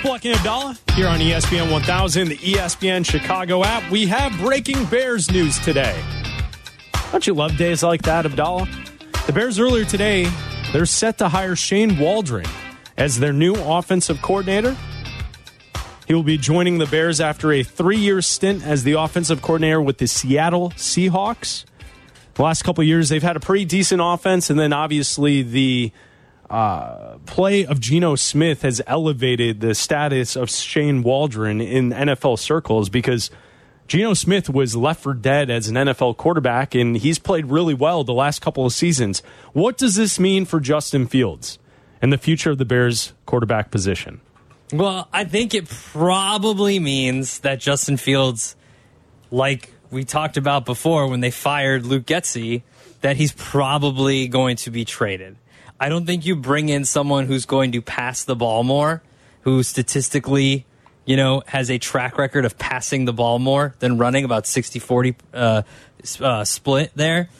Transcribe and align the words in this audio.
Bleck 0.00 0.24
and 0.24 0.34
Abdalla 0.34 0.94
here 0.94 1.08
on 1.08 1.18
ESPN 1.18 1.70
1000, 1.70 2.28
the 2.28 2.36
ESPN 2.38 3.04
Chicago 3.04 3.62
app. 3.62 3.90
We 3.90 4.06
have 4.06 4.32
breaking 4.38 4.86
Bears 4.86 5.30
news 5.30 5.58
today. 5.58 6.02
Don't 7.12 7.26
you 7.26 7.34
love 7.34 7.58
days 7.58 7.82
like 7.82 8.00
that, 8.02 8.24
Abdalla? 8.24 8.66
The 9.26 9.32
Bears 9.34 9.58
earlier 9.58 9.84
today, 9.84 10.26
they're 10.72 10.86
set 10.86 11.18
to 11.18 11.28
hire 11.28 11.54
Shane 11.54 11.98
Waldron 11.98 12.46
as 12.96 13.18
their 13.18 13.34
new 13.34 13.52
offensive 13.52 14.22
coordinator. 14.22 14.74
He 16.06 16.14
will 16.14 16.22
be 16.22 16.38
joining 16.38 16.78
the 16.78 16.86
Bears 16.86 17.20
after 17.20 17.52
a 17.52 17.62
three 17.62 17.98
year 17.98 18.22
stint 18.22 18.64
as 18.64 18.84
the 18.84 18.92
offensive 18.92 19.42
coordinator 19.42 19.82
with 19.82 19.98
the 19.98 20.06
Seattle 20.06 20.70
Seahawks. 20.70 21.66
The 22.34 22.42
last 22.42 22.62
couple 22.62 22.82
years, 22.84 23.10
they've 23.10 23.22
had 23.22 23.36
a 23.36 23.40
pretty 23.40 23.66
decent 23.66 24.00
offense, 24.02 24.48
and 24.48 24.58
then 24.58 24.72
obviously 24.72 25.42
the 25.42 25.92
uh, 26.50 27.18
play 27.26 27.64
of 27.64 27.80
Geno 27.80 28.16
Smith 28.16 28.62
has 28.62 28.82
elevated 28.86 29.60
the 29.60 29.74
status 29.74 30.34
of 30.34 30.50
Shane 30.50 31.02
Waldron 31.02 31.60
in 31.60 31.90
NFL 31.90 32.40
circles 32.40 32.88
because 32.88 33.30
Geno 33.86 34.14
Smith 34.14 34.50
was 34.50 34.74
left 34.74 35.00
for 35.02 35.14
dead 35.14 35.48
as 35.48 35.68
an 35.68 35.76
NFL 35.76 36.16
quarterback, 36.16 36.74
and 36.74 36.96
he's 36.96 37.18
played 37.20 37.46
really 37.46 37.74
well 37.74 38.02
the 38.02 38.12
last 38.12 38.40
couple 38.40 38.66
of 38.66 38.72
seasons. 38.72 39.22
What 39.52 39.78
does 39.78 39.94
this 39.94 40.18
mean 40.18 40.44
for 40.44 40.58
Justin 40.58 41.06
Fields 41.06 41.58
and 42.02 42.12
the 42.12 42.18
future 42.18 42.50
of 42.50 42.58
the 42.58 42.64
Bears 42.64 43.12
quarterback 43.26 43.70
position? 43.70 44.20
Well, 44.72 45.08
I 45.12 45.24
think 45.24 45.54
it 45.54 45.68
probably 45.68 46.78
means 46.78 47.40
that 47.40 47.60
Justin 47.60 47.96
Fields, 47.96 48.56
like 49.30 49.72
we 49.90 50.04
talked 50.04 50.36
about 50.36 50.64
before 50.64 51.08
when 51.08 51.20
they 51.20 51.30
fired 51.30 51.86
Luke 51.86 52.06
Getsy, 52.06 52.62
that 53.00 53.16
he's 53.16 53.32
probably 53.32 54.28
going 54.28 54.56
to 54.56 54.70
be 54.70 54.84
traded. 54.84 55.36
I 55.82 55.88
don't 55.88 56.04
think 56.04 56.26
you 56.26 56.36
bring 56.36 56.68
in 56.68 56.84
someone 56.84 57.24
who's 57.24 57.46
going 57.46 57.72
to 57.72 57.80
pass 57.80 58.22
the 58.24 58.36
ball 58.36 58.62
more, 58.62 59.02
who 59.42 59.62
statistically, 59.62 60.66
you 61.06 61.16
know, 61.16 61.42
has 61.46 61.70
a 61.70 61.78
track 61.78 62.18
record 62.18 62.44
of 62.44 62.58
passing 62.58 63.06
the 63.06 63.14
ball 63.14 63.38
more 63.38 63.74
than 63.78 63.96
running 63.96 64.26
about 64.26 64.46
60 64.46 64.78
40 64.78 65.16
uh, 65.32 65.62
uh, 66.20 66.44
split 66.44 66.92
there, 66.94 67.30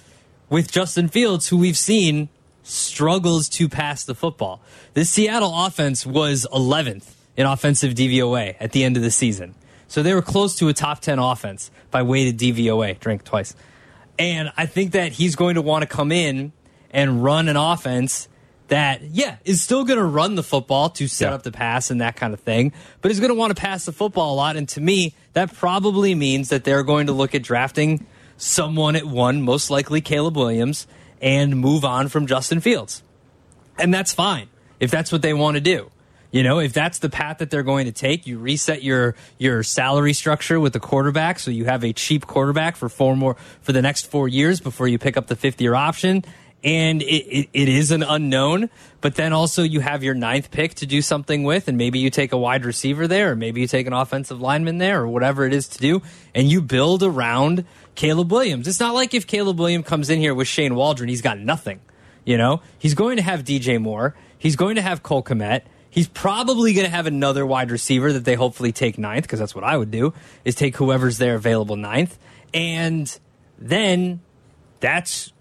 with 0.49 0.73
Justin 0.73 1.09
Fields, 1.09 1.49
who 1.49 1.59
we've 1.59 1.77
seen 1.77 2.31
struggles 2.63 3.47
to 3.51 3.69
pass 3.69 4.05
the 4.05 4.15
football. 4.15 4.63
The 4.95 5.05
Seattle 5.05 5.67
offense 5.67 6.07
was 6.07 6.47
11th 6.51 7.13
in 7.37 7.47
offensive 7.47 7.93
DVOA 7.93 8.57
at 8.59 8.73
the 8.73 8.85
end 8.85 8.97
of 8.97 9.03
the 9.03 9.11
season. 9.11 9.55
So 9.87 10.03
they 10.03 10.15
were 10.15 10.23
close 10.23 10.57
to 10.57 10.69
a 10.69 10.73
top 10.73 11.01
10 11.01 11.19
offense 11.19 11.71
by 11.91 12.03
weighted 12.03 12.39
DVOA, 12.39 12.99
drink 13.01 13.25
twice. 13.25 13.55
And 14.19 14.51
I 14.57 14.65
think 14.65 14.93
that 14.93 15.13
he's 15.13 15.37
going 15.37 15.57
to 15.57 15.63
want 15.63 15.83
to 15.83 15.87
come 15.87 16.11
in 16.11 16.53
and 16.91 17.23
run 17.23 17.49
an 17.49 17.57
offense 17.57 18.29
that, 18.71 19.03
yeah, 19.03 19.37
is 19.45 19.61
still 19.61 19.85
going 19.85 19.99
to 19.99 20.05
run 20.05 20.35
the 20.35 20.43
football 20.43 20.91
to 20.91 21.07
set 21.07 21.29
Yeah. 21.29 21.35
up 21.35 21.43
the 21.45 21.53
pass 21.53 21.91
and 21.91 22.01
that 22.01 22.17
kind 22.17 22.33
of 22.35 22.41
thing, 22.41 22.73
but 23.03 23.11
is 23.13 23.21
going 23.21 23.31
to 23.31 23.35
want 23.35 23.55
to 23.55 23.61
pass 23.61 23.85
the 23.85 23.93
football 23.93 24.35
a 24.35 24.37
lot. 24.37 24.57
And 24.57 24.69
to 24.71 24.81
me, 24.81 25.15
that 25.35 25.55
probably 25.55 26.15
means 26.15 26.49
that 26.49 26.65
they're 26.65 26.83
going 26.83 27.07
to 27.07 27.13
look 27.13 27.35
at 27.35 27.43
drafting 27.43 28.07
someone 28.37 28.97
at 28.97 29.05
one, 29.05 29.43
most 29.43 29.71
likely 29.71 30.01
Caleb 30.01 30.37
Williams, 30.37 30.87
and 31.21 31.57
move 31.57 31.85
on 31.85 32.09
from 32.09 32.27
Justin 32.27 32.61
Fields. 32.61 33.03
And 33.79 33.93
that's 33.93 34.13
fine 34.13 34.49
if 34.81 34.91
that's 34.91 35.13
what 35.13 35.23
they 35.23 35.35
want 35.35 35.57
to 35.57 35.61
do. 35.61 35.91
You 36.33 36.45
know, 36.45 36.61
if 36.61 36.73
that's 36.73 37.01
the 37.01 37.11
path 37.11 37.39
that 37.39 37.51
they're 37.51 37.65
going 37.65 37.87
to 37.87 37.93
take, 37.93 38.25
you 38.27 38.39
reset 38.39 38.85
your 38.85 39.17
your 39.37 39.65
salary 39.65 40.13
structure 40.13 40.61
with 40.61 40.73
the 40.73 40.79
quarterback, 40.81 41.41
so 41.41 41.51
you 41.51 41.65
have 41.65 41.83
a 41.83 41.93
cheap 41.93 42.25
quarterback 42.27 42.77
for 42.77 42.89
four 42.89 43.17
more 43.17 43.35
for 43.63 43.73
the 43.73 43.83
next 43.83 44.07
four 44.07 44.29
years 44.29 44.61
before 44.61 44.87
you 44.87 44.97
pick 44.97 45.17
up 45.17 45.27
the 45.27 45.35
fifth 45.35 45.61
year 45.61 45.75
option. 45.75 46.25
And 46.63 47.01
it, 47.01 47.07
it, 47.07 47.49
it 47.55 47.69
is 47.69 47.91
an 47.91 48.03
unknown, 48.03 48.69
but 49.01 49.15
then 49.15 49.33
also 49.33 49.63
you 49.63 49.81
have 49.81 50.03
your 50.03 50.13
ninth 50.13 50.51
pick 50.51 50.75
to 50.75 50.87
do 50.87 51.01
something 51.01 51.43
with, 51.43 51.69
and 51.69 51.79
maybe 51.79 51.99
you 51.99 52.11
take 52.11 52.33
a 52.33 52.39
wide 52.39 52.67
receiver 52.67 53.09
there, 53.09 53.33
or 53.33 53.37
maybe 53.37 53.63
you 53.63 53.67
take 53.67 53.87
an 53.87 53.95
offensive 53.95 54.43
lineman 54.43 54.77
there, 54.77 55.01
or 55.01 55.09
whatever 55.09 55.47
it 55.47 55.55
is 55.55 55.69
to 55.69 55.79
do, 55.79 56.03
and 56.35 56.51
you 56.51 56.61
build 56.61 57.03
around 57.03 57.65
Caleb 57.95 58.31
Williams. 58.31 58.69
It's 58.69 58.81
not 58.81 58.95
like 58.95 59.15
if 59.15 59.27
Caleb 59.27 59.59
Williams 59.59 59.87
comes 59.87 60.11
in 60.11 60.19
here 60.19 60.35
with 60.35 60.49
Shane 60.49 60.75
Waldron, 60.75 61.09
he's 61.09 61.23
got 61.23 61.39
nothing. 61.39 61.81
You 62.27 62.37
know, 62.37 62.61
he's 62.79 62.95
going 62.95 63.17
to 63.17 63.23
have 63.23 63.45
DJ 63.45 63.81
Moore. 63.81 64.15
He's 64.37 64.57
going 64.57 64.77
to 64.77 64.83
have 64.83 65.03
Cole 65.03 65.23
Kmet. 65.23 65.63
He's 65.89 66.09
probably 66.09 66.73
going 66.73 66.85
to 66.85 66.91
have 66.91 67.07
another 67.07 67.45
wide 67.45 67.71
receiver 67.71 68.13
that 68.13 68.25
they 68.25 68.35
hopefully 68.35 68.71
take 68.71 68.99
ninth, 68.99 69.25
because 69.25 69.39
that's 69.39 69.55
what 69.55 69.65
I 69.65 69.77
would 69.77 69.91
do, 69.91 70.13
is 70.45 70.55
take 70.55 70.77
whoever's 70.77 71.19
there 71.19 71.35
available 71.37 71.77
ninth. 71.77 72.19
And 72.53 73.19
then 73.59 74.21
that's 74.81 75.33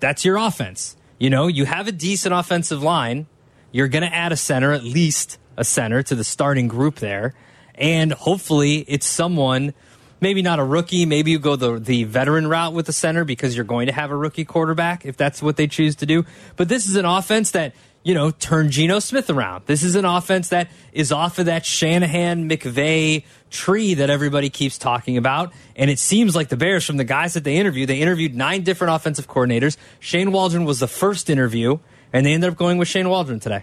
that's 0.00 0.24
your 0.24 0.36
offense. 0.36 0.96
You 1.18 1.30
know, 1.30 1.46
you 1.46 1.64
have 1.64 1.88
a 1.88 1.92
decent 1.92 2.34
offensive 2.34 2.82
line. 2.82 3.26
You're 3.72 3.88
going 3.88 4.02
to 4.04 4.14
add 4.14 4.32
a 4.32 4.36
center, 4.36 4.72
at 4.72 4.84
least 4.84 5.38
a 5.56 5.64
center, 5.64 6.02
to 6.02 6.14
the 6.14 6.24
starting 6.24 6.68
group 6.68 6.96
there. 6.96 7.34
And 7.74 8.12
hopefully 8.12 8.84
it's 8.88 9.06
someone, 9.06 9.74
maybe 10.20 10.42
not 10.42 10.58
a 10.58 10.64
rookie. 10.64 11.06
Maybe 11.06 11.30
you 11.30 11.38
go 11.38 11.56
the, 11.56 11.78
the 11.78 12.04
veteran 12.04 12.46
route 12.46 12.72
with 12.72 12.86
the 12.86 12.92
center 12.92 13.24
because 13.24 13.56
you're 13.56 13.64
going 13.64 13.86
to 13.86 13.92
have 13.92 14.10
a 14.10 14.16
rookie 14.16 14.44
quarterback 14.44 15.04
if 15.04 15.16
that's 15.16 15.42
what 15.42 15.56
they 15.56 15.66
choose 15.66 15.96
to 15.96 16.06
do. 16.06 16.24
But 16.56 16.68
this 16.68 16.86
is 16.86 16.96
an 16.96 17.04
offense 17.04 17.50
that, 17.52 17.74
you 18.02 18.14
know, 18.14 18.30
turned 18.30 18.70
Geno 18.70 18.98
Smith 19.00 19.30
around. 19.30 19.66
This 19.66 19.82
is 19.82 19.96
an 19.96 20.04
offense 20.04 20.48
that 20.50 20.70
is 20.92 21.12
off 21.12 21.38
of 21.38 21.46
that 21.46 21.66
Shanahan 21.66 22.48
McVay 22.48 23.24
tree 23.50 23.94
that 23.94 24.10
everybody 24.10 24.50
keeps 24.50 24.78
talking 24.78 25.16
about. 25.16 25.52
And 25.74 25.90
it 25.90 25.98
seems 25.98 26.36
like 26.36 26.48
the 26.48 26.56
Bears, 26.56 26.84
from 26.84 26.98
the 26.98 27.04
guys 27.04 27.34
that 27.34 27.44
they 27.44 27.56
interviewed, 27.56 27.88
they 27.88 28.00
interviewed 28.00 28.34
nine 28.34 28.62
different 28.62 28.94
offensive 28.94 29.26
coordinators. 29.26 29.76
Shane 29.98 30.32
Waldron 30.32 30.64
was 30.64 30.78
the 30.78 30.88
first 30.88 31.28
interview, 31.28 31.78
and 32.12 32.24
they 32.24 32.32
ended 32.32 32.50
up 32.50 32.56
going 32.56 32.78
with 32.78 32.88
Shane 32.88 33.08
Waldron 33.08 33.40
today. 33.40 33.62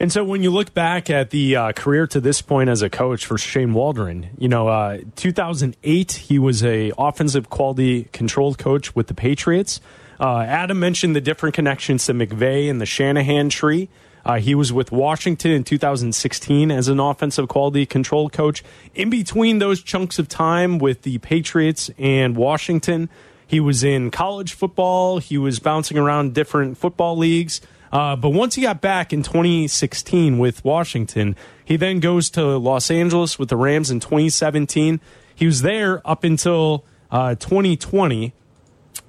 And 0.00 0.12
so 0.12 0.24
when 0.24 0.42
you 0.42 0.50
look 0.50 0.74
back 0.74 1.08
at 1.08 1.30
the 1.30 1.56
uh, 1.56 1.72
career 1.72 2.06
to 2.08 2.20
this 2.20 2.42
point 2.42 2.68
as 2.68 2.82
a 2.82 2.90
coach 2.90 3.26
for 3.26 3.38
Shane 3.38 3.72
Waldron, 3.74 4.30
you 4.38 4.48
know, 4.48 4.68
uh, 4.68 4.98
2008 5.16 6.12
he 6.12 6.38
was 6.38 6.64
a 6.64 6.92
offensive 6.98 7.48
quality 7.48 8.04
control 8.12 8.54
coach 8.54 8.94
with 8.96 9.06
the 9.06 9.14
Patriots. 9.14 9.80
Uh, 10.18 10.40
Adam 10.40 10.80
mentioned 10.80 11.14
the 11.14 11.20
different 11.20 11.54
connections 11.54 12.06
to 12.06 12.12
McVay 12.12 12.68
and 12.68 12.80
the 12.80 12.86
Shanahan 12.86 13.48
tree. 13.48 13.88
Uh, 14.24 14.38
he 14.38 14.54
was 14.54 14.72
with 14.72 14.90
Washington 14.90 15.50
in 15.50 15.64
2016 15.64 16.70
as 16.70 16.88
an 16.88 16.98
offensive 16.98 17.46
quality 17.48 17.84
control 17.84 18.30
coach. 18.30 18.64
In 18.94 19.10
between 19.10 19.58
those 19.58 19.82
chunks 19.82 20.18
of 20.18 20.28
time 20.28 20.78
with 20.78 21.02
the 21.02 21.18
Patriots 21.18 21.90
and 21.98 22.36
Washington, 22.36 23.10
he 23.46 23.60
was 23.60 23.84
in 23.84 24.10
college 24.10 24.54
football. 24.54 25.18
He 25.18 25.36
was 25.36 25.58
bouncing 25.58 25.98
around 25.98 26.32
different 26.32 26.78
football 26.78 27.16
leagues. 27.16 27.60
Uh, 27.94 28.16
but 28.16 28.30
once 28.30 28.56
he 28.56 28.62
got 28.62 28.80
back 28.80 29.12
in 29.12 29.22
2016 29.22 30.36
with 30.36 30.64
Washington, 30.64 31.36
he 31.64 31.76
then 31.76 32.00
goes 32.00 32.28
to 32.28 32.58
Los 32.58 32.90
Angeles 32.90 33.38
with 33.38 33.50
the 33.50 33.56
Rams 33.56 33.88
in 33.88 34.00
2017. 34.00 35.00
He 35.32 35.46
was 35.46 35.62
there 35.62 36.02
up 36.04 36.24
until 36.24 36.84
uh, 37.12 37.36
2020 37.36 38.34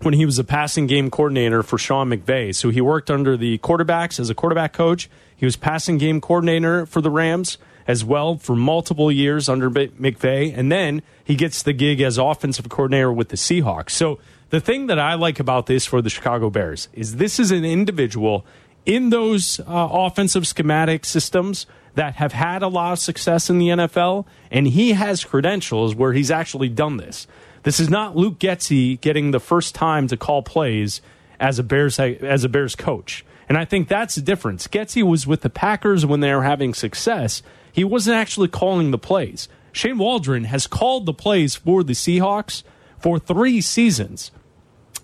when 0.02 0.14
he 0.14 0.24
was 0.24 0.38
a 0.38 0.44
passing 0.44 0.86
game 0.86 1.10
coordinator 1.10 1.64
for 1.64 1.80
Sean 1.80 2.10
McVay. 2.10 2.54
So 2.54 2.70
he 2.70 2.80
worked 2.80 3.10
under 3.10 3.36
the 3.36 3.58
quarterbacks 3.58 4.20
as 4.20 4.30
a 4.30 4.36
quarterback 4.36 4.74
coach. 4.74 5.10
He 5.36 5.46
was 5.48 5.56
passing 5.56 5.98
game 5.98 6.22
coordinator 6.22 6.86
for 6.86 7.02
the 7.02 7.10
Rams 7.10 7.58
as 7.88 8.06
well 8.06 8.38
for 8.38 8.56
multiple 8.56 9.12
years 9.12 9.50
under 9.50 9.70
McVay. 9.70 10.56
And 10.56 10.72
then 10.72 11.02
he 11.24 11.36
gets 11.36 11.64
the 11.64 11.74
gig 11.74 12.02
as 12.02 12.20
offensive 12.20 12.70
coordinator 12.70 13.12
with 13.12 13.30
the 13.30 13.36
Seahawks. 13.36 13.92
So 13.92 14.20
the 14.50 14.60
thing 14.60 14.88
that 14.88 15.00
I 15.00 15.16
like 15.16 15.40
about 15.40 15.66
this 15.66 15.86
for 15.86 16.02
the 16.02 16.10
Chicago 16.10 16.50
Bears 16.50 16.88
is 16.94 17.16
this 17.16 17.40
is 17.40 17.52
an 17.52 17.66
individual 17.66 18.46
in 18.86 19.10
those 19.10 19.60
uh, 19.60 19.64
offensive 19.68 20.48
schematic 20.48 21.06
systems 21.06 21.66
that 21.96 22.16
have 22.16 22.34
had 22.34 22.62
a 22.62 22.68
lot 22.68 22.94
of 22.94 23.00
success 23.00 23.50
in 23.50 23.58
the 23.58 23.70
NFL, 23.70 24.26
and 24.52 24.68
he 24.68 24.92
has 24.94 25.24
credentials 25.24 25.96
where 25.96 26.14
he's 26.14 26.30
actually 26.30 26.70
done 26.70 26.98
this. 26.98 27.26
This 27.64 27.80
is 27.80 27.90
not 27.90 28.16
Luke 28.16 28.38
Getsy 28.38 29.00
getting 29.02 29.32
the 29.32 29.40
first 29.40 29.74
time 29.74 30.08
to 30.10 30.18
call 30.18 30.44
plays 30.44 31.02
as 31.40 31.58
a 31.58 31.64
Bears 31.64 32.00
as 32.00 32.44
a 32.44 32.50
Bears 32.50 32.76
coach. 32.76 33.26
And 33.48 33.58
I 33.58 33.66
think 33.66 33.88
that's 33.88 34.16
the 34.16 34.22
difference. 34.22 34.68
Getsy 34.68 35.04
was 35.04 35.28
with 35.28 35.42
the 35.42 35.50
Packers 35.50 36.06
when 36.06 36.20
they 36.20 36.34
were 36.34 36.44
having 36.44 36.74
success. 36.74 37.42
He 37.72 37.84
wasn't 37.84 38.18
actually 38.18 38.48
calling 38.48 38.92
the 38.92 38.98
plays. 38.98 39.48
Shane 39.72 39.98
Waldron 39.98 40.46
has 40.46 40.68
called 40.68 41.06
the 41.06 41.14
plays 41.14 41.56
for 41.56 41.84
the 41.84 41.94
Seahawks 41.94 42.64
for 42.98 43.20
three 43.20 43.62
seasons. 43.62 44.32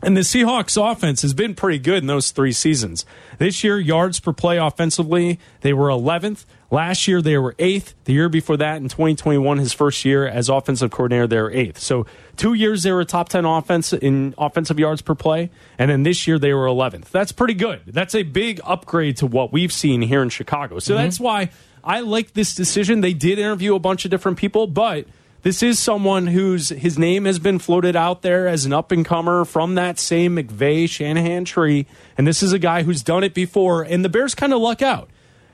And 0.03 0.18
the 0.18 0.21
Seahawks 0.21 0.81
offense 0.81 1.21
has 1.21 1.33
been 1.33 1.53
pretty 1.53 1.77
good 1.77 2.00
in 2.00 2.07
those 2.07 2.31
three 2.31 2.51
seasons. 2.51 3.06
This 3.38 3.63
year, 3.63 3.80
yards 3.80 4.19
per 4.19 4.33
play 4.33 4.57
offensively, 4.57 5.39
they 5.62 5.74
were 5.74 5.89
11th. 5.89 6.45
Last 6.71 7.07
year, 7.07 7.21
they 7.21 7.38
were 7.38 7.53
8th. 7.53 7.94
The 8.06 8.13
year 8.13 8.30
before 8.30 8.57
that, 8.57 8.77
in 8.77 8.89
2021, 8.89 9.57
his 9.59 9.74
first 9.74 10.03
year 10.03 10.27
as 10.27 10.50
offensive 10.50 10.89
coordinator, 10.89 11.27
they 11.27 11.42
were 11.42 11.51
8th. 11.51 11.77
So, 11.77 12.07
two 12.36 12.53
years 12.53 12.83
they 12.83 12.92
were 12.92 13.01
a 13.01 13.06
top 13.06 13.30
10 13.30 13.45
offense 13.45 13.94
in 13.94 14.33
offensive 14.38 14.80
yards 14.80 15.01
per 15.01 15.13
play. 15.13 15.51
And 15.77 15.92
then 15.92 16.03
this 16.03 16.25
year, 16.27 16.39
they 16.39 16.53
were 16.53 16.65
11th. 16.65 17.09
That's 17.09 17.31
pretty 17.31 17.53
good. 17.53 17.81
That's 17.86 18.15
a 18.15 18.24
big 18.24 18.59
upgrade 18.63 19.18
to 19.18 19.27
what 19.27 19.51
we've 19.51 19.74
seen 19.74 20.01
here 20.01 20.24
in 20.24 20.30
Chicago. 20.30 20.80
So, 20.80 20.95
mm-hmm. 20.95 21.03
that's 21.03 21.19
why 21.19 21.51
I 21.83 22.00
like 22.00 22.33
this 22.33 22.56
decision. 22.56 23.01
They 23.01 23.13
did 23.13 23.38
interview 23.38 23.75
a 23.75 23.80
bunch 23.80 24.06
of 24.06 24.12
different 24.12 24.38
people, 24.38 24.65
but 24.65 25.06
this 25.43 25.63
is 25.63 25.79
someone 25.79 26.27
whose 26.27 26.69
his 26.69 26.99
name 26.99 27.25
has 27.25 27.39
been 27.39 27.59
floated 27.59 27.95
out 27.95 28.21
there 28.21 28.47
as 28.47 28.65
an 28.65 28.73
up 28.73 28.91
and 28.91 29.05
comer 29.05 29.45
from 29.45 29.75
that 29.75 29.99
same 29.99 30.35
McVay 30.35 30.89
Shanahan 30.89 31.45
tree, 31.45 31.88
and 32.17 32.27
this 32.27 32.43
is 32.43 32.53
a 32.53 32.59
guy 32.59 32.83
who's 32.83 33.01
done 33.03 33.23
it 33.23 33.33
before. 33.33 33.83
And 33.83 34.05
the 34.05 34.09
Bears 34.09 34.35
kind 34.35 34.53
of 34.53 34.61
luck 34.61 34.81
out 34.81 35.09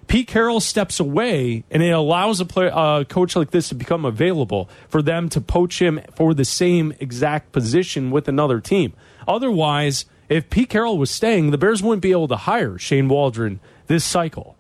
Pete 0.08 0.28
Carroll 0.28 0.60
steps 0.60 1.00
away, 1.00 1.64
and 1.70 1.84
it 1.84 1.90
allows 1.90 2.40
a 2.40 2.46
player, 2.46 2.72
uh, 2.74 3.04
coach 3.04 3.36
like 3.36 3.52
this 3.52 3.70
to 3.70 3.76
become 3.76 4.06
available 4.06 4.70
for 4.88 5.02
them 5.02 5.30
to 5.30 5.42
poach 5.42 5.82
him 5.82 6.00
for 6.16 6.34
the 6.34 6.46
same 6.46 6.94
exact 7.00 7.52
position 7.52 8.10
with 8.10 8.28
another 8.28 8.60
team. 8.62 8.94
Otherwise, 9.28 10.06
if 10.30 10.50
Pete 10.50 10.70
Carroll 10.70 10.98
was 10.98 11.12
staying, 11.12 11.52
the 11.52 11.58
Bears 11.58 11.84
wouldn't 11.84 12.02
be 12.02 12.12
able 12.12 12.30
to 12.30 12.38
hire 12.38 12.78
Shane 12.78 13.10
Waldron 13.10 13.60
this 13.88 14.06
cycle. 14.06 14.56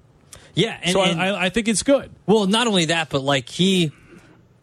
Yeah, 0.54 0.78
and, 0.82 0.92
so 0.92 1.02
and- 1.02 1.22
I, 1.22 1.46
I 1.46 1.50
think 1.50 1.68
it's 1.68 1.84
good. 1.84 2.12
Well, 2.26 2.48
not 2.48 2.68
only 2.68 2.86
that, 2.86 3.10
but 3.10 3.22
like 3.22 3.48
he, 3.48 3.92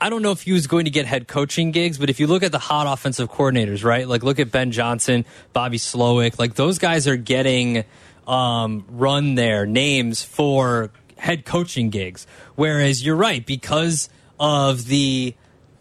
I 0.05 0.11
don't 0.11 0.21
know 0.21 0.33
if 0.33 0.43
he 0.43 0.53
was 0.53 0.67
going 0.67 0.85
to 0.85 0.91
get 0.91 1.07
head 1.07 1.29
coaching 1.29 1.71
gigs, 1.71 1.97
but 1.97 2.11
if 2.11 2.21
you 2.21 2.27
look 2.27 2.43
at 2.43 2.53
the 2.53 2.59
hot 2.59 2.87
offensive 2.87 3.31
coordinators, 3.31 3.83
right? 3.83 4.07
Like 4.07 4.23
look 4.23 4.39
at 4.39 4.51
Ben 4.51 4.71
Johnson, 4.71 5.25
Bobby 5.55 5.79
Slowik, 5.79 6.39
like 6.39 6.57
those 6.57 6.79
guys 6.79 7.09
are 7.09 7.17
getting 7.17 7.85
um, 8.29 8.85
run 8.91 9.35
their 9.35 9.65
names 9.65 10.23
for 10.23 10.91
head 11.17 11.47
coaching 11.47 11.89
gigs. 11.89 12.27
Whereas 12.55 13.03
you're 13.03 13.17
right, 13.17 13.47
because 13.47 14.11
of 14.39 14.85
the 14.85 15.35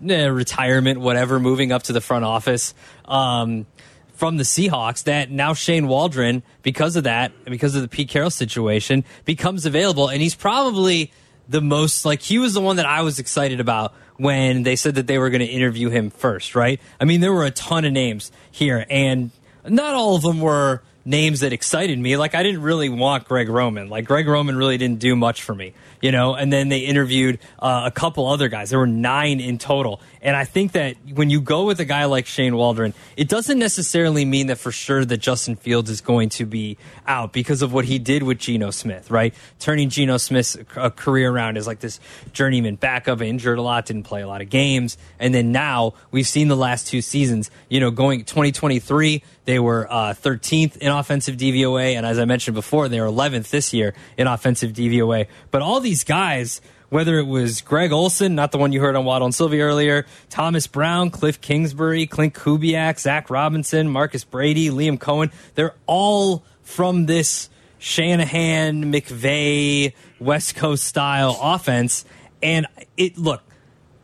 eh, 0.08 0.28
retirement, 0.28 1.02
whatever, 1.02 1.38
moving 1.38 1.74
up 1.74 1.84
to 1.84 1.92
the 1.92 2.00
front 2.00 2.24
office. 2.24 2.74
Um, 3.04 3.66
from 4.14 4.38
the 4.38 4.44
Seahawks 4.44 5.04
that 5.04 5.32
now 5.32 5.54
Shane 5.54 5.90
Waldron, 5.90 6.44
because 6.62 6.96
of 6.96 7.04
that, 7.04 7.34
because 7.44 7.76
of 7.76 7.82
the 7.82 7.90
Pete 7.90 8.08
Carroll 8.08 8.30
situation, 8.30 9.04
becomes 9.26 9.66
available. 9.66 10.08
And 10.08 10.22
he's 10.22 10.36
probably 10.36 11.12
the 11.48 11.62
most, 11.62 12.06
like, 12.06 12.22
he 12.22 12.40
was 12.40 12.54
the 12.54 12.62
one 12.62 12.78
that 12.78 12.86
I 12.86 13.02
was 13.02 13.20
excited 13.20 13.60
about 13.60 13.94
when 14.18 14.64
they 14.64 14.76
said 14.76 14.96
that 14.96 15.08
they 15.08 15.18
were 15.18 15.30
going 15.30 15.42
to 15.42 15.46
interview 15.46 15.90
him 15.90 16.10
first, 16.10 16.56
right? 16.56 16.80
I 17.00 17.06
mean, 17.06 17.22
there 17.22 17.34
were 17.34 17.46
a 17.46 17.52
ton 17.52 17.86
of 17.86 17.92
names 17.92 18.32
here, 18.52 18.86
and 18.90 19.32
not 19.68 19.94
all 19.96 20.16
of 20.16 20.22
them 20.22 20.40
were 20.40 20.84
names 21.06 21.42
that 21.42 21.52
excited 21.52 22.00
me. 22.00 22.16
Like, 22.16 22.34
I 22.34 22.44
didn't 22.44 22.62
really 22.62 22.88
want 22.90 23.26
Greg 23.26 23.50
Roman. 23.50 23.90
Like, 23.90 24.06
Greg 24.06 24.28
Roman 24.28 24.56
really 24.56 24.78
didn't 24.78 25.00
do 25.00 25.16
much 25.16 25.44
for 25.44 25.54
me, 25.54 25.74
you 26.02 26.12
know? 26.12 26.34
And 26.34 26.52
then 26.52 26.70
they 26.70 26.80
interviewed 26.80 27.40
uh, 27.60 27.84
a 27.86 27.92
couple 27.92 28.28
other 28.28 28.48
guys. 28.48 28.70
There 28.70 28.80
were 28.80 28.88
nine 28.88 29.42
in 29.42 29.58
total. 29.58 30.00
And 30.24 30.38
I 30.38 30.46
think 30.46 30.72
that 30.72 30.96
when 31.14 31.30
you 31.30 31.42
go 31.42 31.66
with 31.66 31.82
a 31.82 31.86
guy 31.86 32.06
like 32.06 32.26
Shane 32.26 32.56
Waldron, 32.56 32.94
it 33.18 33.28
doesn't 33.28 33.60
necessarily 33.60 34.24
mean 34.24 34.48
that 34.48 34.58
for 34.58 34.72
sure 34.72 35.04
that 35.04 35.18
Justin 35.18 35.58
Fields 35.58 35.90
is 35.90 36.00
going 36.00 36.30
to 36.30 36.46
be 36.46 36.78
out 37.06 37.34
because 37.34 37.62
of 37.62 37.74
what 37.74 37.84
he 37.84 38.00
did 38.00 38.24
with 38.24 38.38
Geno 38.40 38.72
Smith, 38.72 39.12
right? 39.12 39.34
Turning 39.60 39.90
Geno 39.90 40.16
Smith's 40.16 40.58
uh, 40.78 40.90
career 40.92 41.30
around 41.30 41.58
as 41.58 41.68
like 41.68 41.82
this 41.82 42.00
journeyman 42.32 42.76
backup, 42.76 43.22
injured 43.22 43.58
a 43.58 43.62
lot, 43.62 43.86
didn't 43.86 44.04
play 44.04 44.22
a 44.22 44.28
lot 44.28 44.42
of 44.42 44.50
games. 44.50 44.98
And 45.20 45.36
then 45.36 45.52
now 45.52 45.94
we've 46.12 46.28
seen 46.28 46.48
the 46.48 46.58
last 46.58 46.88
two 46.88 47.02
seasons, 47.02 47.52
you 47.68 47.82
know, 47.82 47.92
going 47.92 48.24
2023, 48.24 49.22
they 49.46 49.60
were 49.60 49.92
uh, 49.92 50.14
13th 50.14 50.78
in 50.78 50.90
offensive 50.90 51.36
DVOA. 51.36 51.96
And 51.96 52.06
as 52.06 52.18
I 52.18 52.24
mentioned 52.24 52.56
before, 52.56 52.88
they 52.88 53.02
were 53.02 53.08
11th 53.08 53.50
this 53.50 53.74
year 53.74 53.94
in 54.18 54.28
offensive 54.28 54.72
DVOA. 54.72 55.28
But 55.52 55.62
all 55.62 55.82
these 55.82 56.06
guys, 56.06 56.62
whether 56.94 57.18
it 57.18 57.26
was 57.26 57.62
Greg 57.62 57.92
Olson, 57.92 58.36
not 58.36 58.52
the 58.52 58.60
one 58.60 58.72
you 58.72 58.80
heard 58.80 58.96
on 58.96 59.04
Waddle 59.04 59.26
and 59.26 59.34
Silvy 59.34 59.62
earlier, 59.62 60.06
Thomas 60.30 60.68
Brown, 60.68 61.10
Cliff 61.10 61.42
Kingsbury, 61.42 62.06
Klint 62.06 62.34
Kubiak, 62.34 63.00
Zach 63.00 63.32
Robinson, 63.32 63.90
Marcus 63.90 64.24
Brady, 64.24 64.70
Liam 64.70 65.00
Coen, 65.00 65.32
they're 65.56 65.74
all 65.88 66.44
from 66.62 67.08
this 67.08 67.50
Shanahan, 67.80 68.94
McVay, 68.94 69.94
West 70.20 70.56
Coast 70.56 70.84
style 70.84 71.36
offense. 71.42 72.06
And 72.44 72.68
it 72.96 73.18
look, 73.18 73.42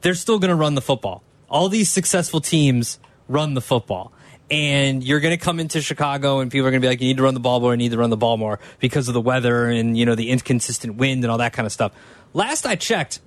they're 0.02 0.16
still 0.16 0.40
going 0.40 0.50
to 0.50 0.56
run 0.56 0.74
the 0.74 0.82
football. 0.82 1.22
All 1.48 1.70
these 1.70 1.92
successful 1.92 2.42
teams 2.42 2.98
run 3.28 3.54
the 3.54 3.62
football. 3.62 4.12
And 4.51 5.04
you're 5.04 5.19
going 5.19 5.38
to 5.38 5.44
come 5.44 5.60
into 5.60 5.81
Chicago 5.81 6.40
and 6.40 6.51
people 6.51 6.68
are 6.68 6.72
going 6.72 6.81
to 6.81 6.86
be 6.86 6.90
like, 6.90 7.01
you 7.01 7.07
need 7.07 7.18
to 7.18 7.24
run 7.24 7.36
the 7.36 7.40
ball 7.40 7.60
more, 7.60 7.72
you 7.72 7.78
need 7.78 7.92
to 7.92 7.98
run 7.98 8.10
the 8.10 8.18
ball 8.18 8.38
more 8.38 8.60
because 8.80 9.07
of 9.07 9.13
the 9.13 9.22
weather 9.22 9.68
and, 9.68 9.98
you 9.98 10.06
know, 10.06 10.16
the 10.16 10.30
inconsistent 10.30 10.96
wind 10.96 11.24
and 11.24 11.31
all 11.31 11.38
that 11.38 11.54
kind 11.54 11.66
of 11.66 11.72
stuff. 11.72 11.92
Last 12.34 12.66
I 12.66 12.75
checked, 12.75 13.19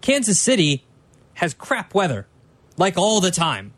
Kansas 0.00 0.40
City 0.40 0.84
has 1.34 1.54
crap 1.54 1.94
weather, 1.94 2.26
like 2.76 2.98
all 2.98 3.20
the 3.20 3.30
time, 3.30 3.72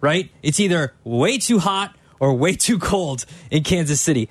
right? 0.00 0.30
It's 0.42 0.58
either 0.58 0.94
way 1.04 1.36
too 1.38 1.58
hot 1.58 1.94
or 2.18 2.34
way 2.34 2.54
too 2.54 2.78
cold 2.78 3.26
in 3.50 3.62
Kansas 3.62 4.00
City. 4.00 4.28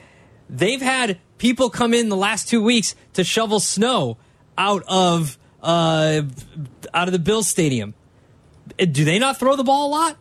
They've 0.50 0.82
had 0.82 1.20
people 1.38 1.70
come 1.70 1.94
in 1.94 2.10
the 2.10 2.16
last 2.16 2.50
two 2.50 2.62
weeks 2.62 2.96
to 3.14 3.24
shovel 3.24 3.60
snow 3.60 4.18
out 4.58 4.84
of 4.88 5.38
uh, 5.62 6.22
out 6.94 7.08
of 7.08 7.12
the 7.12 7.20
Bill 7.20 7.44
Stadium. 7.44 7.94
Do 8.78 9.06
they 9.06 9.20
not 9.20 9.38
throw 9.38 9.56
the 9.56 9.64
ball 9.64 9.90
a 9.90 9.92
lot? 9.92 10.18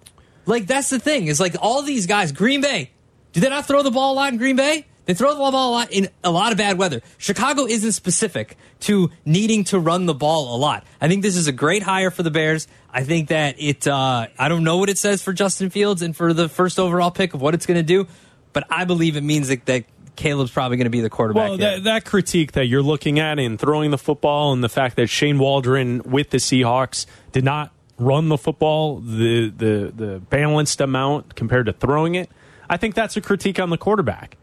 Like 0.50 0.67
that's 0.67 0.91
the 0.91 0.99
thing. 0.99 1.29
Is 1.29 1.41
like 1.41 1.55
all 1.61 1.82
these 1.82 2.06
guys, 2.06 2.32
Green 2.32 2.61
Bay, 2.61 2.91
do 3.32 3.41
they 3.41 3.49
not 3.49 3.67
throw 3.67 3.82
the 3.82 3.91
ball 3.91 4.14
a 4.14 4.17
lot 4.17 4.32
in 4.32 4.38
Green 4.38 4.56
Bay? 4.56 4.87
They 5.06 5.14
throw 5.14 5.31
the 5.31 5.38
ball 5.38 5.70
a 5.70 5.73
lot 5.73 5.93
in 5.93 6.08
a 6.23 6.31
lot 6.31 6.52
of 6.52 6.58
bad 6.58 6.76
weather. 6.76 7.00
Chicago 7.19 7.67
isn't 7.67 7.93
specific 7.93 8.56
to 8.81 9.11
needing 9.25 9.64
to 9.64 9.79
run 9.79 10.06
the 10.06 10.14
ball 10.14 10.55
a 10.55 10.58
lot. 10.58 10.85
I 11.00 11.08
think 11.08 11.23
this 11.23 11.37
is 11.37 11.47
a 11.47 11.52
great 11.52 11.82
hire 11.82 12.11
for 12.11 12.23
the 12.23 12.31
Bears. 12.31 12.69
I 12.93 13.05
think 13.05 13.29
that 13.29 13.56
it. 13.58 13.87
Uh, 13.87 14.26
I 14.38 14.49
don't 14.49 14.64
know 14.64 14.76
what 14.76 14.88
it 14.88 14.99
says 14.99 15.23
for 15.23 15.32
Justin 15.32 15.70
Fields 15.70 16.02
and 16.02 16.14
for 16.17 16.32
the 16.32 16.49
first 16.49 16.79
overall 16.79 17.11
pick 17.11 17.35
of 17.35 17.41
what 17.41 17.55
it's 17.55 17.67
going 17.67 17.79
to 17.79 17.85
do, 17.85 18.06
but 18.52 18.67
I 18.70 18.85
believe 18.85 19.17
it 19.17 19.23
means 19.23 19.49
that, 19.49 19.67
that 19.67 19.85
Caleb's 20.17 20.50
probably 20.50 20.76
going 20.76 20.85
to 20.85 20.91
be 20.91 21.00
the 21.00 21.11
quarterback. 21.11 21.49
Well, 21.49 21.58
that, 21.58 21.85
that 21.85 22.05
critique 22.05 22.52
that 22.52 22.67
you're 22.67 22.82
looking 22.82 23.19
at 23.19 23.38
in 23.38 23.56
throwing 23.56 23.91
the 23.91 23.99
football 23.99 24.52
and 24.52 24.62
the 24.62 24.69
fact 24.69 24.97
that 24.97 25.08
Shane 25.08 25.38
Waldron 25.38 26.02
with 26.02 26.31
the 26.31 26.38
Seahawks 26.38 27.06
did 27.32 27.44
not 27.44 27.73
run 28.00 28.29
the 28.29 28.38
football 28.38 29.00
the 29.00 29.50
the 29.50 29.93
the 29.94 30.19
balanced 30.31 30.81
amount 30.81 31.35
compared 31.35 31.67
to 31.67 31.73
throwing 31.73 32.14
it, 32.14 32.31
I 32.69 32.76
think 32.76 32.94
that's 32.94 33.17
a 33.17 33.20
critique 33.20 33.61
on 33.61 33.70
the 33.70 33.79
quarterback. 33.79 34.37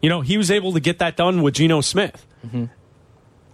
You 0.00 0.08
know, 0.08 0.20
he 0.20 0.36
was 0.36 0.50
able 0.50 0.72
to 0.72 0.80
get 0.80 0.98
that 0.98 1.16
done 1.16 1.42
with 1.42 1.54
Geno 1.54 1.80
Smith. 1.80 2.26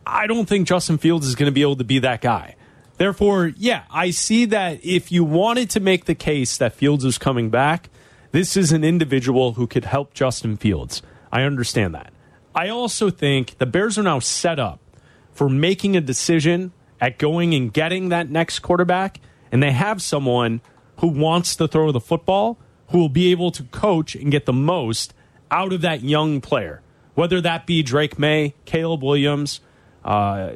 I 0.06 0.26
don't 0.26 0.49
think 0.49 0.66
Justin 0.66 0.96
Fields 0.96 1.26
is 1.26 1.34
going 1.34 1.49
to 1.49 1.52
be 1.52 1.60
able 1.62 1.76
to 1.76 1.84
be 1.84 1.99
that 1.99 2.22
guy. 2.22 2.56
Therefore, 2.96 3.52
yeah, 3.56 3.84
I 3.90 4.10
see 4.10 4.46
that 4.46 4.81
if 4.82 5.12
you 5.12 5.22
wanted 5.22 5.70
to 5.70 5.81
make 5.81 6.06
the 6.06 6.14
case 6.14 6.56
that 6.56 6.72
Fields 6.72 7.05
is 7.05 7.19
coming 7.19 7.50
back, 7.50 7.90
this 8.32 8.56
is 8.56 8.72
an 8.72 8.82
individual 8.84 9.52
who 9.55 9.66
could 9.66 9.84
help 9.84 10.14
Justin 10.14 10.56
Fields. 10.56 11.02
I 11.31 11.43
understand 11.43 11.94
that. 11.94 12.12
I 12.55 12.69
also 12.70 13.10
think 13.10 13.58
the 13.58 13.66
Bears 13.66 13.99
are 13.99 14.02
now 14.02 14.19
set 14.19 14.58
up 14.58 14.81
for 15.32 15.49
making 15.49 15.96
a 15.96 16.00
decision 16.00 16.72
at 17.00 17.19
going 17.19 17.55
and 17.55 17.72
getting 17.72 18.08
that 18.08 18.28
next 18.28 18.58
quarterback, 18.60 19.20
and 19.50 19.62
they 19.62 19.73
have 19.73 20.03
someone 20.03 20.61
who 20.99 21.09
wants 21.09 21.56
to 21.56 21.69
throw 21.69 21.93
the 21.93 22.00
football, 22.00 22.59
who 22.89 22.99
will 22.99 23.09
be 23.09 23.31
able 23.31 23.50
to 23.53 23.62
coach 23.65 24.15
and 24.15 24.31
get 24.31 24.46
the 24.46 24.53
most 24.53 25.15
out 25.51 25.72
of 25.72 25.81
that 25.82 26.03
young 26.03 26.41
player, 26.41 26.82
whether 27.15 27.41
that 27.41 27.67
be 27.67 27.82
Drake 27.82 28.19
Maye, 28.19 28.55
Caleb 28.65 29.03
Williams, 29.03 29.61
uh, 30.05 30.53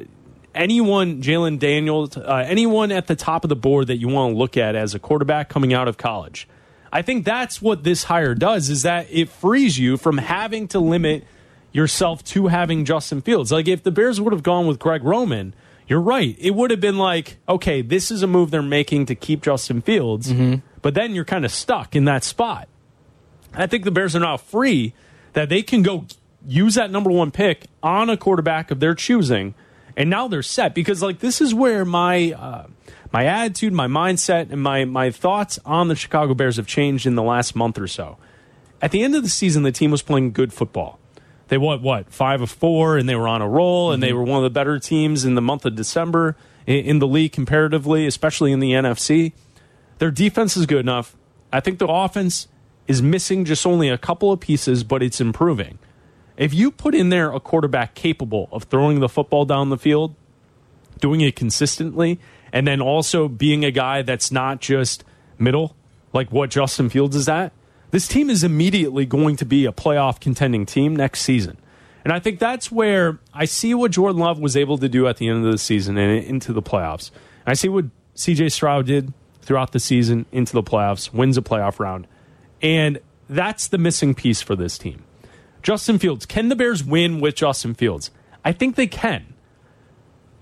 anyone, 0.53 1.21
Jalen 1.21 1.59
Daniels, 1.59 2.17
uh, 2.17 2.43
anyone 2.47 2.91
at 2.91 3.07
the 3.07 3.15
top 3.15 3.43
of 3.43 3.49
the 3.49 3.55
board 3.55 3.87
that 3.87 3.97
you 3.97 4.07
want 4.07 4.33
to 4.33 4.37
look 4.37 4.57
at 4.57 4.75
as 4.75 4.93
a 4.93 4.99
quarterback 4.99 5.49
coming 5.49 5.73
out 5.73 5.87
of 5.87 5.97
college. 5.97 6.47
I 6.91 7.01
think 7.01 7.25
that's 7.25 7.61
what 7.61 7.83
this 7.83 8.03
hire 8.03 8.35
does 8.35 8.69
is 8.69 8.83
that 8.83 9.07
it 9.09 9.29
frees 9.29 9.79
you 9.79 9.97
from 9.97 10.19
having 10.19 10.67
to 10.69 10.79
limit 10.79 11.25
yourself 11.71 12.23
to 12.23 12.47
having 12.47 12.85
Justin 12.85 13.21
Fields. 13.21 13.51
Like 13.51 13.67
if 13.67 13.81
the 13.81 13.91
Bears 13.91 14.21
would 14.21 14.31
have 14.31 14.43
gone 14.43 14.67
with 14.67 14.77
Greg 14.77 15.03
Roman, 15.03 15.55
you're 15.87 16.01
right. 16.01 16.35
It 16.39 16.51
would 16.55 16.71
have 16.71 16.79
been 16.79 16.97
like, 16.97 17.37
okay, 17.47 17.81
this 17.81 18.11
is 18.11 18.23
a 18.23 18.27
move 18.27 18.51
they're 18.51 18.61
making 18.61 19.07
to 19.07 19.15
keep 19.15 19.41
Justin 19.41 19.81
Fields, 19.81 20.31
but 20.81 20.93
then 20.93 21.13
you're 21.13 21.25
kind 21.25 21.45
of 21.45 21.51
stuck 21.51 21.95
in 21.95 22.05
that 22.05 22.23
spot. 22.23 22.67
I 23.53 23.67
think 23.67 23.83
the 23.83 23.91
Bears 23.91 24.15
are 24.15 24.19
now 24.19 24.37
free 24.37 24.93
that 25.33 25.49
they 25.49 25.61
can 25.61 25.83
go 25.83 26.05
use 26.47 26.75
that 26.75 26.91
number 26.91 27.11
one 27.11 27.31
pick 27.31 27.67
on 27.81 28.09
a 28.09 28.17
quarterback 28.17 28.71
of 28.71 28.79
their 28.79 28.95
choosing, 28.95 29.55
and 29.95 30.09
now 30.09 30.27
they're 30.27 30.41
set 30.41 30.73
because 30.73 31.01
like 31.01 31.19
this 31.19 31.41
is 31.41 31.53
where 31.53 31.85
my 31.85 32.31
uh, 32.31 32.67
my 33.11 33.25
attitude, 33.25 33.73
my 33.73 33.87
mindset, 33.87 34.51
and 34.51 34.61
my 34.61 34.85
my 34.85 35.11
thoughts 35.11 35.59
on 35.65 35.87
the 35.87 35.95
Chicago 35.95 36.33
Bears 36.33 36.57
have 36.57 36.67
changed 36.67 37.05
in 37.05 37.15
the 37.15 37.23
last 37.23 37.55
month 37.55 37.77
or 37.77 37.87
so. 37.87 38.17
At 38.81 38.91
the 38.91 39.03
end 39.03 39.15
of 39.15 39.23
the 39.23 39.29
season, 39.29 39.63
the 39.63 39.71
team 39.71 39.91
was 39.91 40.01
playing 40.01 40.31
good 40.33 40.51
football. 40.51 40.99
They 41.49 41.57
won 41.57 41.81
what 41.81 42.11
five 42.11 42.41
of 42.41 42.49
four, 42.49 42.97
and 42.97 43.07
they 43.07 43.15
were 43.15 43.27
on 43.27 43.41
a 43.41 43.47
roll, 43.47 43.91
and 43.91 44.01
they 44.01 44.09
mm-hmm. 44.09 44.17
were 44.17 44.23
one 44.23 44.37
of 44.37 44.43
the 44.43 44.49
better 44.49 44.79
teams 44.79 45.25
in 45.25 45.35
the 45.35 45.41
month 45.41 45.65
of 45.65 45.75
December 45.75 46.35
in, 46.65 46.85
in 46.85 46.99
the 46.99 47.07
league 47.07 47.31
comparatively, 47.31 48.07
especially 48.07 48.51
in 48.51 48.59
the 48.59 48.71
NFC. 48.71 49.33
Their 49.99 50.11
defense 50.11 50.57
is 50.57 50.65
good 50.65 50.79
enough. 50.79 51.15
I 51.51 51.59
think 51.59 51.79
the 51.79 51.87
offense 51.87 52.47
is 52.87 53.01
missing 53.01 53.45
just 53.45 53.65
only 53.65 53.89
a 53.89 53.97
couple 53.97 54.31
of 54.31 54.39
pieces, 54.39 54.83
but 54.83 55.03
it's 55.03 55.21
improving. 55.21 55.79
If 56.35 56.53
you 56.53 56.71
put 56.71 56.95
in 56.95 57.09
there 57.09 57.31
a 57.31 57.39
quarterback 57.39 57.93
capable 57.93 58.49
of 58.51 58.63
throwing 58.63 58.99
the 58.99 59.09
football 59.09 59.45
down 59.45 59.69
the 59.69 59.77
field, 59.77 60.15
doing 60.99 61.21
it 61.21 61.35
consistently, 61.35 62.19
and 62.51 62.67
then 62.67 62.81
also 62.81 63.27
being 63.27 63.63
a 63.63 63.71
guy 63.71 64.01
that's 64.01 64.31
not 64.31 64.59
just 64.59 65.03
middle, 65.37 65.75
like 66.11 66.31
what 66.31 66.49
Justin 66.49 66.89
Fields 66.89 67.15
is 67.15 67.29
at, 67.29 67.53
this 67.93 68.07
team 68.07 68.31
is 68.31 68.43
immediately 68.43 69.05
going 69.05 69.35
to 69.35 69.45
be 69.45 69.67
a 69.67 69.71
playoff 69.71 70.19
contending 70.19 70.65
team 70.65 70.95
next 70.95 71.21
season. 71.21 71.57
And 72.03 72.11
I 72.11 72.17
think 72.17 72.39
that's 72.39 72.71
where 72.71 73.19
I 73.35 73.45
see 73.45 73.75
what 73.75 73.91
Jordan 73.91 74.19
Love 74.19 74.39
was 74.39 74.57
able 74.57 74.79
to 74.79 74.89
do 74.89 75.07
at 75.07 75.17
the 75.17 75.27
end 75.27 75.45
of 75.45 75.51
the 75.51 75.59
season 75.59 75.95
and 75.99 76.25
into 76.25 76.53
the 76.53 76.61
playoffs. 76.63 77.11
I 77.45 77.53
see 77.53 77.69
what 77.69 77.85
CJ 78.15 78.51
Stroud 78.51 78.87
did 78.87 79.13
throughout 79.43 79.73
the 79.73 79.79
season 79.79 80.25
into 80.31 80.53
the 80.53 80.63
playoffs, 80.63 81.13
wins 81.13 81.37
a 81.37 81.43
playoff 81.43 81.79
round. 81.79 82.07
And 82.63 82.97
that's 83.29 83.67
the 83.67 83.77
missing 83.77 84.15
piece 84.15 84.41
for 84.41 84.55
this 84.55 84.79
team. 84.79 85.03
Justin 85.61 85.99
Fields. 85.99 86.25
Can 86.25 86.49
the 86.49 86.55
Bears 86.55 86.83
win 86.83 87.19
with 87.19 87.35
Justin 87.35 87.75
Fields? 87.75 88.09
I 88.43 88.53
think 88.53 88.75
they 88.75 88.87
can. 88.87 89.35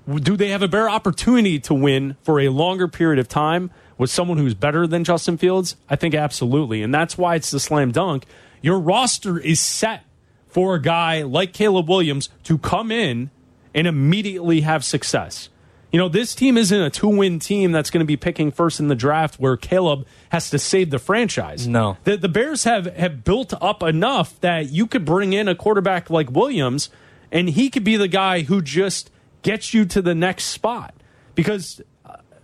Do 0.10 0.38
they 0.38 0.52
have 0.52 0.62
a 0.62 0.70
better 0.70 0.90
opportunity 0.90 1.60
to 1.60 1.74
win 1.74 2.16
for 2.24 2.40
a 2.40 2.48
longer 2.48 2.88
period 2.88 3.20
of 3.20 3.28
time 3.28 3.72
with 4.02 4.10
someone 4.10 4.40
who's 4.40 4.56
better 4.56 4.88
than 4.88 5.04
Justin 5.04 5.38
Fields? 5.38 5.76
I 5.88 5.96
think 5.96 6.16
absolutely. 6.16 6.82
And 6.82 6.92
that's 6.92 7.20
why 7.20 7.36
it's 7.36 7.52
the 7.52 7.60
slam 7.60 7.92
dunk. 7.92 8.26
Your 8.60 8.80
roster 8.80 9.38
is 9.38 9.60
set 9.60 10.04
for 10.48 10.74
a 10.74 10.82
guy 10.82 11.22
like 11.22 11.54
Caleb 11.54 11.88
Williams 11.88 12.30
to 12.46 12.58
come 12.58 12.92
in 12.92 13.30
and 13.76 13.86
immediately 13.86 14.62
have 14.62 14.84
success. 14.84 15.50
You 15.92 16.00
know, 16.00 16.10
this 16.10 16.34
team 16.34 16.58
isn't 16.58 16.82
a 16.82 16.90
two 16.90 17.10
win 17.10 17.38
team 17.38 17.72
that's 17.72 17.92
going 17.92 18.00
to 18.00 18.06
be 18.06 18.18
picking 18.18 18.50
first 18.50 18.80
in 18.80 18.88
the 18.88 18.96
draft 18.96 19.40
where 19.40 19.56
Caleb 19.56 20.08
has 20.30 20.50
to 20.50 20.58
save 20.58 20.90
the 20.90 20.98
franchise. 20.98 21.68
No. 21.68 21.98
The, 22.04 22.18
the 22.18 22.30
Bears 22.30 22.64
have, 22.64 22.88
have 22.96 23.24
built 23.24 23.54
up 23.62 23.84
enough 23.84 24.42
that 24.42 24.72
you 24.72 24.88
could 24.88 25.06
bring 25.06 25.34
in 25.34 25.48
a 25.48 25.54
quarterback 25.54 26.10
like 26.10 26.32
Williams 26.32 26.90
and 27.32 27.52
he 27.52 27.70
could 27.70 27.84
be 27.84 27.98
the 27.98 28.08
guy 28.08 28.42
who 28.42 28.64
just 28.64 29.12
gets 29.44 29.76
you 29.76 29.86
to 29.86 30.02
the 30.02 30.16
next 30.16 30.46
spot. 30.46 30.96
Because 31.36 31.82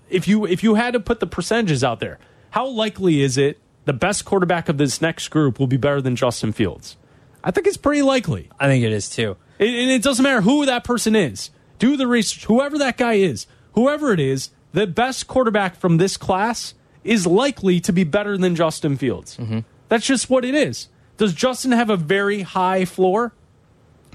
if 0.10 0.28
you 0.28 0.46
if 0.46 0.64
you 0.64 0.76
had 0.76 0.94
to 0.94 1.00
put 1.00 1.20
the 1.20 1.28
percentages 1.28 1.84
out 1.84 2.00
there, 2.00 2.20
how 2.52 2.68
likely 2.68 3.22
is 3.22 3.38
it 3.38 3.60
the 3.86 3.94
best 3.94 4.26
quarterback 4.26 4.70
of 4.70 4.78
this 4.78 5.02
next 5.02 5.30
group 5.30 5.60
will 5.60 5.68
be 5.68 5.78
better 5.78 6.02
than 6.02 6.16
Justin 6.16 6.52
Fields? 6.52 6.98
I 7.44 7.52
think 7.52 7.68
it's 7.68 7.78
pretty 7.78 8.02
likely. 8.02 8.50
I 8.60 8.68
think 8.68 8.84
it 8.84 8.92
is 8.92 9.10
too. 9.10 9.38
And 9.60 9.70
it 9.70 10.04
doesn't 10.04 10.24
matter 10.24 10.42
who 10.42 10.66
that 10.66 10.84
person 10.84 11.16
is. 11.16 11.50
Do 11.80 11.96
the 11.98 12.08
research. 12.08 12.46
Whoever 12.46 12.78
that 12.80 12.98
guy 12.98 13.14
is, 13.14 13.48
whoever 13.74 14.12
it 14.12 14.20
is, 14.20 14.50
the 14.74 14.88
best 14.88 15.28
quarterback 15.28 15.76
from 15.76 15.98
this 15.98 16.18
class 16.18 16.74
is 17.04 17.26
likely 17.26 17.80
to 17.82 17.94
be 17.94 18.04
better 18.04 18.38
than 18.38 18.56
Justin 18.56 18.98
Fields. 18.98 19.38
Mm-hmm. 19.38 19.60
That's 19.90 20.06
just 20.06 20.30
what 20.30 20.44
it 20.44 20.54
is. 20.54 20.90
Does 21.18 21.34
Justin 21.34 21.72
have 21.72 21.90
a 21.90 21.98
very 21.98 22.42
high 22.42 22.86
floor? 22.86 23.34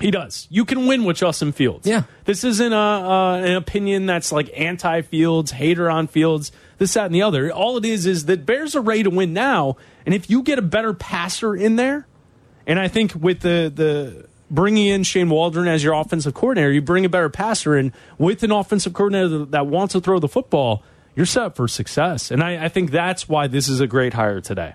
He 0.00 0.10
does. 0.10 0.48
You 0.50 0.64
can 0.64 0.86
win 0.86 1.04
with 1.04 1.18
Justin 1.18 1.52
Fields. 1.52 1.86
Yeah. 1.86 2.04
This 2.24 2.44
isn't 2.44 2.72
a, 2.72 2.76
uh, 2.76 3.36
an 3.36 3.54
opinion 3.54 4.06
that's 4.06 4.32
like 4.32 4.50
anti 4.56 5.02
Fields, 5.02 5.52
hater 5.52 5.90
on 5.90 6.06
Fields, 6.06 6.50
this, 6.78 6.94
that, 6.94 7.06
and 7.06 7.14
the 7.14 7.22
other. 7.22 7.52
All 7.52 7.76
it 7.76 7.84
is 7.84 8.06
is 8.06 8.26
that 8.26 8.44
Bears 8.44 8.74
are 8.74 8.80
ready 8.80 9.04
to 9.04 9.10
win 9.10 9.32
now. 9.32 9.76
And 10.04 10.14
if 10.14 10.28
you 10.28 10.42
get 10.42 10.58
a 10.58 10.62
better 10.62 10.92
passer 10.92 11.54
in 11.54 11.76
there, 11.76 12.06
and 12.66 12.78
I 12.78 12.88
think 12.88 13.14
with 13.14 13.40
the, 13.40 13.72
the 13.74 14.28
bringing 14.50 14.88
in 14.88 15.02
Shane 15.02 15.30
Waldron 15.30 15.68
as 15.68 15.82
your 15.82 15.94
offensive 15.94 16.34
coordinator, 16.34 16.72
you 16.72 16.82
bring 16.82 17.04
a 17.04 17.08
better 17.08 17.30
passer 17.30 17.76
in 17.76 17.92
with 18.18 18.42
an 18.42 18.50
offensive 18.50 18.92
coordinator 18.92 19.44
that 19.46 19.66
wants 19.66 19.92
to 19.92 20.00
throw 20.00 20.18
the 20.18 20.28
football, 20.28 20.82
you're 21.14 21.26
set 21.26 21.44
up 21.44 21.56
for 21.56 21.68
success. 21.68 22.30
And 22.30 22.42
I, 22.42 22.66
I 22.66 22.68
think 22.68 22.90
that's 22.90 23.28
why 23.28 23.46
this 23.46 23.68
is 23.68 23.80
a 23.80 23.86
great 23.86 24.14
hire 24.14 24.40
today. 24.40 24.74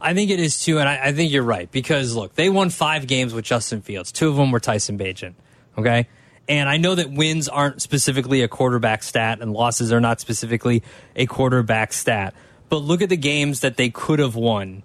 I 0.00 0.14
think 0.14 0.30
it 0.30 0.40
is 0.40 0.62
too, 0.62 0.78
and 0.78 0.88
I, 0.88 1.06
I, 1.06 1.12
think 1.12 1.32
you're 1.32 1.42
right 1.42 1.70
because 1.70 2.14
look, 2.14 2.34
they 2.34 2.48
won 2.48 2.70
five 2.70 3.06
games 3.06 3.34
with 3.34 3.44
Justin 3.44 3.82
Fields. 3.82 4.12
Two 4.12 4.28
of 4.28 4.36
them 4.36 4.52
were 4.52 4.60
Tyson 4.60 4.96
Bagent. 4.96 5.34
Okay. 5.76 6.08
And 6.48 6.68
I 6.68 6.76
know 6.76 6.94
that 6.94 7.10
wins 7.10 7.48
aren't 7.48 7.82
specifically 7.82 8.42
a 8.42 8.48
quarterback 8.48 9.02
stat 9.02 9.40
and 9.40 9.52
losses 9.52 9.92
are 9.92 10.00
not 10.00 10.20
specifically 10.20 10.82
a 11.14 11.26
quarterback 11.26 11.92
stat. 11.92 12.34
But 12.68 12.78
look 12.78 13.02
at 13.02 13.08
the 13.08 13.16
games 13.16 13.60
that 13.60 13.76
they 13.76 13.90
could 13.90 14.18
have 14.18 14.34
won 14.34 14.82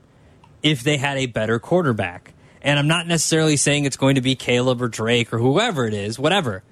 if 0.62 0.84
they 0.84 0.98
had 0.98 1.18
a 1.18 1.26
better 1.26 1.60
quarterback. 1.60 2.34
And 2.62 2.80
I'm 2.80 2.88
not 2.88 3.08
necessarily 3.08 3.58
saying 3.58 3.86
it's 3.86 3.98
going 3.98 4.16
to 4.16 4.22
be 4.22 4.36
Caleb 4.36 4.82
or 4.82 4.88
Drake 4.88 5.34
or 5.34 5.38
whoever 5.38 5.86
it 5.86 5.94
is, 5.94 6.18
whatever. 6.18 6.64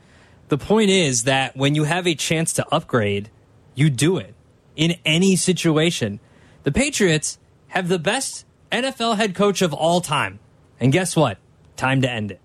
The 0.47 0.57
point 0.57 0.89
is 0.89 1.23
that 1.23 1.55
when 1.55 1.75
you 1.75 1.83
have 1.83 2.07
a 2.07 2.15
chance 2.15 2.53
to 2.53 2.67
upgrade, 2.73 3.29
you 3.75 3.89
do 3.89 4.17
it 4.17 4.33
in 4.75 4.95
any 5.05 5.35
situation. 5.35 6.19
The 6.63 6.71
Patriots 6.71 7.37
have 7.71 7.87
the 7.87 7.99
best 7.99 8.45
NFL 8.69 9.15
head 9.15 9.33
coach 9.33 9.61
of 9.61 9.73
all 9.73 10.01
time. 10.01 10.39
And 10.79 10.91
guess 10.91 11.15
what? 11.15 11.37
Time 11.77 12.01
to 12.01 12.09
end 12.09 12.31
it. 12.31 12.41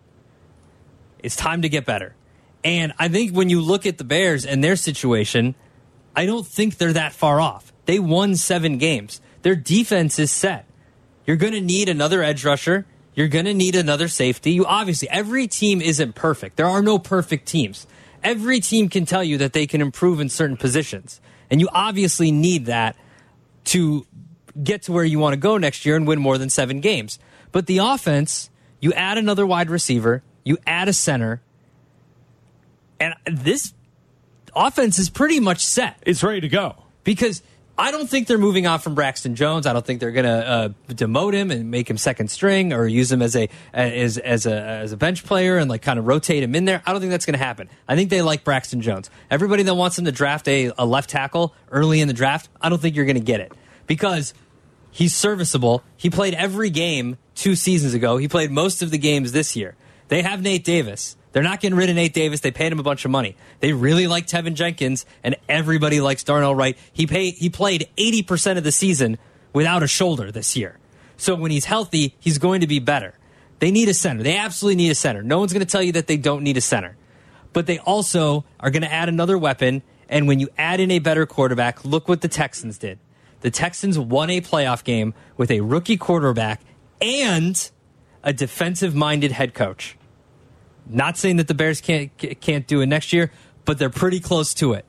It's 1.19 1.35
time 1.35 1.63
to 1.63 1.69
get 1.69 1.85
better. 1.85 2.15
And 2.63 2.93
I 2.97 3.09
think 3.09 3.35
when 3.35 3.49
you 3.51 3.61
look 3.61 3.87
at 3.87 3.99
the 3.99 4.05
Bears 4.05 4.47
and 4.47 4.63
their 4.63 4.77
situation, 4.77 5.57
I 6.15 6.27
don't 6.27 6.47
think 6.47 6.79
they're 6.79 6.93
that 6.93 7.13
far 7.13 7.41
off. 7.41 7.73
They 7.87 7.99
won 7.99 8.37
seven 8.37 8.79
games. 8.79 9.21
Their 9.43 9.57
defense 9.57 10.19
is 10.21 10.31
set. 10.31 10.67
You're 11.27 11.37
going 11.37 11.55
to 11.55 11.61
need 11.61 11.89
another 11.89 12.23
edge 12.23 12.45
rusher. 12.45 12.87
You're 13.15 13.29
going 13.29 13.47
to 13.47 13.55
need 13.55 13.75
another 13.75 14.07
safety. 14.07 14.53
You 14.53 14.65
obviously, 14.65 15.09
every 15.11 15.49
team 15.49 15.81
isn't 15.81 16.15
perfect. 16.15 16.57
There 16.57 16.67
are 16.67 16.83
no 16.83 17.01
perfect 17.01 17.47
teams. 17.47 17.87
Every 18.23 18.61
team 18.61 18.89
can 18.89 19.07
tell 19.07 19.25
you 19.25 19.39
that 19.39 19.55
they 19.55 19.67
can 19.67 19.81
improve 19.81 20.21
in 20.21 20.29
certain 20.29 20.57
positions. 20.57 21.21
And 21.51 21.61
you 21.61 21.69
obviously 21.73 22.31
need 22.31 22.67
that 22.67 22.97
to 23.67 24.07
get 24.63 24.83
to 24.83 24.93
where 24.93 25.05
you 25.05 25.19
want 25.19 25.35
to 25.35 25.39
go 25.39 25.59
next 25.59 25.85
year 25.87 25.97
and 25.97 26.07
win 26.07 26.21
more 26.21 26.39
than 26.39 26.51
seven 26.51 26.81
games. 26.81 27.19
But 27.53 27.67
the 27.67 27.79
offense, 27.79 28.51
you 28.81 28.93
add 28.93 29.19
another 29.19 29.47
wide 29.47 29.71
receiver, 29.71 30.23
you 30.45 30.59
add 30.67 30.89
a 30.89 30.93
center, 30.93 31.43
and 32.99 33.15
this 33.31 33.75
offense 34.55 34.99
is 34.99 35.11
pretty 35.11 35.41
much 35.41 35.65
set. 35.65 35.99
It's 36.03 36.23
ready 36.23 36.41
to 36.41 36.49
go. 36.49 36.77
Because 37.05 37.43
I 37.79 37.91
don't 37.91 38.09
think 38.09 38.27
they're 38.27 38.39
moving 38.39 38.67
on 38.67 38.79
from 38.79 38.95
Braxton 38.95 39.35
Jones. 39.35 39.67
I 39.67 39.75
don't 39.75 39.85
think 39.85 40.01
they're 40.01 40.11
going 40.11 40.25
to 40.25 40.49
uh, 40.49 40.69
demote 40.89 41.35
him 41.35 41.51
and 41.51 41.71
make 41.71 41.91
him 41.91 41.99
second 41.99 42.31
string 42.31 42.73
or 42.73 42.87
use 42.87 43.13
him 43.13 43.21
as 43.21 43.37
a 43.37 43.51
as 43.75 44.17
as 44.17 44.47
a 44.47 44.61
as 44.61 44.93
a 44.93 44.97
bench 44.97 45.25
player 45.25 45.59
and 45.59 45.69
like 45.69 45.83
kind 45.83 45.99
of 45.99 46.07
rotate 46.07 46.43
him 46.43 46.55
in 46.55 46.65
there. 46.65 46.83
I 46.87 46.93
don't 46.93 47.01
think 47.01 47.11
that's 47.11 47.27
going 47.27 47.39
to 47.39 47.45
happen. 47.45 47.69
I 47.87 47.95
think 47.95 48.09
they 48.09 48.23
like 48.23 48.45
Braxton 48.45 48.81
Jones. 48.81 49.11
Everybody 49.31 49.63
that 49.65 49.75
wants 49.75 49.99
him 49.99 50.07
to 50.07 50.13
draft 50.13 50.49
a, 50.49 50.73
a 50.79 50.87
left 50.87 51.11
tackle 51.11 51.55
early 51.71 52.01
in 52.01 52.09
the 52.09 52.15
draft, 52.15 52.49
I 52.63 52.71
don't 52.71 52.81
think 52.81 52.97
you're 52.97 53.05
going 53.05 53.17
to 53.17 53.21
get 53.21 53.41
it 53.41 53.53
because 53.87 54.33
he's 54.97 55.15
serviceable. 55.15 55.83
He 55.99 56.09
played 56.09 56.33
every 56.33 56.71
game 56.71 57.19
two 57.35 57.55
seasons 57.55 57.93
ago. 57.93 58.17
He 58.17 58.29
played 58.29 58.51
most 58.51 58.81
of 58.81 58.91
the 58.91 58.97
games 58.97 59.31
this 59.31 59.55
year. 59.55 59.77
They 60.09 60.23
have 60.23 60.41
Nate 60.41 60.65
Davis. 60.65 61.17
They're 61.33 61.43
not 61.43 61.61
getting 61.61 61.77
rid 61.77 61.91
of 61.91 61.97
Nate 61.97 62.15
Davis. 62.15 62.41
They 62.41 62.51
paid 62.51 62.73
him 62.73 62.79
a 62.79 62.83
bunch 62.83 63.05
of 63.05 63.11
money. 63.11 63.37
They 63.61 63.75
really 63.75 64.07
like 64.07 64.27
Teven 64.27 64.55
Jenkins, 64.55 65.05
and 65.23 65.37
everybody 65.51 66.01
likes 66.01 66.25
Darnell 66.25 66.55
Wright. 66.55 66.79
He 66.95 67.07
paid, 67.07 67.35
he 67.35 67.51
played 67.51 67.91
80% 67.99 68.57
of 68.57 68.65
the 68.65 68.73
season 68.73 69.19
without 69.53 69.83
a 69.83 69.87
shoulder 69.87 70.33
this 70.33 70.57
year. 70.57 70.79
So 71.19 71.35
when 71.35 71.51
he's 71.51 71.67
healthy, 71.67 72.17
he's 72.19 72.39
going 72.39 72.63
to 72.63 72.67
be 72.67 72.79
better. 72.79 73.19
They 73.59 73.71
need 73.71 73.91
a 73.91 73.95
center. 73.95 74.23
They 74.23 74.39
absolutely 74.39 74.77
need 74.77 74.91
a 74.91 74.95
center. 74.95 75.23
No 75.23 75.39
one's 75.41 75.53
going 75.53 75.65
to 75.65 75.71
tell 75.71 75.83
you 75.83 75.93
that 75.93 76.07
they 76.07 76.17
don't 76.17 76.43
need 76.43 76.57
a 76.57 76.63
center. 76.63 76.97
But 77.53 77.67
they 77.67 77.79
also 77.81 78.47
are 78.61 78.71
going 78.71 78.83
to 78.83 78.93
add 78.93 79.11
another 79.11 79.37
weapon. 79.37 79.83
And 80.09 80.27
when 80.27 80.41
you 80.41 80.49
add 80.57 80.81
in 80.81 80.91
a 80.91 81.01
better 81.01 81.27
quarterback, 81.27 81.85
look 81.85 82.09
what 82.09 82.23
the 82.23 82.29
Texans 82.29 82.79
did. 82.79 82.99
The 83.47 83.53
Texans 83.53 83.97
won 83.97 84.29
a 84.29 84.41
playoff 84.41 84.83
game 84.83 85.15
with 85.37 85.53
a 85.53 85.61
rookie 85.61 85.97
quarterback 85.97 86.63
and 87.01 87.71
a 88.25 88.33
defensive 88.33 88.93
minded 88.93 89.31
head 89.31 89.55
coach. 89.55 89.97
Not 90.85 91.17
saying 91.17 91.37
that 91.37 91.47
the 91.47 91.55
Bears 91.55 91.81
can't 91.81 92.11
can't 92.41 92.67
do 92.67 92.81
it 92.81 92.87
next 92.87 93.13
year, 93.13 93.31
but 93.65 93.79
they're 93.79 93.89
pretty 93.89 94.19
close 94.19 94.53
to 94.55 94.73
it. 94.73 94.85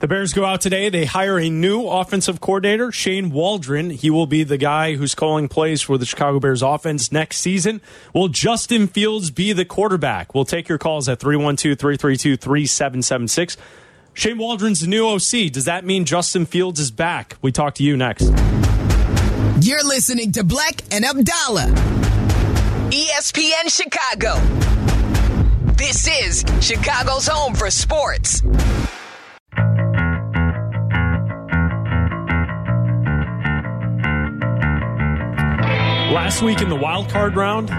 The 0.00 0.08
Bears 0.08 0.34
go 0.34 0.44
out 0.44 0.60
today. 0.60 0.90
They 0.90 1.06
hire 1.06 1.38
a 1.38 1.48
new 1.48 1.86
offensive 1.86 2.38
coordinator, 2.42 2.92
Shane 2.92 3.30
Waldron. 3.30 3.88
He 3.88 4.10
will 4.10 4.26
be 4.26 4.44
the 4.44 4.58
guy 4.58 4.96
who's 4.96 5.14
calling 5.14 5.48
plays 5.48 5.80
for 5.80 5.96
the 5.96 6.04
Chicago 6.04 6.38
Bears 6.38 6.60
offense 6.60 7.10
next 7.10 7.38
season. 7.38 7.80
Will 8.14 8.28
Justin 8.28 8.88
Fields 8.88 9.30
be 9.30 9.54
the 9.54 9.64
quarterback? 9.64 10.34
We'll 10.34 10.44
take 10.44 10.68
your 10.68 10.76
calls 10.76 11.08
at 11.08 11.18
312 11.18 11.78
332 11.78 12.36
3776. 12.36 13.56
Shane 14.14 14.38
Waldron's 14.38 14.86
new 14.86 15.06
OC. 15.06 15.52
Does 15.52 15.64
that 15.64 15.84
mean 15.84 16.04
Justin 16.04 16.46
Fields 16.46 16.80
is 16.80 16.90
back? 16.90 17.36
We 17.42 17.52
talk 17.52 17.74
to 17.76 17.82
you 17.82 17.96
next. 17.96 18.30
You're 19.62 19.84
listening 19.84 20.32
to 20.32 20.42
Bleck 20.42 20.82
and 20.90 21.04
Abdalla, 21.04 21.70
ESPN 22.90 23.68
Chicago. 23.68 24.34
This 25.74 26.06
is 26.06 26.44
Chicago's 26.60 27.26
home 27.26 27.54
for 27.54 27.70
sports. 27.70 28.42
Last 36.12 36.42
week 36.42 36.60
in 36.60 36.68
the 36.68 36.76
wild 36.76 37.08
card 37.08 37.36
round, 37.36 37.70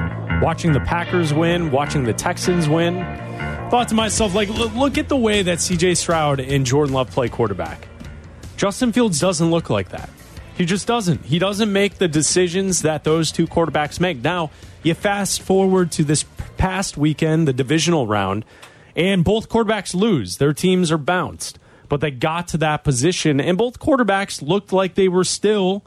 watching 0.41 0.71
the 0.71 0.79
Packers 0.79 1.33
win, 1.33 1.69
watching 1.71 2.03
the 2.03 2.13
Texans 2.13 2.69
win, 2.69 2.95
thought 3.71 3.87
to 3.87 3.95
myself, 3.95 4.35
like, 4.35 4.49
look 4.49 4.97
at 4.97 5.07
the 5.07 5.15
way 5.15 5.43
that 5.43 5.59
CJ 5.59 5.95
Stroud 5.95 6.41
and 6.41 6.65
Jordan 6.65 6.93
Love 6.93 7.09
play 7.09 7.29
quarterback. 7.29 7.87
Justin 8.57 8.91
Fields 8.91 9.17
doesn't 9.17 9.49
look 9.49 9.69
like 9.69 9.87
that. 9.89 10.09
He 10.57 10.65
just 10.65 10.87
doesn't. 10.87 11.23
He 11.23 11.39
doesn't 11.39 11.71
make 11.71 11.95
the 11.95 12.09
decisions 12.09 12.81
that 12.81 13.05
those 13.05 13.31
two 13.31 13.47
quarterbacks 13.47 13.97
make. 14.01 14.21
Now, 14.21 14.51
you 14.83 14.93
fast 14.93 15.41
forward 15.41 15.89
to 15.93 16.03
this 16.03 16.25
past 16.57 16.97
weekend, 16.97 17.47
the 17.47 17.53
divisional 17.53 18.07
round, 18.07 18.43
and 18.93 19.23
both 19.23 19.47
quarterbacks 19.47 19.95
lose. 19.95 20.35
Their 20.35 20.51
teams 20.51 20.91
are 20.91 20.97
bounced. 20.97 21.57
But 21.87 22.01
they 22.01 22.11
got 22.11 22.49
to 22.49 22.57
that 22.57 22.83
position, 22.83 23.39
and 23.39 23.57
both 23.57 23.79
quarterbacks 23.79 24.41
looked 24.41 24.73
like 24.73 24.95
they 24.95 25.07
were 25.07 25.23
still 25.23 25.85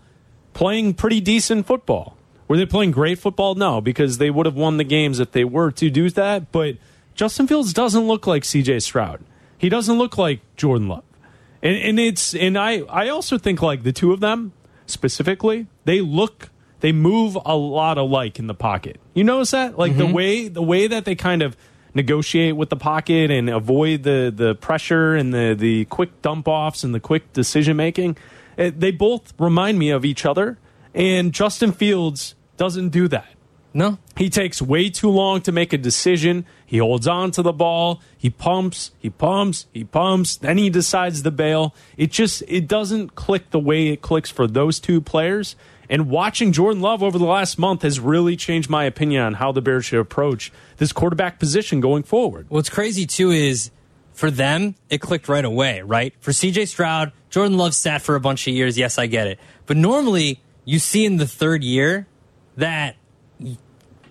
playing 0.54 0.94
pretty 0.94 1.20
decent 1.20 1.66
football. 1.66 2.16
Were 2.48 2.56
they 2.56 2.64
playing 2.64 2.92
great 2.92 3.18
football? 3.18 3.54
No, 3.54 3.82
because 3.82 4.16
they 4.16 4.30
would 4.30 4.46
have 4.46 4.56
won 4.56 4.78
the 4.78 4.84
games 4.84 5.20
if 5.20 5.32
they 5.32 5.44
were 5.44 5.70
to 5.72 5.90
do 5.90 6.08
that. 6.08 6.50
But 6.50 6.76
Justin 7.14 7.46
Fields 7.46 7.72
doesn't 7.72 8.06
look 8.06 8.26
like 8.26 8.42
CJ 8.42 8.82
Stroud. 8.82 9.24
He 9.56 9.68
doesn't 9.68 9.96
look 9.98 10.18
like 10.18 10.40
Jordan 10.56 10.88
Love. 10.88 11.04
And, 11.62 11.76
and 11.76 12.00
it's 12.00 12.34
and 12.34 12.58
I, 12.58 12.80
I 12.90 13.08
also 13.08 13.38
think 13.38 13.62
like 13.62 13.82
the 13.82 13.92
two 13.92 14.12
of 14.12 14.20
them 14.20 14.52
specifically, 14.86 15.66
they 15.84 16.00
look 16.00 16.50
they 16.80 16.92
move 16.92 17.38
a 17.46 17.56
lot 17.56 17.96
alike 17.96 18.38
in 18.38 18.46
the 18.46 18.54
pocket. 18.54 19.00
You 19.14 19.24
notice 19.24 19.52
that? 19.52 19.78
Like 19.78 19.92
mm-hmm. 19.92 20.00
the 20.00 20.12
way 20.12 20.48
the 20.48 20.62
way 20.62 20.86
that 20.86 21.06
they 21.06 21.14
kind 21.14 21.42
of 21.42 21.56
negotiate 21.94 22.56
with 22.56 22.68
the 22.68 22.76
pocket 22.76 23.30
and 23.30 23.48
avoid 23.48 24.02
the 24.02 24.32
the 24.34 24.54
pressure 24.54 25.14
and 25.14 25.32
the 25.32 25.54
the 25.58 25.86
quick 25.86 26.20
dump 26.20 26.46
offs 26.46 26.84
and 26.84 26.94
the 26.94 27.00
quick 27.00 27.32
decision 27.32 27.76
making. 27.76 28.16
Eh, 28.58 28.70
They 28.76 28.90
both 28.90 29.32
remind 29.38 29.78
me 29.78 29.90
of 29.90 30.04
each 30.04 30.26
other, 30.26 30.58
and 30.92 31.32
Justin 31.32 31.72
Fields 31.72 32.34
doesn't 32.56 32.90
do 32.90 33.08
that. 33.08 33.33
No, 33.76 33.98
He 34.16 34.30
takes 34.30 34.62
way 34.62 34.88
too 34.88 35.10
long 35.10 35.40
to 35.42 35.50
make 35.50 35.72
a 35.72 35.78
decision. 35.78 36.46
He 36.64 36.78
holds 36.78 37.08
on 37.08 37.32
to 37.32 37.42
the 37.42 37.52
ball. 37.52 38.00
He 38.16 38.30
pumps, 38.30 38.92
he 39.00 39.10
pumps, 39.10 39.66
he 39.74 39.82
pumps. 39.82 40.36
Then 40.36 40.58
he 40.58 40.70
decides 40.70 41.22
to 41.22 41.30
bail. 41.32 41.74
It 41.96 42.12
just 42.12 42.44
it 42.46 42.68
doesn't 42.68 43.16
click 43.16 43.50
the 43.50 43.58
way 43.58 43.88
it 43.88 44.00
clicks 44.00 44.30
for 44.30 44.46
those 44.46 44.78
two 44.78 45.00
players. 45.00 45.56
And 45.90 46.08
watching 46.08 46.52
Jordan 46.52 46.82
Love 46.82 47.02
over 47.02 47.18
the 47.18 47.26
last 47.26 47.58
month 47.58 47.82
has 47.82 47.98
really 47.98 48.36
changed 48.36 48.70
my 48.70 48.84
opinion 48.84 49.22
on 49.22 49.34
how 49.34 49.50
the 49.50 49.60
Bears 49.60 49.86
should 49.86 49.98
approach 49.98 50.52
this 50.76 50.92
quarterback 50.92 51.40
position 51.40 51.80
going 51.80 52.04
forward. 52.04 52.46
What's 52.48 52.70
crazy 52.70 53.06
too 53.06 53.32
is 53.32 53.72
for 54.12 54.30
them, 54.30 54.76
it 54.88 55.00
clicked 55.00 55.28
right 55.28 55.44
away, 55.44 55.82
right? 55.82 56.14
For 56.20 56.30
CJ 56.30 56.68
Stroud, 56.68 57.12
Jordan 57.28 57.58
Love 57.58 57.74
sat 57.74 58.02
for 58.02 58.14
a 58.14 58.20
bunch 58.20 58.46
of 58.46 58.54
years. 58.54 58.78
Yes, 58.78 58.98
I 58.98 59.06
get 59.06 59.26
it. 59.26 59.40
But 59.66 59.76
normally, 59.76 60.40
you 60.64 60.78
see 60.78 61.04
in 61.04 61.16
the 61.16 61.26
third 61.26 61.64
year 61.64 62.06
that 62.56 62.94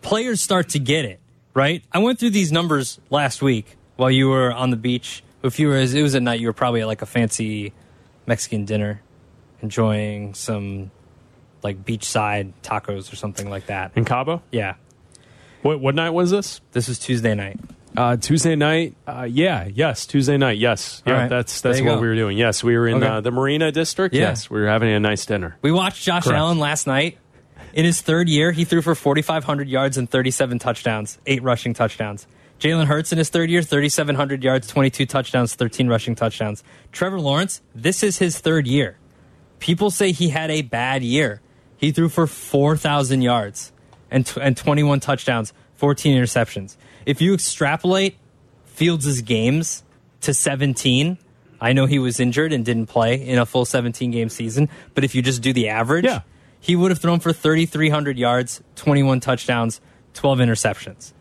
players 0.03 0.41
start 0.41 0.69
to 0.69 0.79
get 0.79 1.05
it, 1.05 1.19
right? 1.55 1.83
I 1.91 1.99
went 1.99 2.19
through 2.19 2.29
these 2.31 2.51
numbers 2.51 2.99
last 3.09 3.41
week 3.41 3.75
while 3.95 4.11
you 4.11 4.29
were 4.29 4.53
on 4.53 4.69
the 4.69 4.77
beach. 4.77 5.23
If 5.41 5.59
you 5.59 5.67
were, 5.69 5.77
it 5.77 6.01
was 6.01 6.13
at 6.15 6.21
night, 6.21 6.39
you 6.39 6.47
were 6.47 6.53
probably 6.53 6.81
at 6.81 6.87
like 6.87 7.01
a 7.01 7.05
fancy 7.07 7.73
Mexican 8.27 8.65
dinner, 8.65 9.01
enjoying 9.61 10.33
some 10.35 10.91
like 11.63 11.83
beachside 11.83 12.53
tacos 12.63 13.11
or 13.11 13.15
something 13.15 13.49
like 13.49 13.65
that. 13.67 13.91
In 13.95 14.05
Cabo? 14.05 14.41
Yeah, 14.51 14.75
What 15.61 15.79
what 15.79 15.95
night 15.95 16.11
was 16.11 16.31
this? 16.31 16.61
this 16.73 16.87
was 16.87 16.99
Tuesday 16.99 17.33
night. 17.35 17.59
Uh, 17.95 18.17
Tuesday 18.17 18.55
night. 18.55 18.95
Uh, 19.05 19.27
yeah, 19.29 19.67
yes, 19.71 20.07
Tuesday 20.07 20.35
night. 20.37 20.57
Yes, 20.57 21.03
yeah, 21.05 21.13
right. 21.13 21.29
that's 21.29 21.61
that's 21.61 21.79
what 21.79 21.85
go. 21.95 21.99
we 22.01 22.07
were 22.07 22.15
doing. 22.15 22.37
Yes, 22.37 22.63
we 22.63 22.75
were 22.77 22.87
in 22.87 22.95
Okay. 22.97 23.05
uh, 23.07 23.21
the 23.21 23.29
Marina 23.31 23.71
District. 23.71 24.15
Yeah. 24.15 24.29
Yes, 24.29 24.49
we 24.49 24.59
were 24.61 24.67
having 24.67 24.89
a 24.91 24.99
nice 24.99 25.25
dinner. 25.25 25.57
We 25.61 25.71
watched 25.71 26.03
Josh 26.03 26.23
Correct. 26.23 26.37
Allen 26.37 26.57
last 26.59 26.87
night. 26.87 27.17
In 27.73 27.85
his 27.85 28.01
third 28.01 28.29
year, 28.29 28.51
he 28.51 28.65
threw 28.65 28.81
for 28.81 28.93
4,500 28.93 29.67
yards 29.67 29.97
and 29.97 30.09
37 30.09 30.59
touchdowns, 30.59 31.17
eight 31.25 31.41
rushing 31.41 31.73
touchdowns. 31.73 32.27
Jalen 32.59 32.85
Hurts 32.85 33.11
in 33.11 33.17
his 33.17 33.29
third 33.29 33.49
year, 33.49 33.61
3,700 33.61 34.43
yards, 34.43 34.67
22 34.67 35.05
touchdowns, 35.07 35.55
13 35.55 35.87
rushing 35.87 36.15
touchdowns. 36.15 36.63
Trevor 36.91 37.19
Lawrence, 37.19 37.61
this 37.73 38.03
is 38.03 38.19
his 38.19 38.39
third 38.39 38.67
year. 38.67 38.97
People 39.59 39.89
say 39.89 40.11
he 40.11 40.29
had 40.29 40.51
a 40.51 40.61
bad 40.61 41.03
year. 41.03 41.41
He 41.77 41.91
threw 41.91 42.09
for 42.09 42.27
4,000 42.27 43.21
yards 43.21 43.71
and, 44.11 44.25
tw- 44.25 44.37
and 44.37 44.55
21 44.55 44.99
touchdowns, 44.99 45.51
14 45.75 46.15
interceptions. 46.15 46.77
If 47.05 47.21
you 47.21 47.33
extrapolate 47.33 48.17
Fields' 48.65 49.21
games 49.21 49.83
to 50.21 50.33
17, 50.33 51.17
I 51.59 51.73
know 51.73 51.85
he 51.85 51.99
was 51.99 52.19
injured 52.19 52.53
and 52.53 52.63
didn't 52.63 52.85
play 52.87 53.15
in 53.15 53.39
a 53.39 53.45
full 53.45 53.65
17 53.65 54.11
game 54.11 54.29
season, 54.29 54.69
but 54.93 55.03
if 55.03 55.15
you 55.15 55.21
just 55.21 55.41
do 55.41 55.53
the 55.53 55.69
average, 55.69 56.05
Yeah. 56.05 56.21
He 56.63 56.77
would 56.77 56.91
have 56.91 56.99
thrown 56.99 57.19
for 57.19 57.33
3,300 57.33 58.17
yards, 58.17 58.63
21 58.77 59.19
touchdowns, 59.19 59.81
12 60.13 60.39
interceptions. 60.39 61.11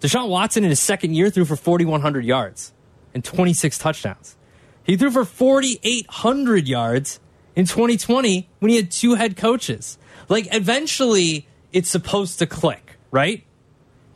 Deshaun 0.00 0.30
Watson 0.30 0.64
in 0.64 0.70
his 0.70 0.80
second 0.80 1.12
year 1.12 1.28
threw 1.28 1.44
for 1.44 1.54
4,100 1.54 2.24
yards 2.24 2.72
and 3.12 3.22
26 3.22 3.76
touchdowns. 3.76 4.36
He 4.82 4.96
threw 4.96 5.10
for 5.10 5.26
4,800 5.26 6.66
yards 6.66 7.20
in 7.54 7.66
2020 7.66 8.48
when 8.60 8.70
he 8.70 8.76
had 8.76 8.90
two 8.90 9.16
head 9.16 9.36
coaches. 9.36 9.98
Like, 10.30 10.48
eventually, 10.50 11.46
it's 11.70 11.90
supposed 11.90 12.38
to 12.38 12.46
click, 12.46 12.96
right? 13.10 13.44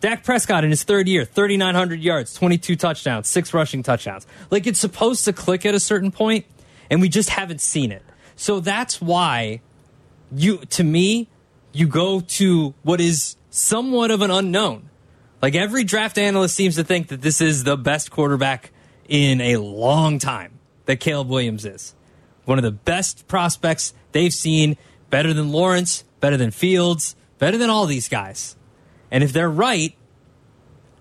Dak 0.01 0.25
Prescott 0.25 0.65
in 0.65 0.71
his 0.71 0.83
third 0.83 1.09
year, 1.09 1.27
3,900 1.27 2.01
yards, 2.01 2.33
22 2.33 2.75
touchdowns, 2.75 3.29
six 3.29 3.53
rushing 3.53 3.83
touchdowns. 3.83 4.27
Like, 4.51 4.67
it's 4.67 4.81
supposed 4.81 5.27
to 5.27 5.35
click 5.35 5.67
at 5.67 5.75
a 5.75 5.81
certain 5.81 6.11
point, 6.11 6.47
and 6.89 7.03
we 7.03 7.11
just 7.11 7.29
haven't 7.29 7.61
seen 7.61 7.93
it. 7.93 8.03
So 8.35 8.61
that's 8.61 8.99
why 8.99 9.61
you, 10.35 10.59
to 10.59 10.85
me, 10.85 11.29
you 11.73 11.87
go 11.87 12.21
to 12.21 12.75
what 12.83 13.01
is 13.01 13.37
somewhat 13.51 14.11
of 14.11 14.23
an 14.23 14.31
unknown. 14.31 14.88
Like 15.41 15.55
every 15.55 15.85
draft 15.85 16.19
analyst 16.19 16.55
seems 16.55 16.77
to 16.77 16.85
think 16.85 17.09
that 17.09 17.23
this 17.23 17.41
is 17.41 17.64
the 17.64 17.77
best 17.77 18.11
quarterback 18.11 18.71
in 19.09 19.41
a 19.41 19.57
long 19.57 20.19
time 20.19 20.59
that 20.87 20.97
Caleb 20.97 21.29
Williams 21.29 21.64
is. 21.64 21.95
One 22.45 22.59
of 22.59 22.64
the 22.64 22.73
best 22.73 23.29
prospects 23.29 23.95
they've 24.12 24.33
seen, 24.33 24.77
better 25.11 25.33
than 25.33 25.53
Lawrence, 25.53 26.05
better 26.21 26.37
than 26.37 26.51
Fields, 26.51 27.14
better 27.38 27.59
than 27.59 27.71
all 27.71 27.87
these 27.87 28.09
guys. 28.09 28.57
And 29.11 29.23
if 29.23 29.33
they're 29.33 29.51
right, 29.51 29.95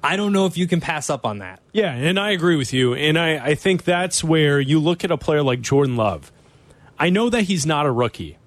I 0.03 0.15
don't 0.15 0.33
know 0.33 0.45
if 0.45 0.57
you 0.57 0.67
can 0.67 0.79
pass 0.79 1.09
up 1.09 1.25
on 1.25 1.39
that. 1.39 1.61
Yeah, 1.73 1.91
and 1.91 2.19
I 2.19 2.31
agree 2.31 2.55
with 2.55 2.73
you. 2.73 2.93
And 2.93 3.17
I, 3.17 3.37
I 3.43 3.55
think 3.55 3.83
that's 3.83 4.23
where 4.23 4.59
you 4.59 4.79
look 4.79 5.03
at 5.03 5.11
a 5.11 5.17
player 5.17 5.41
like 5.41 5.61
Jordan 5.61 5.95
Love. 5.95 6.31
I 6.99 7.09
know 7.09 7.29
that 7.29 7.43
he's 7.43 7.65
not 7.65 7.85
a 7.85 7.91
rookie. 7.91 8.37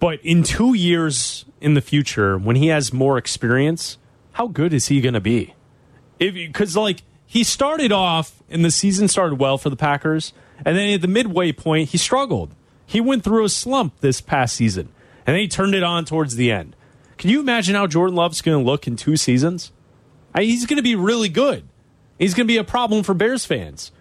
But 0.00 0.18
in 0.24 0.42
two 0.42 0.74
years 0.74 1.44
in 1.60 1.74
the 1.74 1.82
future, 1.82 2.38
when 2.38 2.56
he 2.56 2.68
has 2.68 2.92
more 2.92 3.18
experience, 3.18 3.98
how 4.32 4.48
good 4.48 4.72
is 4.72 4.88
he 4.88 5.00
going 5.00 5.14
to 5.14 5.20
be? 5.20 5.54
Because, 6.18 6.76
like, 6.76 7.02
he 7.26 7.44
started 7.44 7.92
off 7.92 8.42
and 8.48 8.64
the 8.64 8.70
season 8.70 9.08
started 9.08 9.38
well 9.38 9.58
for 9.58 9.70
the 9.70 9.76
Packers. 9.76 10.32
And 10.64 10.76
then 10.76 10.94
at 10.94 11.02
the 11.02 11.08
midway 11.08 11.52
point, 11.52 11.90
he 11.90 11.98
struggled. 11.98 12.54
He 12.86 13.00
went 13.00 13.22
through 13.22 13.44
a 13.44 13.48
slump 13.48 14.00
this 14.00 14.20
past 14.20 14.56
season. 14.56 14.88
And 15.26 15.34
then 15.34 15.42
he 15.42 15.48
turned 15.48 15.74
it 15.74 15.82
on 15.82 16.06
towards 16.06 16.36
the 16.36 16.50
end. 16.50 16.74
Can 17.18 17.30
you 17.30 17.40
imagine 17.40 17.74
how 17.74 17.86
Jordan 17.86 18.16
Love's 18.16 18.40
going 18.40 18.58
to 18.58 18.64
look 18.64 18.86
in 18.86 18.96
two 18.96 19.16
seasons? 19.16 19.70
He's 20.36 20.64
going 20.64 20.78
to 20.78 20.82
be 20.82 20.96
really 20.96 21.28
good. 21.28 21.68
He's 22.18 22.34
going 22.34 22.46
to 22.46 22.52
be 22.52 22.56
a 22.56 22.64
problem 22.64 23.02
for 23.02 23.14
Bears 23.14 23.44
fans. 23.44 23.92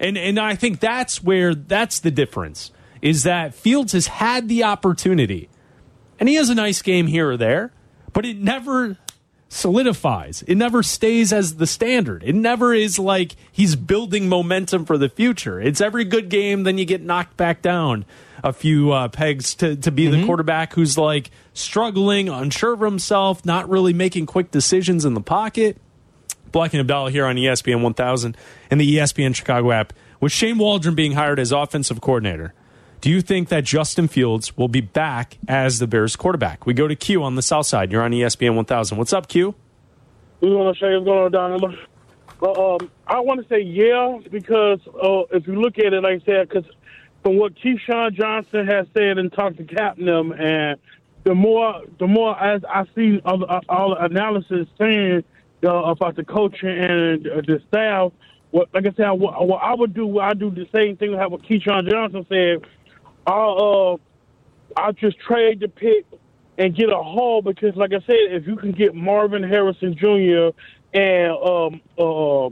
And 0.00 0.16
and 0.18 0.38
I 0.38 0.56
think 0.56 0.80
that's 0.80 1.22
where 1.22 1.54
that's 1.54 2.00
the 2.00 2.10
difference 2.10 2.72
is 3.02 3.24
that 3.24 3.54
Fields 3.54 3.92
has 3.92 4.06
had 4.06 4.48
the 4.48 4.64
opportunity. 4.64 5.50
And 6.18 6.28
he 6.28 6.36
has 6.36 6.48
a 6.48 6.54
nice 6.54 6.80
game 6.80 7.08
here 7.08 7.30
or 7.30 7.36
there, 7.36 7.72
but 8.12 8.24
it 8.24 8.38
never 8.38 8.96
solidifies. 9.48 10.42
It 10.42 10.54
never 10.54 10.82
stays 10.82 11.32
as 11.32 11.56
the 11.56 11.66
standard. 11.66 12.22
It 12.24 12.34
never 12.34 12.72
is 12.72 12.98
like 12.98 13.36
he's 13.50 13.76
building 13.76 14.28
momentum 14.28 14.86
for 14.86 14.96
the 14.96 15.10
future. 15.10 15.60
It's 15.60 15.80
every 15.80 16.04
good 16.04 16.30
game, 16.30 16.62
then 16.62 16.78
you 16.78 16.84
get 16.84 17.02
knocked 17.02 17.36
back 17.36 17.60
down 17.60 18.06
a 18.42 18.52
few 18.52 18.92
uh, 18.92 19.08
pegs 19.08 19.54
to, 19.56 19.76
to 19.76 19.90
be 19.90 20.08
the 20.08 20.24
quarterback 20.24 20.72
who's 20.72 20.98
like 20.98 21.30
struggling, 21.52 22.28
unsure 22.28 22.72
of 22.72 22.80
himself, 22.80 23.44
not 23.44 23.68
really 23.68 23.92
making 23.92 24.26
quick 24.26 24.50
decisions 24.50 25.04
in 25.04 25.14
the 25.14 25.20
pocket. 25.20 25.76
Bleck 26.50 26.74
and 26.74 26.88
Abdalla 26.88 27.10
here 27.10 27.26
on 27.26 27.36
ESPN 27.36 27.82
1000 27.82 28.36
and 28.70 28.80
the 28.80 28.96
ESPN 28.96 29.34
Chicago 29.34 29.70
app. 29.70 29.92
With 30.20 30.32
Shane 30.32 30.58
Waldron 30.58 30.94
being 30.94 31.12
hired 31.12 31.38
as 31.38 31.52
offensive 31.52 32.00
coordinator, 32.00 32.54
do 33.02 33.10
you 33.10 33.20
think 33.20 33.48
that 33.48 33.64
Justin 33.64 34.06
Fields 34.06 34.56
will 34.56 34.68
be 34.68 34.80
back 34.80 35.36
as 35.48 35.80
the 35.80 35.88
Bears 35.88 36.14
quarterback? 36.14 36.66
We 36.66 36.72
go 36.72 36.86
to 36.86 36.94
Q 36.94 37.24
on 37.24 37.34
the 37.34 37.42
south 37.42 37.66
side. 37.66 37.90
You're 37.90 38.02
on 38.02 38.12
ESPN 38.12 38.54
1000. 38.54 38.96
What's 38.96 39.12
up, 39.12 39.28
Q? 39.28 39.56
We 40.40 40.54
want 40.54 40.76
to 40.76 40.80
say 40.80 40.94
what's 40.94 41.04
going 41.04 41.24
on 41.24 41.32
down 41.32 41.60
there. 41.60 42.48
Um, 42.48 42.90
I 43.08 43.18
want 43.20 43.42
to 43.42 43.48
say 43.48 43.60
yeah 43.60 44.18
because 44.30 44.78
uh, 44.86 45.22
if 45.36 45.48
you 45.48 45.60
look 45.60 45.78
at 45.78 45.92
it, 45.92 46.00
like 46.00 46.22
I 46.22 46.24
said, 46.24 46.48
because 46.48 46.64
from 47.24 47.38
what 47.38 47.54
Keyshawn 47.56 48.14
Johnson 48.14 48.68
has 48.68 48.86
said 48.94 49.18
and 49.18 49.32
talked 49.32 49.56
to 49.56 49.64
Captain 49.64 50.06
them, 50.06 50.30
and 50.32 50.78
the 51.24 51.34
more 51.34 51.82
the 51.98 52.06
more 52.06 52.40
as 52.40 52.62
I 52.64 52.84
see 52.94 53.20
all, 53.24 53.44
all 53.68 53.96
the 53.96 54.04
analysis 54.04 54.68
saying 54.78 55.24
uh, 55.64 55.68
about 55.68 56.14
the 56.14 56.24
coaching 56.24 56.68
and 56.68 57.24
the 57.24 57.60
staff, 57.66 58.12
what 58.52 58.68
like 58.72 58.86
I 58.86 58.92
said, 58.96 59.10
what, 59.10 59.46
what 59.46 59.60
I 59.60 59.74
would 59.74 59.92
do, 59.92 60.20
I 60.20 60.34
do 60.34 60.50
the 60.50 60.68
same 60.72 60.96
thing 60.96 61.12
what 61.12 61.42
Keyshawn 61.42 61.90
Johnson 61.90 62.24
said. 62.28 62.64
I'll 63.26 63.98
uh, 64.76 64.80
I'll 64.80 64.92
just 64.92 65.18
trade 65.20 65.60
the 65.60 65.68
pick 65.68 66.06
and 66.58 66.74
get 66.76 66.90
a 66.90 66.96
haul 66.96 67.42
because, 67.42 67.74
like 67.76 67.92
I 67.92 68.00
said, 68.06 68.16
if 68.30 68.46
you 68.46 68.56
can 68.56 68.72
get 68.72 68.94
Marvin 68.94 69.42
Harrison 69.42 69.96
Jr. 69.96 70.50
and 70.94 71.32
um 71.32 71.80
uh, 71.98 72.46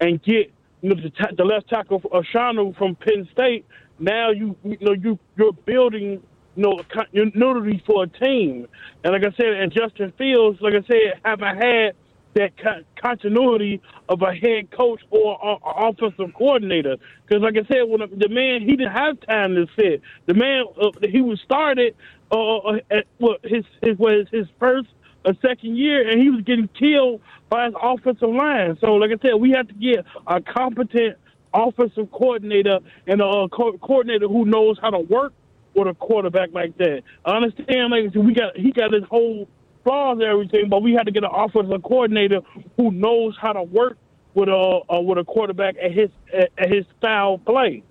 and 0.00 0.22
get 0.22 0.52
you 0.82 0.94
know, 0.94 1.02
the, 1.02 1.10
ta- 1.10 1.32
the 1.36 1.44
left 1.44 1.68
tackle 1.68 2.00
Fashanu 2.00 2.76
from 2.76 2.96
Penn 2.96 3.28
State, 3.32 3.66
now 3.98 4.30
you 4.30 4.56
you 4.64 4.78
know 4.80 4.92
you 4.92 5.18
you're 5.36 5.52
building 5.52 6.22
you 6.56 6.62
know 6.62 6.80
continuity 6.92 7.82
for 7.86 8.04
a 8.04 8.06
team. 8.06 8.66
And 9.04 9.12
like 9.12 9.22
I 9.22 9.36
said, 9.36 9.54
and 9.54 9.72
Justin 9.72 10.12
Fields, 10.18 10.58
like 10.60 10.74
I 10.74 10.86
said, 10.86 11.20
haven't 11.24 11.56
had 11.56 11.94
that 12.34 12.56
con- 12.56 12.84
continuity 13.00 13.80
of 14.08 14.22
a 14.22 14.34
head 14.34 14.70
coach 14.70 15.00
or 15.10 15.38
a, 15.42 15.68
a 15.68 15.88
offensive 15.88 16.32
coordinator. 16.34 16.96
Because, 17.26 17.42
like 17.42 17.56
I 17.56 17.66
said, 17.66 17.82
when 17.88 18.00
the 18.00 18.28
man 18.28 18.62
he 18.62 18.76
didn't 18.76 18.92
have 18.92 19.20
time 19.20 19.54
to 19.54 19.66
sit. 19.78 20.02
The 20.26 20.34
man 20.34 20.64
uh, 20.80 20.90
he 21.08 21.20
was 21.20 21.40
started 21.40 21.94
uh, 22.30 22.56
uh, 22.58 22.78
at 22.90 23.06
what 23.18 23.40
his 23.44 23.64
his 23.82 23.98
was 23.98 24.26
his 24.30 24.46
first 24.58 24.88
or 25.24 25.34
second 25.42 25.76
year, 25.76 26.08
and 26.08 26.20
he 26.20 26.30
was 26.30 26.42
getting 26.42 26.68
killed 26.68 27.20
by 27.48 27.66
his 27.66 27.74
offensive 27.82 28.30
line. 28.30 28.78
So, 28.80 28.94
like 28.94 29.10
I 29.10 29.20
said, 29.20 29.34
we 29.34 29.50
have 29.50 29.68
to 29.68 29.74
get 29.74 30.04
a 30.26 30.40
competent 30.40 31.16
offensive 31.52 32.10
coordinator 32.10 32.78
and 33.06 33.20
a 33.20 33.48
co- 33.48 33.76
coordinator 33.78 34.28
who 34.28 34.44
knows 34.44 34.78
how 34.80 34.90
to 34.90 35.00
work 35.00 35.32
with 35.74 35.88
a 35.88 35.94
quarterback 35.94 36.50
like 36.52 36.76
that. 36.78 37.02
I 37.24 37.30
understand, 37.32 37.90
like 37.90 38.14
we 38.14 38.34
got 38.34 38.56
he 38.56 38.72
got 38.72 38.92
his 38.92 39.04
whole 39.10 39.48
flaws 39.84 40.18
and 40.18 40.22
everything, 40.22 40.68
but 40.68 40.82
we 40.82 40.92
had 40.92 41.04
to 41.04 41.12
get 41.12 41.24
an 41.24 41.30
offensive 41.32 41.82
coordinator 41.82 42.40
who 42.76 42.90
knows 42.90 43.36
how 43.40 43.52
to 43.52 43.62
work 43.62 43.96
with 44.34 44.48
a 44.48 44.80
uh, 44.88 45.00
with 45.00 45.18
a 45.18 45.24
quarterback 45.24 45.76
at 45.82 45.92
his 45.92 46.10
at, 46.32 46.50
at 46.58 46.70
his 46.70 46.84
style 46.98 47.38
play. 47.38 47.82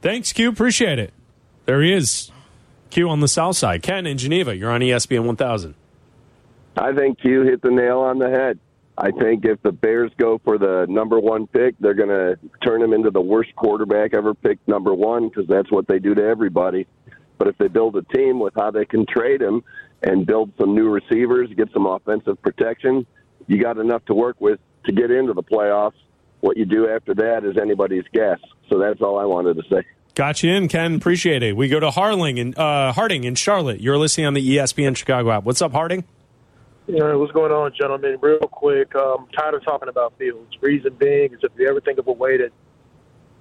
Thanks, 0.00 0.32
Q. 0.32 0.48
Appreciate 0.48 0.98
it. 0.98 1.12
There 1.64 1.82
he 1.82 1.92
is. 1.92 2.30
Q 2.90 3.08
on 3.10 3.20
the 3.20 3.28
south 3.28 3.56
side. 3.56 3.82
Ken 3.82 4.06
in 4.06 4.16
Geneva. 4.16 4.56
You're 4.56 4.70
on 4.70 4.80
ESPN 4.80 5.24
1000. 5.24 5.74
I 6.76 6.94
think 6.94 7.20
Q 7.20 7.42
hit 7.42 7.60
the 7.60 7.70
nail 7.70 7.98
on 7.98 8.18
the 8.18 8.30
head. 8.30 8.58
I 8.96 9.12
think 9.12 9.44
if 9.44 9.62
the 9.62 9.70
Bears 9.70 10.10
go 10.16 10.40
for 10.42 10.58
the 10.58 10.86
number 10.88 11.20
one 11.20 11.46
pick, 11.46 11.76
they're 11.78 11.94
going 11.94 12.08
to 12.08 12.36
turn 12.64 12.82
him 12.82 12.92
into 12.92 13.10
the 13.10 13.20
worst 13.20 13.54
quarterback 13.54 14.12
ever 14.12 14.34
picked 14.34 14.66
number 14.66 14.92
one 14.92 15.28
because 15.28 15.46
that's 15.46 15.70
what 15.70 15.86
they 15.86 16.00
do 16.00 16.14
to 16.16 16.22
everybody. 16.22 16.86
But 17.38 17.48
if 17.48 17.58
they 17.58 17.68
build 17.68 17.96
a 17.96 18.02
team 18.02 18.40
with 18.40 18.54
how 18.56 18.70
they 18.70 18.84
can 18.84 19.06
trade 19.06 19.40
him 19.40 19.62
and 20.02 20.26
build 20.26 20.52
some 20.58 20.74
new 20.74 20.88
receivers, 20.88 21.48
get 21.56 21.72
some 21.72 21.86
offensive 21.86 22.40
protection, 22.42 23.06
you 23.46 23.62
got 23.62 23.78
enough 23.78 24.04
to 24.06 24.14
work 24.14 24.36
with 24.40 24.60
to 24.84 24.92
get 24.92 25.10
into 25.10 25.32
the 25.32 25.42
playoffs. 25.42 25.92
What 26.40 26.56
you 26.56 26.64
do 26.64 26.88
after 26.88 27.14
that 27.14 27.44
is 27.44 27.56
anybody's 27.60 28.04
guess. 28.12 28.38
So 28.68 28.78
that's 28.78 29.00
all 29.00 29.18
I 29.18 29.24
wanted 29.24 29.56
to 29.56 29.62
say. 29.70 29.82
Got 30.14 30.42
you 30.42 30.52
in, 30.52 30.68
Ken. 30.68 30.96
Appreciate 30.96 31.42
it. 31.42 31.56
We 31.56 31.68
go 31.68 31.80
to 31.80 31.90
Harling 31.90 32.40
and 32.40 32.58
uh, 32.58 32.92
Harding 32.92 33.24
in 33.24 33.34
Charlotte. 33.34 33.80
You're 33.80 33.98
listening 33.98 34.26
on 34.26 34.34
the 34.34 34.56
ESPN 34.56 34.96
Chicago 34.96 35.30
app. 35.30 35.44
What's 35.44 35.62
up, 35.62 35.72
Harding? 35.72 36.04
You 36.88 36.98
know, 36.98 37.18
what's 37.18 37.32
going 37.32 37.52
on, 37.52 37.72
gentlemen? 37.78 38.16
Real 38.20 38.38
quick, 38.38 38.94
um, 38.94 39.28
tired 39.36 39.54
of 39.54 39.64
talking 39.64 39.88
about 39.88 40.14
Fields. 40.18 40.56
Reason 40.60 40.92
being 40.94 41.34
is 41.34 41.40
if 41.42 41.52
you 41.56 41.68
ever 41.68 41.80
think 41.80 41.98
of 41.98 42.08
a 42.08 42.12
way 42.12 42.36
to 42.38 42.50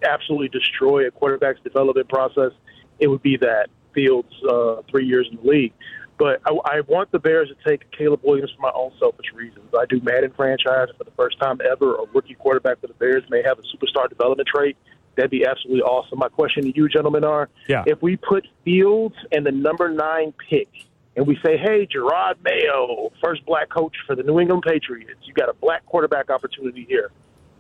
absolutely 0.04 0.50
destroy 0.50 1.08
a 1.08 1.12
quarterback's 1.12 1.62
development 1.62 2.10
process, 2.10 2.52
it 3.00 3.08
would 3.08 3.22
be 3.22 3.38
that 3.38 3.70
Fields 3.98 4.32
uh, 4.48 4.84
three 4.92 5.08
years 5.08 5.28
in 5.32 5.38
the 5.38 5.50
league. 5.50 5.74
But 6.20 6.40
I, 6.46 6.52
I 6.66 6.82
want 6.82 7.12
the 7.12 7.18
Bears 7.18 7.50
to 7.50 7.70
take 7.70 7.92
Caleb 7.92 8.22
Williams 8.24 8.52
for 8.56 8.62
my 8.62 8.72
own 8.76 8.92
selfish 9.00 9.26
reasons. 9.34 9.66
I 9.78 9.86
do 9.90 10.00
Madden 10.02 10.32
franchise 10.36 10.90
for 10.96 11.04
the 11.04 11.12
first 11.18 11.40
time 11.40 11.60
ever. 11.68 11.96
A 11.96 12.06
rookie 12.14 12.36
quarterback 12.36 12.80
for 12.80 12.88
the 12.88 12.94
Bears 12.94 13.24
may 13.32 13.42
have 13.44 13.58
a 13.58 13.64
superstar 13.64 14.08
development 14.08 14.48
trait. 14.54 14.78
That'd 15.16 15.32
be 15.32 15.48
absolutely 15.48 15.82
awesome. 15.82 16.20
My 16.20 16.30
question 16.30 16.64
to 16.64 16.76
you, 16.76 16.88
gentlemen, 16.88 17.24
are: 17.24 17.50
Yeah. 17.68 17.84
if 17.88 18.00
we 18.04 18.18
put 18.18 18.48
Fields 18.64 19.16
and 19.32 19.44
the 19.44 19.52
number 19.52 19.90
nine 19.90 20.32
pick, 20.48 20.70
and 21.16 21.26
we 21.26 21.40
say, 21.44 21.58
"Hey, 21.58 21.88
Jerod 21.88 22.36
Mayo, 22.44 23.12
first 23.24 23.44
black 23.48 23.70
coach 23.70 23.96
for 24.06 24.16
the 24.16 24.22
New 24.22 24.40
England 24.40 24.64
Patriots, 24.68 25.22
you 25.24 25.34
got 25.34 25.50
a 25.50 25.54
black 25.54 25.86
quarterback 25.88 26.30
opportunity 26.30 26.86
here," 26.88 27.10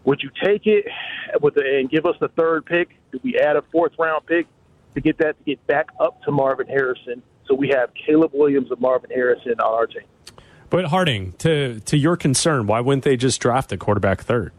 would 0.03 0.21
you 0.21 0.29
take 0.43 0.67
it 0.67 0.85
with 1.41 1.55
the, 1.55 1.63
and 1.79 1.89
give 1.89 2.05
us 2.05 2.15
the 2.19 2.27
third 2.29 2.65
pick? 2.65 2.89
Do 3.11 3.19
we 3.23 3.37
add 3.39 3.55
a 3.55 3.63
fourth 3.71 3.93
round 3.97 4.25
pick 4.27 4.45
to 4.97 5.01
get 5.01 5.17
that 5.19 5.37
to 5.37 5.43
get 5.45 5.65
back 5.67 5.87
up 5.99 6.21
to 6.23 6.31
Marvin 6.31 6.67
Harrison? 6.67 7.21
So 7.47 7.55
we 7.55 7.69
have 7.69 7.89
Caleb 7.93 8.31
Williams 8.33 8.69
and 8.71 8.79
Marvin 8.81 9.09
Harrison 9.09 9.53
on 9.59 9.73
our 9.73 9.87
team. 9.87 10.03
But 10.69 10.85
Harding, 10.85 11.31
to 11.39 11.79
to 11.81 11.97
your 11.97 12.17
concern, 12.17 12.67
why 12.67 12.81
wouldn't 12.81 13.03
they 13.05 13.15
just 13.15 13.39
draft 13.39 13.71
a 13.71 13.77
quarterback 13.77 14.21
third? 14.21 14.51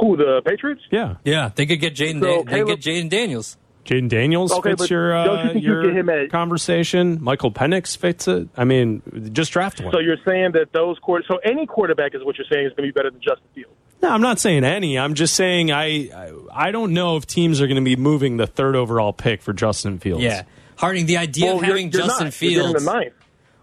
Who 0.00 0.16
the 0.16 0.42
Patriots? 0.44 0.80
Yeah, 0.90 1.16
Yeah, 1.24 1.50
they 1.54 1.66
could 1.66 1.80
get 1.80 1.94
Jayden. 1.94 2.20
So, 2.20 2.26
Dan- 2.26 2.44
they 2.46 2.52
Caleb- 2.64 2.68
get 2.68 2.80
Jayden 2.80 3.08
Daniels. 3.10 3.56
Jayden 3.84 4.08
Daniels 4.08 4.52
Okay, 4.52 4.70
fits 4.70 4.82
but 4.82 4.90
your 4.90 5.12
don't 5.12 5.26
you 5.26 5.32
uh, 5.32 5.52
think 5.52 5.64
you 5.64 5.72
your 5.72 5.82
get 5.84 5.96
him 5.96 6.08
at- 6.08 6.30
conversation. 6.30 7.18
Michael 7.20 7.50
Penix 7.52 7.96
fits 7.96 8.26
it. 8.28 8.48
I 8.56 8.64
mean, 8.64 9.02
just 9.32 9.52
draft 9.52 9.80
one. 9.80 9.92
So 9.92 9.98
you're 9.98 10.16
saying 10.26 10.52
that 10.52 10.72
those 10.72 10.98
quarter, 11.00 11.24
so 11.28 11.38
any 11.44 11.66
quarterback 11.66 12.14
is 12.14 12.24
what 12.24 12.38
you're 12.38 12.46
saying 12.50 12.66
is 12.66 12.72
going 12.74 12.88
to 12.88 12.92
be 12.92 12.96
better 12.96 13.10
than 13.10 13.20
Justin 13.20 13.46
Fields. 13.54 13.74
No, 14.02 14.08
I'm 14.10 14.20
not 14.20 14.40
saying 14.40 14.64
any. 14.64 14.98
I'm 14.98 15.14
just 15.14 15.34
saying 15.34 15.70
I 15.70 16.10
I- 16.14 16.32
I 16.52 16.70
don't 16.72 16.92
know 16.92 17.16
if 17.16 17.26
teams 17.26 17.60
are 17.60 17.66
going 17.66 17.76
to 17.76 17.82
be 17.84 17.96
moving 17.96 18.36
the 18.36 18.46
third 18.46 18.74
overall 18.76 19.12
pick 19.12 19.40
for 19.42 19.52
Justin 19.52 19.98
Fields. 19.98 20.22
Yeah, 20.24 20.42
Harding. 20.76 21.06
The 21.06 21.16
idea 21.18 21.46
Well, 21.46 21.56
of 21.56 21.62
you're- 21.62 21.68
having 21.78 21.92
you're 21.92 22.02
Justin 22.02 22.26
not. 22.26 22.42
You're 22.42 22.62
Fields. 22.72 22.84
the. 22.84 23.10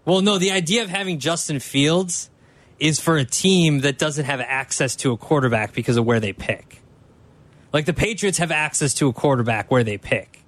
Well, 0.06 0.22
no, 0.22 0.38
the 0.38 0.52
idea 0.52 0.84
of 0.84 0.90
having 0.90 1.20
Justin 1.20 1.60
Fields 1.60 2.30
is 2.80 3.00
for 3.00 3.18
a 3.18 3.26
team 3.26 3.80
that 3.82 3.98
doesn't 3.98 4.26
have 4.26 4.40
access 4.40 4.96
to 4.96 5.12
a 5.12 5.18
quarterback 5.18 5.74
because 5.74 5.98
of 5.98 6.06
where 6.06 6.20
they 6.22 6.32
pick. 6.34 6.82
Like 7.74 7.86
the 7.86 7.94
Patriots 7.94 8.38
have 8.38 8.52
access 8.52 8.94
to 8.96 9.10
a 9.10 9.14
quarterback 9.14 9.70
where 9.70 9.84
they 9.84 9.98
pick. 9.98 10.42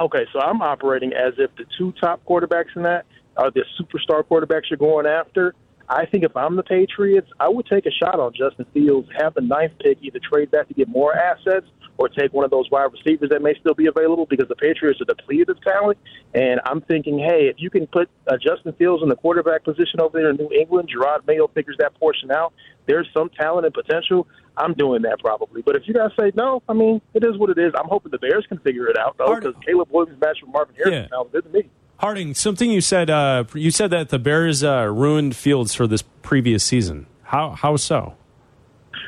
Okay, 0.00 0.24
so 0.32 0.40
I'm 0.40 0.62
operating 0.62 1.12
as 1.12 1.34
if 1.38 1.54
the 1.56 1.64
two 1.76 1.92
top 2.00 2.24
quarterbacks 2.24 2.74
in 2.76 2.84
that 2.84 3.04
are 3.36 3.50
the 3.50 3.64
superstar 3.78 4.22
quarterbacks 4.22 4.70
you're 4.70 4.78
going 4.78 5.06
after. 5.06 5.54
I 5.92 6.06
think 6.06 6.24
if 6.24 6.34
I'm 6.36 6.56
the 6.56 6.62
Patriots, 6.62 7.28
I 7.38 7.48
would 7.48 7.66
take 7.66 7.84
a 7.84 7.90
shot 7.90 8.18
on 8.18 8.32
Justin 8.32 8.64
Fields, 8.72 9.08
have 9.18 9.34
the 9.34 9.42
ninth 9.42 9.72
pick, 9.78 9.98
either 10.00 10.18
trade 10.18 10.50
back 10.50 10.68
to 10.68 10.74
get 10.74 10.88
more 10.88 11.14
assets 11.14 11.66
or 11.98 12.08
take 12.08 12.32
one 12.32 12.44
of 12.44 12.50
those 12.50 12.70
wide 12.70 12.88
receivers 12.90 13.28
that 13.28 13.42
may 13.42 13.54
still 13.60 13.74
be 13.74 13.86
available 13.86 14.24
because 14.24 14.48
the 14.48 14.56
Patriots 14.56 15.00
are 15.02 15.04
depleted 15.04 15.50
of 15.50 15.60
talent. 15.62 15.98
And 16.34 16.60
I'm 16.64 16.80
thinking, 16.80 17.18
hey, 17.18 17.48
if 17.48 17.56
you 17.58 17.68
can 17.68 17.86
put 17.86 18.08
uh, 18.26 18.36
Justin 18.38 18.72
Fields 18.72 19.02
in 19.02 19.10
the 19.10 19.16
quarterback 19.16 19.64
position 19.64 20.00
over 20.00 20.18
there 20.18 20.30
in 20.30 20.36
New 20.36 20.50
England, 20.50 20.88
Jerod 20.88 21.26
Mayo 21.26 21.48
figures 21.48 21.76
that 21.78 21.94
portion 22.00 22.30
out. 22.30 22.54
There's 22.86 23.06
some 23.12 23.28
talent 23.28 23.66
and 23.66 23.74
potential. 23.74 24.26
I'm 24.56 24.72
doing 24.74 25.02
that 25.02 25.18
probably. 25.20 25.60
But 25.62 25.76
if 25.76 25.82
you 25.86 25.92
guys 25.94 26.10
say 26.18 26.32
no, 26.34 26.62
I 26.68 26.72
mean, 26.72 27.02
it 27.12 27.22
is 27.22 27.36
what 27.36 27.50
it 27.50 27.58
is. 27.58 27.72
I'm 27.78 27.88
hoping 27.88 28.10
the 28.10 28.18
Bears 28.18 28.46
can 28.48 28.58
figure 28.58 28.88
it 28.88 28.98
out, 28.98 29.16
though, 29.18 29.34
because 29.34 29.54
Caleb 29.64 29.88
Williams 29.90 30.20
matched 30.20 30.42
with 30.42 30.52
Marvin 30.52 30.74
Harrison 30.74 31.02
Yeah. 31.02 31.08
sounds 31.16 31.28
good 31.32 31.44
to 31.44 31.50
me. 31.50 31.68
Harding, 32.02 32.34
something 32.34 32.68
you 32.68 32.80
said. 32.80 33.10
Uh, 33.10 33.44
you 33.54 33.70
said 33.70 33.90
that 33.90 34.08
the 34.08 34.18
Bears 34.18 34.64
uh, 34.64 34.88
ruined 34.92 35.36
Fields 35.36 35.72
for 35.72 35.86
this 35.86 36.02
previous 36.22 36.64
season. 36.64 37.06
How 37.22 37.50
how 37.50 37.76
so? 37.76 38.14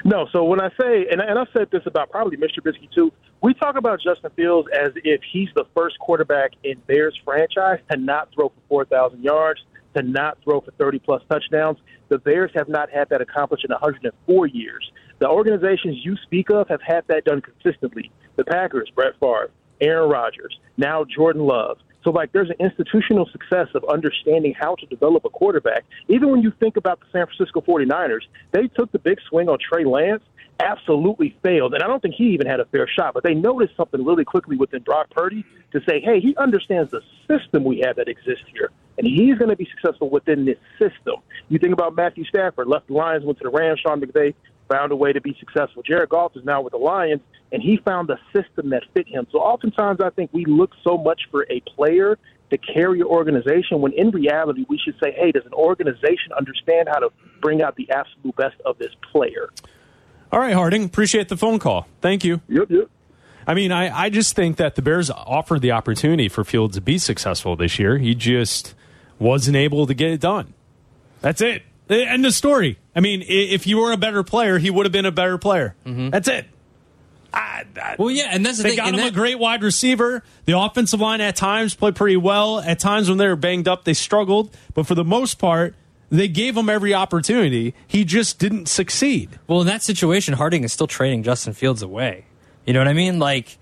No, 0.04 0.28
so 0.30 0.44
when 0.44 0.60
I 0.60 0.68
say, 0.80 1.08
and, 1.10 1.20
and 1.20 1.36
I've 1.36 1.48
said 1.52 1.72
this 1.72 1.82
about 1.86 2.10
probably 2.10 2.36
Mr. 2.36 2.60
Trubisky 2.60 2.88
too, 2.94 3.12
we 3.42 3.52
talk 3.52 3.76
about 3.76 4.00
Justin 4.00 4.30
Fields 4.36 4.68
as 4.72 4.92
if 5.02 5.20
he's 5.32 5.48
the 5.56 5.64
first 5.74 5.98
quarterback 5.98 6.52
in 6.62 6.78
Bears 6.86 7.18
franchise 7.24 7.80
to 7.90 7.96
not 7.96 8.28
throw 8.32 8.50
for 8.50 8.84
4,000 8.84 9.24
yards, 9.24 9.60
to 9.96 10.02
not 10.02 10.38
throw 10.44 10.60
for 10.60 10.70
30 10.72 11.00
plus 11.00 11.20
touchdowns. 11.28 11.78
The 12.10 12.18
Bears 12.18 12.52
have 12.54 12.68
not 12.68 12.90
had 12.90 13.08
that 13.08 13.20
accomplished 13.20 13.64
in 13.64 13.72
104 13.72 14.46
years. 14.46 14.88
The 15.18 15.28
organizations 15.28 15.96
you 16.04 16.14
speak 16.22 16.48
of 16.48 16.68
have 16.68 16.80
had 16.80 17.02
that 17.08 17.24
done 17.24 17.42
consistently. 17.42 18.12
The 18.36 18.44
Packers, 18.44 18.88
Brett 18.94 19.14
Favre, 19.18 19.50
Aaron 19.80 20.10
Rodgers, 20.10 20.56
now 20.76 21.04
Jordan 21.04 21.42
Love. 21.42 21.78
So, 22.04 22.10
like, 22.10 22.32
there's 22.32 22.50
an 22.50 22.56
institutional 22.60 23.26
success 23.32 23.68
of 23.74 23.82
understanding 23.84 24.54
how 24.58 24.74
to 24.76 24.86
develop 24.86 25.24
a 25.24 25.30
quarterback. 25.30 25.84
Even 26.08 26.30
when 26.30 26.42
you 26.42 26.52
think 26.60 26.76
about 26.76 27.00
the 27.00 27.06
San 27.10 27.26
Francisco 27.26 27.62
49ers, 27.62 28.22
they 28.52 28.68
took 28.68 28.92
the 28.92 28.98
big 28.98 29.18
swing 29.28 29.48
on 29.48 29.58
Trey 29.58 29.84
Lance, 29.84 30.22
absolutely 30.60 31.36
failed. 31.42 31.74
And 31.74 31.82
I 31.82 31.86
don't 31.86 32.00
think 32.00 32.14
he 32.14 32.24
even 32.34 32.46
had 32.46 32.60
a 32.60 32.66
fair 32.66 32.86
shot, 32.86 33.14
but 33.14 33.24
they 33.24 33.34
noticed 33.34 33.74
something 33.76 34.04
really 34.04 34.24
quickly 34.24 34.56
within 34.56 34.82
Brock 34.82 35.08
Purdy 35.10 35.44
to 35.72 35.80
say, 35.88 36.00
hey, 36.00 36.20
he 36.20 36.36
understands 36.36 36.90
the 36.90 37.00
system 37.26 37.64
we 37.64 37.82
have 37.84 37.96
that 37.96 38.08
exists 38.08 38.44
here. 38.52 38.70
And 38.98 39.06
he's 39.06 39.36
going 39.38 39.50
to 39.50 39.56
be 39.56 39.68
successful 39.74 40.10
within 40.10 40.44
this 40.44 40.58
system. 40.78 41.16
You 41.48 41.58
think 41.58 41.72
about 41.72 41.96
Matthew 41.96 42.24
Stafford, 42.24 42.68
left 42.68 42.86
the 42.86 42.92
Lions, 42.92 43.24
went 43.24 43.38
to 43.38 43.44
the 43.44 43.50
Rams, 43.50 43.80
Sean 43.80 44.00
McVay, 44.00 44.34
found 44.74 44.92
a 44.92 44.96
way 44.96 45.12
to 45.12 45.20
be 45.20 45.36
successful. 45.38 45.82
Jared 45.82 46.08
Goff 46.08 46.32
is 46.36 46.44
now 46.44 46.60
with 46.62 46.72
the 46.72 46.78
Lions, 46.78 47.20
and 47.52 47.62
he 47.62 47.78
found 47.84 48.10
a 48.10 48.18
system 48.34 48.70
that 48.70 48.82
fit 48.92 49.06
him. 49.06 49.26
So 49.30 49.38
oftentimes 49.38 50.00
I 50.02 50.10
think 50.10 50.30
we 50.32 50.44
look 50.44 50.72
so 50.82 50.96
much 50.98 51.22
for 51.30 51.46
a 51.50 51.60
player 51.76 52.18
to 52.50 52.58
carry 52.58 53.00
an 53.00 53.06
organization 53.06 53.80
when 53.80 53.92
in 53.92 54.10
reality 54.10 54.64
we 54.68 54.78
should 54.84 54.96
say, 55.02 55.12
hey, 55.12 55.30
does 55.32 55.46
an 55.46 55.54
organization 55.54 56.32
understand 56.36 56.88
how 56.88 56.98
to 56.98 57.10
bring 57.40 57.62
out 57.62 57.76
the 57.76 57.88
absolute 57.90 58.34
best 58.36 58.56
of 58.64 58.76
this 58.78 58.90
player? 59.12 59.50
All 60.32 60.40
right, 60.40 60.54
Harding. 60.54 60.84
Appreciate 60.84 61.28
the 61.28 61.36
phone 61.36 61.58
call. 61.58 61.86
Thank 62.00 62.24
you. 62.24 62.40
Yep, 62.48 62.70
yep. 62.70 62.90
I 63.46 63.54
mean, 63.54 63.70
I, 63.72 64.04
I 64.06 64.10
just 64.10 64.34
think 64.34 64.56
that 64.56 64.74
the 64.74 64.82
Bears 64.82 65.10
offered 65.10 65.60
the 65.60 65.72
opportunity 65.72 66.28
for 66.28 66.44
Fields 66.44 66.76
to 66.76 66.80
be 66.80 66.98
successful 66.98 67.56
this 67.56 67.78
year. 67.78 67.98
He 67.98 68.14
just 68.14 68.74
wasn't 69.18 69.56
able 69.56 69.86
to 69.86 69.94
get 69.94 70.10
it 70.10 70.20
done. 70.20 70.54
That's 71.20 71.40
it. 71.40 71.62
Eh, 71.88 72.04
end 72.04 72.26
of 72.26 72.34
story. 72.34 72.78
I 72.96 73.00
mean, 73.00 73.24
if 73.26 73.66
you 73.66 73.78
were 73.78 73.92
a 73.92 73.96
better 73.96 74.22
player, 74.22 74.58
he 74.58 74.70
would 74.70 74.86
have 74.86 74.92
been 74.92 75.06
a 75.06 75.10
better 75.12 75.36
player. 75.38 75.74
Mm-hmm. 75.84 76.10
That's 76.10 76.28
it. 76.28 76.46
I, 77.32 77.64
I, 77.82 77.96
Well, 77.98 78.10
yeah, 78.10 78.28
and 78.30 78.46
that's 78.46 78.58
the 78.58 78.62
they 78.62 78.68
thing. 78.70 78.76
got 78.78 78.86
and 78.88 78.96
him 78.96 79.02
that- 79.02 79.12
a 79.12 79.14
great 79.14 79.38
wide 79.38 79.62
receiver. 79.62 80.22
The 80.44 80.56
offensive 80.58 81.00
line 81.00 81.20
at 81.20 81.34
times 81.34 81.74
played 81.74 81.96
pretty 81.96 82.16
well. 82.16 82.60
At 82.60 82.78
times 82.78 83.08
when 83.08 83.18
they 83.18 83.26
were 83.26 83.34
banged 83.36 83.66
up, 83.66 83.84
they 83.84 83.94
struggled. 83.94 84.56
But 84.74 84.86
for 84.86 84.94
the 84.94 85.04
most 85.04 85.38
part, 85.40 85.74
they 86.10 86.28
gave 86.28 86.56
him 86.56 86.68
every 86.68 86.94
opportunity. 86.94 87.74
He 87.88 88.04
just 88.04 88.38
didn't 88.38 88.66
succeed. 88.66 89.30
Well, 89.48 89.62
in 89.62 89.66
that 89.66 89.82
situation, 89.82 90.34
Harding 90.34 90.62
is 90.62 90.72
still 90.72 90.86
trading 90.86 91.24
Justin 91.24 91.54
Fields 91.54 91.82
away. 91.82 92.26
You 92.66 92.72
know 92.72 92.78
what 92.80 92.88
I 92.88 92.92
mean? 92.92 93.18
Like, 93.18 93.58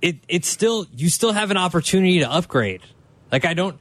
it 0.00 0.16
it's 0.28 0.48
still 0.48 0.86
you 0.96 1.10
still 1.10 1.32
have 1.32 1.50
an 1.50 1.56
opportunity 1.58 2.20
to 2.20 2.30
upgrade. 2.32 2.80
Like, 3.30 3.44
I 3.44 3.52
don't 3.52 3.78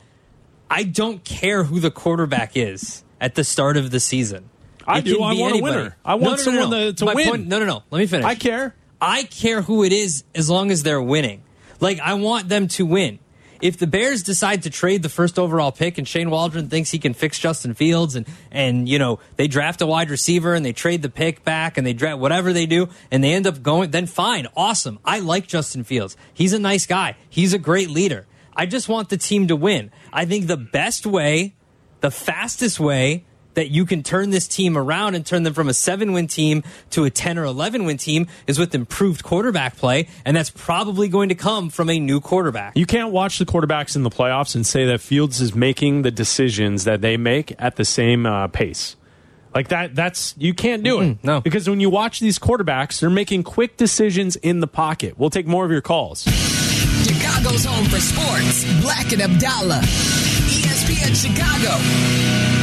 I 0.69 0.83
don't 0.83 1.23
care 1.23 1.63
who 1.63 1.79
the 1.79 1.91
quarterback 1.91 2.57
is 2.57 3.03
at 3.21 3.35
the 3.35 3.43
start 3.45 3.77
of 3.77 3.91
the 3.91 3.99
season. 4.01 4.49
I 4.87 4.99
It 4.99 5.05
do. 5.05 5.21
I 5.21 5.33
want 5.33 5.59
a 5.59 5.63
winner. 5.63 5.95
I 6.05 6.15
want 6.15 6.23
No, 6.23 6.29
no, 6.31 6.37
someone 6.37 6.69
no. 6.69 6.91
to- 6.91 6.93
to 6.93 7.05
win. 7.05 7.27
point- 7.29 7.47
no, 7.47 7.59
no, 7.59 7.65
no. 7.65 7.83
Let 7.91 7.99
me 7.99 8.05
finish. 8.07 8.25
I 8.25 8.35
care. 8.35 8.75
I 9.01 9.23
care 9.23 9.61
who 9.61 9.83
it 9.83 9.91
is 9.91 10.23
as 10.33 10.49
long 10.49 10.71
as 10.71 10.83
they're 10.83 11.01
winning. 11.01 11.41
Like 11.79 11.99
I 11.99 12.13
want 12.15 12.49
them 12.49 12.67
to 12.69 12.85
win. 12.85 13.19
If 13.61 13.77
the 13.77 13.87
Bears 13.87 14.21
decide 14.21 14.63
to 14.63 14.69
trade 14.69 15.01
the 15.01 15.09
first 15.09 15.39
overall 15.39 15.71
pick 15.71 15.97
and 15.97 16.07
Shane 16.07 16.29
Waldron 16.29 16.67
thinks 16.69 16.91
he 16.91 16.99
can 16.99 17.13
fix 17.13 17.39
Justin 17.39 17.73
Fields 17.73 18.15
and 18.15 18.25
and 18.51 18.87
you 18.87 18.99
know 18.99 19.19
they 19.37 19.47
draft 19.47 19.81
a 19.81 19.85
wide 19.87 20.09
receiver 20.09 20.53
and 20.53 20.65
they 20.65 20.73
trade 20.73 21.01
the 21.01 21.09
pick 21.09 21.43
back 21.43 21.77
and 21.77 21.87
they 21.87 21.93
draft 21.93 22.19
whatever 22.19 22.51
they 22.53 22.65
do 22.65 22.89
and 23.11 23.23
they 23.23 23.33
end 23.33 23.47
up 23.47 23.63
going 23.63 23.91
then 23.91 24.05
fine 24.07 24.47
awesome 24.57 24.99
I 25.05 25.19
like 25.19 25.47
Justin 25.47 25.83
Fields 25.85 26.15
he's 26.33 26.51
a 26.53 26.59
nice 26.59 26.85
guy 26.85 27.15
he's 27.29 27.53
a 27.53 27.57
great 27.57 27.89
leader 27.89 28.27
I 28.55 28.65
just 28.65 28.87
want 28.87 29.09
the 29.09 29.17
team 29.17 29.47
to 29.47 29.55
win. 29.55 29.91
I 30.13 30.23
think 30.25 30.47
the 30.47 30.55
best 30.57 31.05
way, 31.05 31.55
the 32.01 32.11
fastest 32.11 32.79
way 32.79 33.25
that 33.55 33.69
you 33.69 33.85
can 33.85 34.03
turn 34.03 34.29
this 34.29 34.47
team 34.47 34.77
around 34.77 35.15
and 35.15 35.25
turn 35.25 35.43
them 35.43 35.53
from 35.53 35.67
a 35.67 35.73
seven 35.73 36.13
win 36.13 36.27
team 36.27 36.63
to 36.91 37.03
a 37.03 37.09
10 37.09 37.37
or 37.37 37.45
11 37.45 37.85
win 37.85 37.97
team 37.97 38.27
is 38.47 38.59
with 38.59 38.75
improved 38.75 39.23
quarterback 39.23 39.75
play. 39.77 40.07
And 40.23 40.37
that's 40.37 40.49
probably 40.49 41.07
going 41.07 41.29
to 41.29 41.35
come 41.35 41.69
from 41.69 41.89
a 41.89 41.99
new 41.99 42.21
quarterback. 42.21 42.77
You 42.77 42.85
can't 42.85 43.11
watch 43.11 43.39
the 43.39 43.45
quarterbacks 43.45 43.95
in 43.95 44.03
the 44.03 44.09
playoffs 44.09 44.55
and 44.55 44.65
say 44.65 44.85
that 44.85 45.01
Fields 45.01 45.41
is 45.41 45.55
making 45.55 46.03
the 46.03 46.11
decisions 46.11 46.83
that 46.83 47.01
they 47.01 47.17
make 47.17 47.53
at 47.59 47.75
the 47.75 47.85
same 47.85 48.25
uh, 48.25 48.47
pace. 48.47 48.95
Like 49.53 49.69
that, 49.69 49.95
that's 49.95 50.35
you 50.37 50.53
can't 50.53 50.83
do 50.83 50.99
it. 50.99 51.23
no. 51.23 51.39
because 51.39 51.69
when 51.69 51.79
you 51.79 51.89
watch 51.89 52.19
these 52.19 52.37
quarterbacks, 52.37 52.99
they're 52.99 53.09
making 53.09 53.43
quick 53.43 53.77
decisions 53.77 54.35
in 54.35 54.59
the 54.59 54.67
pocket. 54.67 55.17
We'll 55.17 55.29
take 55.29 55.47
more 55.47 55.63
of 55.63 55.71
your 55.71 55.81
calls. 55.81 56.23
Chicago's 56.23 57.63
home 57.63 57.85
for 57.85 58.01
sports. 58.01 58.65
Bleck 58.83 59.13
and 59.13 59.21
Abdalla. 59.21 59.79
ESPN 59.79 61.15
Chicago. 61.15 62.54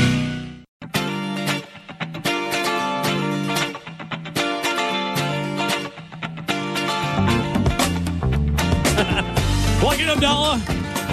Plug 9.92 10.00
it 10.00 10.18
Abdalla. 10.18 10.59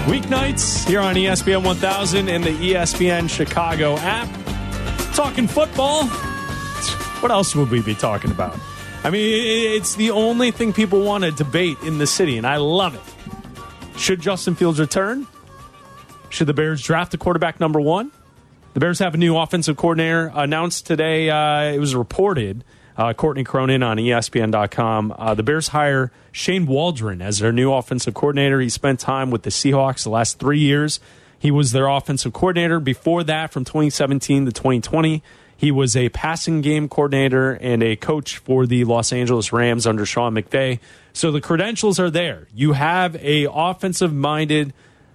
Weeknights 0.06 0.88
here 0.88 1.00
on 1.00 1.14
ESPN 1.14 1.62
1000 1.62 2.30
and 2.30 2.42
the 2.42 2.48
ESPN 2.48 3.28
Chicago 3.28 3.96
app. 3.98 4.26
Talking 5.14 5.46
football. 5.46 6.06
What 7.20 7.30
else 7.30 7.54
would 7.54 7.70
we 7.70 7.82
be 7.82 7.94
talking 7.94 8.30
about? 8.30 8.58
I 9.04 9.10
mean, 9.10 9.76
it's 9.76 9.96
the 9.96 10.12
only 10.12 10.50
thing 10.50 10.72
people 10.72 11.04
want 11.04 11.24
to 11.24 11.30
debate 11.30 11.76
in 11.82 11.98
the 11.98 12.06
city, 12.06 12.38
and 12.38 12.46
I 12.46 12.56
love 12.56 12.94
it. 12.94 13.98
Should 13.98 14.22
Justin 14.22 14.54
Fields 14.54 14.80
return? 14.80 15.26
Should 16.30 16.46
the 16.46 16.54
Bears 16.54 16.80
draft 16.80 17.12
a 17.12 17.18
quarterback 17.18 17.60
number 17.60 17.82
one? 17.82 18.10
The 18.72 18.80
Bears 18.80 18.98
have 19.00 19.12
a 19.12 19.18
new 19.18 19.36
offensive 19.36 19.76
coordinator 19.76 20.32
announced 20.34 20.86
today. 20.86 21.28
Uh, 21.28 21.64
it 21.64 21.80
was 21.80 21.94
reported. 21.94 22.64
Uh, 23.00 23.14
Courtney 23.14 23.44
Cronin 23.44 23.82
on 23.82 23.96
ESPN.com. 23.96 25.14
Uh, 25.16 25.32
the 25.32 25.42
Bears 25.42 25.68
hire 25.68 26.12
Shane 26.32 26.66
Waldron 26.66 27.22
as 27.22 27.38
their 27.38 27.50
new 27.50 27.72
offensive 27.72 28.12
coordinator. 28.12 28.60
He 28.60 28.68
spent 28.68 29.00
time 29.00 29.30
with 29.30 29.42
the 29.42 29.48
Seahawks 29.48 30.02
the 30.02 30.10
last 30.10 30.38
three 30.38 30.58
years. 30.58 31.00
He 31.38 31.50
was 31.50 31.72
their 31.72 31.86
offensive 31.86 32.34
coordinator. 32.34 32.78
Before 32.78 33.24
that, 33.24 33.54
from 33.54 33.64
2017 33.64 34.44
to 34.44 34.52
2020, 34.52 35.22
he 35.56 35.70
was 35.70 35.96
a 35.96 36.10
passing 36.10 36.60
game 36.60 36.90
coordinator 36.90 37.52
and 37.52 37.82
a 37.82 37.96
coach 37.96 38.36
for 38.36 38.66
the 38.66 38.84
Los 38.84 39.14
Angeles 39.14 39.50
Rams 39.50 39.86
under 39.86 40.04
Sean 40.04 40.34
McVay. 40.34 40.78
So 41.14 41.32
the 41.32 41.40
credentials 41.40 41.98
are 41.98 42.10
there. 42.10 42.48
You 42.54 42.74
have 42.74 43.16
a 43.16 43.48
offensive 43.50 44.12
minded 44.12 44.74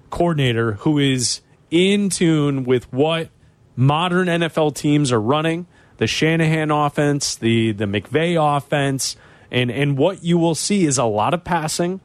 coordinator 0.09 0.71
who 0.71 0.97
is 0.97 1.41
in 1.69 2.09
tune 2.09 2.63
with 2.63 2.91
what 2.91 3.29
modern 3.75 4.27
NFL 4.27 4.73
teams 4.73 5.11
are 5.11 5.21
running, 5.21 5.67
the 5.97 6.07
Shanahan 6.07 6.71
offense, 6.71 7.35
the 7.35 7.71
the 7.71 7.85
McVay 7.85 8.35
offense, 8.57 9.15
and 9.51 9.71
and 9.71 9.97
what 9.97 10.23
you 10.23 10.37
will 10.37 10.55
see 10.55 10.85
is 10.85 10.97
a 10.97 11.05
lot 11.05 11.33
of 11.33 11.43
passing, 11.43 12.01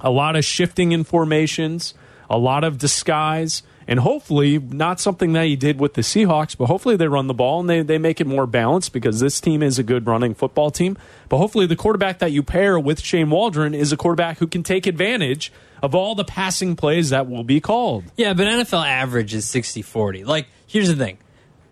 a 0.00 0.10
lot 0.10 0.36
of 0.36 0.44
shifting 0.44 0.92
in 0.92 1.04
formations, 1.04 1.94
a 2.30 2.38
lot 2.38 2.64
of 2.64 2.78
disguise, 2.78 3.62
and 3.88 4.00
hopefully 4.00 4.58
not 4.58 5.00
something 5.00 5.32
that 5.32 5.46
he 5.46 5.56
did 5.56 5.80
with 5.80 5.94
the 5.94 6.02
Seahawks, 6.02 6.56
but 6.56 6.66
hopefully 6.66 6.94
they 6.96 7.08
run 7.08 7.26
the 7.26 7.34
ball 7.34 7.60
and 7.60 7.68
they, 7.70 7.82
they 7.82 7.98
make 7.98 8.20
it 8.20 8.26
more 8.26 8.46
balanced 8.46 8.92
because 8.92 9.18
this 9.18 9.40
team 9.40 9.62
is 9.62 9.78
a 9.78 9.82
good 9.82 10.06
running 10.06 10.34
football 10.34 10.70
team. 10.70 10.98
But 11.30 11.38
hopefully 11.38 11.66
the 11.66 11.74
quarterback 11.74 12.18
that 12.18 12.30
you 12.30 12.42
pair 12.42 12.78
with 12.78 13.00
Shane 13.00 13.30
Waldron 13.30 13.74
is 13.74 13.90
a 13.90 13.96
quarterback 13.96 14.38
who 14.38 14.46
can 14.46 14.62
take 14.62 14.86
advantage 14.86 15.50
of 15.82 15.94
all 15.94 16.14
the 16.14 16.24
passing 16.24 16.76
plays 16.76 17.10
that 17.10 17.30
will 17.30 17.44
be 17.44 17.60
called. 17.60 18.04
Yeah, 18.16 18.34
but 18.34 18.46
NFL 18.46 18.86
average 18.86 19.32
is 19.32 19.48
60 19.48 19.80
40. 19.80 20.24
Like, 20.24 20.48
here's 20.66 20.88
the 20.88 20.96
thing 20.96 21.16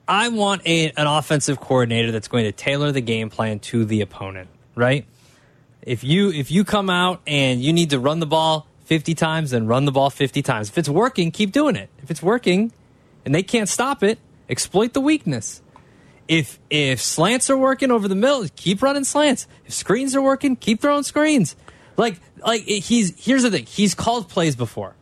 I 0.09 0.29
want 0.29 0.63
a, 0.67 0.91
an 0.93 1.07
offensive 1.07 1.61
coordinator 1.61 2.13
that's 2.13 2.29
going 2.29 2.45
to 2.45 2.53
tailor 2.53 2.93
the 2.93 3.01
game 3.01 3.29
plan 3.31 3.59
to 3.61 3.85
the 3.85 4.01
opponent, 4.03 4.49
right? 4.75 5.05
If 5.83 6.05
you 6.05 6.31
if 6.33 6.51
you 6.51 6.65
come 6.65 6.91
out 6.91 7.21
and 7.27 7.61
you 7.61 7.73
need 7.73 7.91
to 7.91 7.99
run 7.99 8.21
the 8.21 8.27
ball 8.27 8.67
50 8.85 9.15
times, 9.15 9.51
then 9.51 9.67
run 9.67 9.85
the 9.85 9.93
ball 9.93 10.11
50 10.11 10.43
times. 10.43 10.69
If 10.69 10.79
it's 10.79 10.89
working, 10.89 11.31
keep 11.31 11.53
doing 11.53 11.77
it. 11.77 11.91
If 12.03 12.11
it's 12.11 12.23
working 12.23 12.73
and 13.25 13.35
they 13.35 13.43
can't 13.43 13.69
stop 13.69 14.03
it, 14.03 14.19
exploit 14.49 14.93
the 14.93 15.01
weakness. 15.01 15.61
If 16.29 16.59
if 16.71 17.01
slants 17.01 17.51
are 17.51 17.57
working 17.59 17.91
over 17.91 18.09
the 18.09 18.15
middle, 18.15 18.47
keep 18.57 18.83
running 18.83 19.05
slants. 19.05 19.47
If 19.65 19.75
screens 19.75 20.15
are 20.15 20.23
working, 20.23 20.57
keep 20.57 20.81
throwing 20.81 21.03
screens. 21.03 21.57
Like 21.97 22.21
like 22.45 22.63
he's 22.63 23.25
here's 23.25 23.43
the 23.43 23.51
thing. 23.51 23.67
He's 23.67 23.95
called 23.95 24.29
plays 24.29 24.55
before. 24.55 24.95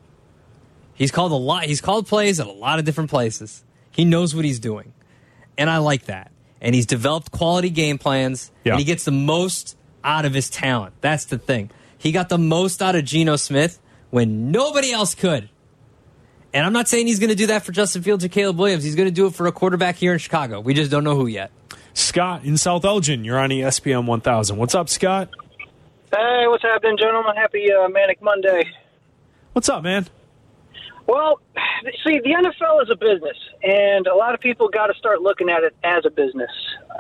He's 0.95 1.11
called 1.11 1.33
a 1.33 1.37
lot. 1.37 1.65
He's 1.65 1.81
called 1.81 2.07
plays 2.07 2.41
at 2.41 2.47
a 2.47 2.53
lot 2.53 2.79
of 2.79 2.85
different 2.85 3.11
places. 3.11 3.65
He 3.91 4.05
knows 4.05 4.35
what 4.35 4.45
he's 4.45 4.59
doing, 4.59 4.93
and 5.59 5.69
I 5.71 5.79
like 5.79 6.07
that. 6.07 6.31
And 6.61 6.75
he's 6.75 6.87
developed 6.87 7.31
quality 7.31 7.71
game 7.71 7.99
plans, 7.99 8.51
Yeah. 8.65 8.73
and 8.73 8.79
he 8.79 8.85
gets 8.85 9.05
the 9.05 9.11
most 9.11 9.77
out 10.03 10.25
of 10.25 10.33
his 10.35 10.49
talent. 10.51 10.95
That's 11.01 11.27
the 11.27 11.39
thing. 11.39 11.71
He 11.99 12.13
got 12.13 12.29
the 12.29 12.39
most 12.39 12.83
out 12.83 12.95
of 12.97 13.05
Geno 13.05 13.37
Smith 13.37 13.79
when 14.11 14.51
nobody 14.51 14.93
else 14.93 15.15
could. 15.15 15.49
And 16.53 16.65
I'm 16.65 16.73
not 16.73 16.87
saying 16.89 17.07
he's 17.09 17.19
going 17.19 17.31
to 17.31 17.37
do 17.37 17.49
that 17.49 17.65
for 17.65 17.73
Justin 17.73 18.03
Fields 18.03 18.25
or 18.25 18.29
Caleb 18.29 18.59
Williams. 18.59 18.85
He's 18.85 18.95
going 18.95 19.09
to 19.09 19.15
do 19.15 19.27
it 19.27 19.35
for 19.35 19.47
a 19.47 19.53
quarterback 19.53 19.97
here 19.97 20.13
in 20.13 20.19
Chicago. 20.19 20.61
We 20.61 20.73
just 20.75 20.91
don't 20.91 21.03
know 21.05 21.17
who 21.17 21.27
yet. 21.27 21.51
Scott 21.95 22.45
in 22.45 22.57
South 22.57 22.85
Elgin, 22.85 23.25
you're 23.25 23.39
on 23.39 23.51
ESPN 23.51 24.07
1000. 24.07 24.57
What's 24.57 24.75
up, 24.75 24.89
Scott? 24.89 25.31
Hey, 26.13 26.45
what's 26.47 26.63
happening, 26.63 26.97
gentlemen? 26.97 27.35
Happy 27.37 27.73
uh, 27.73 27.89
Manic 27.89 28.23
Monday. 28.23 28.71
What's 29.53 29.69
up, 29.69 29.83
man? 29.83 30.07
Well, 31.07 31.41
see, 32.07 32.19
the 32.21 32.31
NFL 32.31 32.83
is 32.83 32.91
a 32.91 32.97
business, 32.97 33.37
and 33.63 34.07
a 34.07 34.15
lot 34.15 34.33
of 34.35 34.41
people 34.41 34.69
got 34.69 34.87
to 34.87 34.95
start 34.95 35.21
looking 35.21 35.51
at 35.51 35.63
it 35.63 35.77
as 35.85 36.05
a 36.07 36.11
business. 36.11 36.51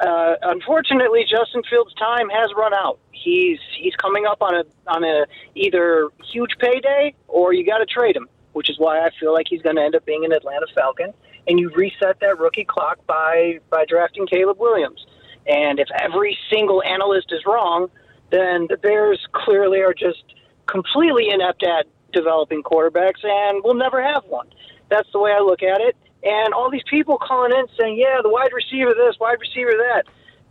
Uh, 0.02 0.34
unfortunately, 0.42 1.22
Justin 1.22 1.62
Fields' 1.70 1.94
time 1.94 2.28
has 2.28 2.50
run 2.56 2.74
out. 2.74 2.98
He's 3.12 3.58
he's 3.80 3.94
coming 3.96 4.26
up 4.26 4.42
on 4.42 4.54
a 4.54 4.64
on 4.88 5.04
a 5.04 5.26
either 5.54 6.10
huge 6.32 6.50
payday 6.58 7.14
or 7.28 7.54
you 7.54 7.64
got 7.64 7.78
to 7.78 7.86
trade 7.86 8.14
him, 8.14 8.28
which 8.52 8.68
is 8.68 8.78
why 8.78 9.00
I 9.00 9.10
feel 9.18 9.32
like 9.32 9.46
he's 9.48 9.62
going 9.62 9.76
to 9.76 9.82
end 9.82 9.94
up 9.94 10.04
being 10.04 10.24
an 10.24 10.32
Atlanta 10.32 10.66
Falcon. 10.74 11.14
And 11.46 11.58
you 11.58 11.70
reset 11.74 12.20
that 12.20 12.38
rookie 12.38 12.64
clock 12.64 12.98
by 13.06 13.60
by 13.70 13.86
drafting 13.88 14.26
Caleb 14.26 14.58
Williams. 14.58 15.06
And 15.46 15.78
if 15.78 15.88
every 15.98 16.36
single 16.52 16.82
analyst 16.82 17.32
is 17.32 17.40
wrong, 17.46 17.88
then 18.30 18.66
the 18.68 18.76
Bears 18.76 19.20
clearly 19.32 19.80
are 19.80 19.94
just 19.94 20.24
completely 20.66 21.28
inept 21.30 21.62
at 21.62 21.86
developing 22.14 22.62
quarterbacks 22.62 23.24
and 23.24 23.62
we'll 23.64 23.74
never 23.74 24.02
have 24.02 24.24
one. 24.26 24.48
That's 24.88 25.10
the 25.12 25.18
way 25.18 25.32
I 25.32 25.40
look 25.40 25.62
at 25.62 25.80
it. 25.80 25.96
And 26.22 26.54
all 26.54 26.70
these 26.70 26.84
people 26.88 27.18
calling 27.18 27.52
in 27.52 27.66
saying, 27.78 27.96
"Yeah, 27.98 28.20
the 28.22 28.30
wide 28.30 28.52
receiver 28.52 28.94
this, 28.94 29.18
wide 29.20 29.38
receiver 29.40 29.72
that." 29.72 30.04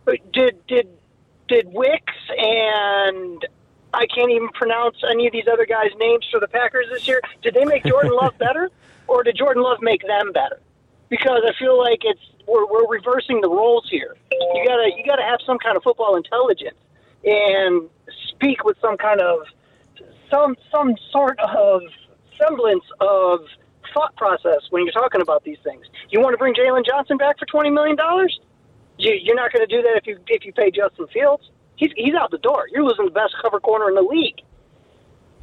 But 0.06 0.20
did 0.32 0.66
did 0.68 0.88
did 1.48 1.68
Wicks 1.74 2.14
and 2.38 3.46
I 3.94 4.08
can't 4.08 4.32
even 4.32 4.50
pronounce 4.50 4.98
any 5.10 5.28
of 5.28 5.34
these 5.34 5.48
other 5.52 5.66
guys' 5.66 5.92
names 5.98 6.28
for 6.32 6.40
the 6.40 6.48
Packers 6.48 6.88
this 6.92 7.08
year. 7.08 7.22
Did 7.42 7.54
they 7.54 7.66
make 7.66 7.86
Jordan 7.86 8.14
Love 8.14 8.38
better, 8.40 8.70
or 9.08 9.24
did 9.24 9.36
Jordan 9.38 9.64
Love 9.64 9.80
make 9.82 10.02
them 10.06 10.32
better? 10.32 10.60
Because 11.10 11.44
I 11.46 11.54
feel 11.60 11.78
like 11.78 12.00
it's 12.04 12.22
we're, 12.48 12.66
we're 12.66 12.88
reversing 12.88 13.42
the 13.42 13.50
roles 13.50 13.88
here. 13.90 14.16
You 14.32 14.66
gotta 14.68 14.92
you 14.96 15.04
gotta 15.06 15.24
have 15.24 15.40
some 15.46 15.60
kind 15.60 15.78
of 15.78 15.84
football 15.84 16.16
intelligence 16.16 16.78
and 17.24 17.90
speak 18.30 18.64
with 18.64 18.78
some 18.82 18.98
kind 18.98 19.22
of 19.22 19.40
some 20.34 20.56
some 20.72 20.96
sort 21.12 21.40
of 21.40 21.82
semblance 22.38 22.84
of 23.00 23.42
thought 23.94 24.16
process 24.16 24.62
when 24.72 24.84
you're 24.84 24.92
talking 24.92 25.22
about 25.22 25.44
these 25.44 25.60
things. 25.64 25.86
You 26.10 26.20
want 26.22 26.34
to 26.34 26.38
bring 26.38 26.56
Jaylon 26.56 26.86
Johnson 26.86 27.18
back 27.18 27.38
for 27.38 27.46
twenty 27.46 27.70
million 27.70 27.96
dollars? 27.96 28.40
You, 28.98 29.14
you're 29.22 29.36
not 29.36 29.52
going 29.52 29.68
to 29.68 29.76
do 29.76 29.82
that 29.84 29.98
if 29.98 30.08
you 30.08 30.20
if 30.28 30.46
you 30.46 30.54
pay 30.54 30.72
Justin 30.72 31.08
Fields. 31.14 31.50
He's 31.76 31.92
he's 31.96 32.16
out 32.16 32.32
the 32.32 32.40
door. 32.40 32.68
You're 32.72 32.84
losing 32.84 33.06
the 33.06 33.12
best 33.12 33.36
cover 33.42 33.60
corner 33.60 33.90
in 33.90 33.96
the 33.96 34.02
league. 34.02 34.42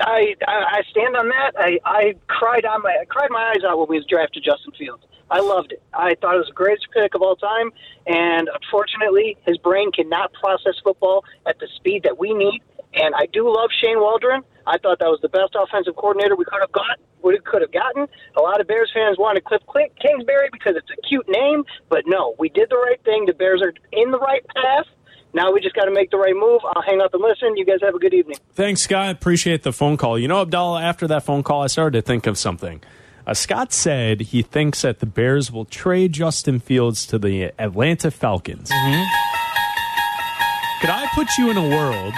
I 0.01 0.35
I, 0.47 0.79
I 0.79 0.83
stand 0.91 1.17
on 1.17 1.29
that. 1.29 1.53
I, 1.57 1.79
I 1.85 2.15
cried 2.27 2.65
on 2.65 2.83
my 2.83 2.97
I 3.01 3.05
cried 3.05 3.31
my 3.31 3.53
eyes 3.55 3.65
out 3.65 3.79
when 3.79 3.89
we 3.89 4.05
drafted 4.09 4.43
Justin 4.45 4.73
Fields. 4.79 5.05
I 5.31 5.39
loved 5.39 5.71
it. 5.71 5.83
I 5.95 6.17
thought 6.21 6.35
it 6.35 6.39
was 6.39 6.49
the 6.49 6.55
greatest 6.55 6.89
pick 6.93 7.15
of 7.15 7.23
all 7.23 7.37
time, 7.37 7.71
and 8.07 8.51
unfortunately, 8.53 9.37
his 9.47 9.59
brain 9.59 9.93
cannot 9.93 10.33
process 10.33 10.75
football 10.83 11.25
at 11.47 11.61
the 11.61 11.69
speed 11.77 12.03
that 12.03 12.19
we 12.19 12.35
need. 12.35 12.63
And 12.95 13.15
I 13.15 13.27
do 13.27 13.49
love 13.49 13.71
Shane 13.81 14.01
Waldron. 14.01 14.43
I 14.71 14.79
thought 14.79 15.01
that 15.01 15.11
was 15.11 15.19
the 15.21 15.29
best 15.29 15.59
offensive 15.59 15.97
coordinator 15.97 16.37
we 16.37 16.45
could 16.45 16.61
have 16.61 16.71
got. 16.71 17.03
We 17.23 17.37
could 17.45 17.61
have 17.63 17.73
gotten. 17.73 18.07
A 18.37 18.41
lot 18.41 18.61
of 18.61 18.69
Bears 18.69 18.91
fans 18.95 19.19
wanted 19.19 19.45
Cliff 19.45 19.63
Cl- 19.67 19.91
Kingsbury 20.01 20.49
because 20.53 20.77
it's 20.77 20.89
a 20.97 21.01
cute 21.09 21.27
name, 21.29 21.65
but 21.89 22.05
no, 22.07 22.35
we 22.39 22.49
did 22.49 22.71
the 22.71 22.77
right 22.77 23.03
thing. 23.05 23.27
The 23.27 23.35
Bears 23.35 23.61
are 23.63 23.75
in 23.93 24.13
the 24.13 24.19
right 24.19 24.47
path. 24.55 24.87
Now 25.35 25.53
we 25.53 25.61
just 25.61 25.75
got 25.75 25.85
to 25.85 25.91
make 25.93 26.11
the 26.11 26.19
right 26.19 26.35
move. 26.35 26.61
I'll 26.65 26.83
hang 26.83 27.01
up 27.01 27.13
and 27.15 27.23
listen. 27.23 27.57
You 27.57 27.65
guys 27.65 27.79
have 27.83 27.95
a 27.95 27.99
good 27.99 28.15
evening. 28.15 28.37
Thanks, 28.53 28.83
Scott. 28.83 29.11
Appreciate 29.11 29.65
the 29.65 29.73
phone 29.73 29.97
call. 29.97 30.19
You 30.19 30.29
know, 30.29 30.45
Abdalla, 30.45 30.83
after 30.83 31.07
that 31.09 31.25
phone 31.25 31.43
call, 31.43 31.63
I 31.63 31.67
started 31.67 31.99
to 31.99 32.03
think 32.03 32.27
of 32.27 32.39
something. 32.39 32.81
Uh, 33.27 33.35
Scott 33.35 33.73
said 33.73 34.21
he 34.23 34.43
thinks 34.43 34.83
that 34.83 35.01
the 35.01 35.07
Bears 35.07 35.53
will 35.53 35.67
trade 35.67 36.13
Justin 36.13 36.59
Fields 36.59 37.07
to 37.07 37.19
the 37.19 37.53
Atlanta 37.59 38.11
Falcons. 38.11 38.71
Could 40.81 40.91
I 40.91 41.07
put 41.15 41.29
you 41.39 41.51
in 41.51 41.57
a 41.59 41.69
world 41.69 42.15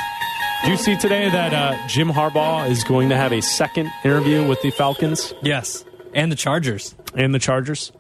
Do 0.64 0.70
you 0.70 0.77
see 0.77 0.96
today 0.96 1.29
that 1.29 1.53
uh, 1.53 1.88
Jim 1.88 2.09
Harbaugh 2.09 2.70
is 2.70 2.85
going 2.85 3.09
to 3.09 3.16
have 3.16 3.33
a 3.33 3.40
second 3.42 3.90
interview 4.05 4.46
with 4.46 4.62
the 4.62 4.70
Falcons 4.70 5.35
Yes, 5.42 5.85
and 6.14 6.31
the 6.31 6.37
Chargers. 6.37 6.94
and 7.16 7.35
the 7.35 7.40
Chargers? 7.40 7.90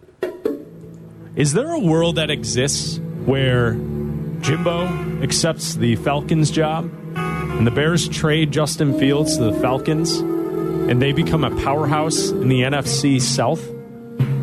Is 1.34 1.54
there 1.54 1.72
a 1.72 1.78
world 1.80 2.16
that 2.16 2.30
exists 2.30 2.98
where 3.24 3.72
Jimbo 4.42 4.86
accepts 5.22 5.74
the 5.74 5.96
Falcons 5.96 6.50
job 6.52 6.88
and 7.16 7.66
the 7.66 7.72
Bears 7.72 8.08
trade 8.08 8.52
Justin 8.52 8.96
Fields 8.98 9.36
to 9.38 9.44
the 9.44 9.54
Falcons 9.60 10.18
and 10.18 11.02
they 11.02 11.10
become 11.12 11.42
a 11.42 11.50
powerhouse 11.64 12.30
in 12.30 12.46
the 12.48 12.60
NFC 12.62 13.20
South? 13.20 13.66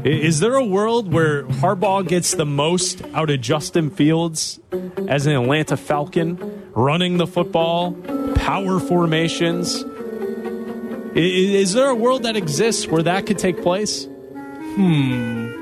Is 0.05 0.39
there 0.39 0.55
a 0.55 0.63
world 0.65 1.12
where 1.12 1.43
Harbaugh 1.43 2.07
gets 2.07 2.33
the 2.35 2.45
most 2.45 3.03
out 3.13 3.29
of 3.29 3.41
Justin 3.41 3.89
Fields 3.89 4.59
as 5.07 5.25
an 5.25 5.33
Atlanta 5.33 5.75
Falcon, 5.77 6.38
running 6.73 7.17
the 7.17 7.27
football, 7.27 7.93
power 8.35 8.79
formations? 8.79 9.83
Is 11.15 11.73
there 11.73 11.89
a 11.89 11.95
world 11.95 12.23
that 12.23 12.35
exists 12.38 12.88
where 12.88 13.03
that 13.03 13.25
could 13.25 13.39
take 13.39 13.62
place? 13.62 14.05
Hmm. 14.05 15.55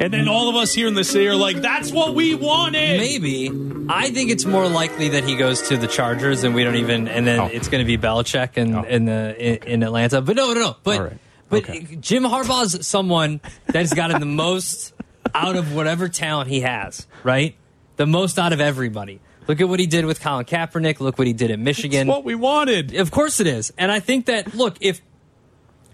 And 0.00 0.12
then 0.12 0.28
all 0.28 0.48
of 0.48 0.54
us 0.54 0.72
here 0.72 0.86
in 0.86 0.94
the 0.94 1.02
city 1.02 1.26
are 1.26 1.34
like, 1.34 1.56
that's 1.56 1.90
what 1.90 2.14
we 2.14 2.34
wanted. 2.36 2.98
Maybe. 2.98 3.50
I 3.88 4.10
think 4.10 4.30
it's 4.30 4.44
more 4.44 4.68
likely 4.68 5.08
that 5.10 5.24
he 5.24 5.34
goes 5.34 5.62
to 5.70 5.76
the 5.76 5.88
Chargers, 5.88 6.44
and 6.44 6.54
we 6.54 6.62
don't 6.62 6.76
even. 6.76 7.08
And 7.08 7.26
then 7.26 7.40
Oh. 7.40 7.46
it's 7.46 7.66
going 7.68 7.84
to 7.84 7.86
be 7.86 7.98
Belichick 7.98 8.56
in 8.58 8.84
in 8.84 9.06
the 9.06 9.34
in, 9.38 9.56
in 9.72 9.82
Atlanta. 9.82 10.20
But 10.20 10.36
no, 10.36 10.52
no, 10.52 10.60
no. 10.60 10.76
But 10.84 10.96
All 11.00 11.04
right. 11.06 11.18
But 11.48 11.58
Okay. 11.68 11.96
Jim 12.00 12.24
Harbaugh's 12.24 12.86
someone 12.86 13.40
that's 13.66 13.94
gotten 13.94 14.20
the 14.20 14.26
most 14.26 14.92
out 15.34 15.56
of 15.56 15.74
whatever 15.74 16.08
talent 16.08 16.48
he 16.48 16.60
has. 16.60 17.06
Right, 17.22 17.56
the 17.96 18.06
most 18.06 18.38
out 18.38 18.52
of 18.52 18.60
everybody. 18.60 19.20
Look 19.46 19.62
at 19.62 19.68
what 19.68 19.80
he 19.80 19.86
did 19.86 20.04
with 20.04 20.20
Colin 20.20 20.44
Kaepernick. 20.44 21.00
Look 21.00 21.16
what 21.16 21.26
he 21.26 21.32
did 21.32 21.50
at 21.50 21.58
Michigan. 21.58 22.06
What 22.06 22.22
we 22.22 22.34
wanted. 22.34 22.94
Of 22.94 23.10
course 23.10 23.40
it 23.40 23.46
is. 23.46 23.72
And 23.78 23.90
I 23.90 23.98
think 23.98 24.26
that, 24.26 24.54
look, 24.54 24.76
if 24.82 25.00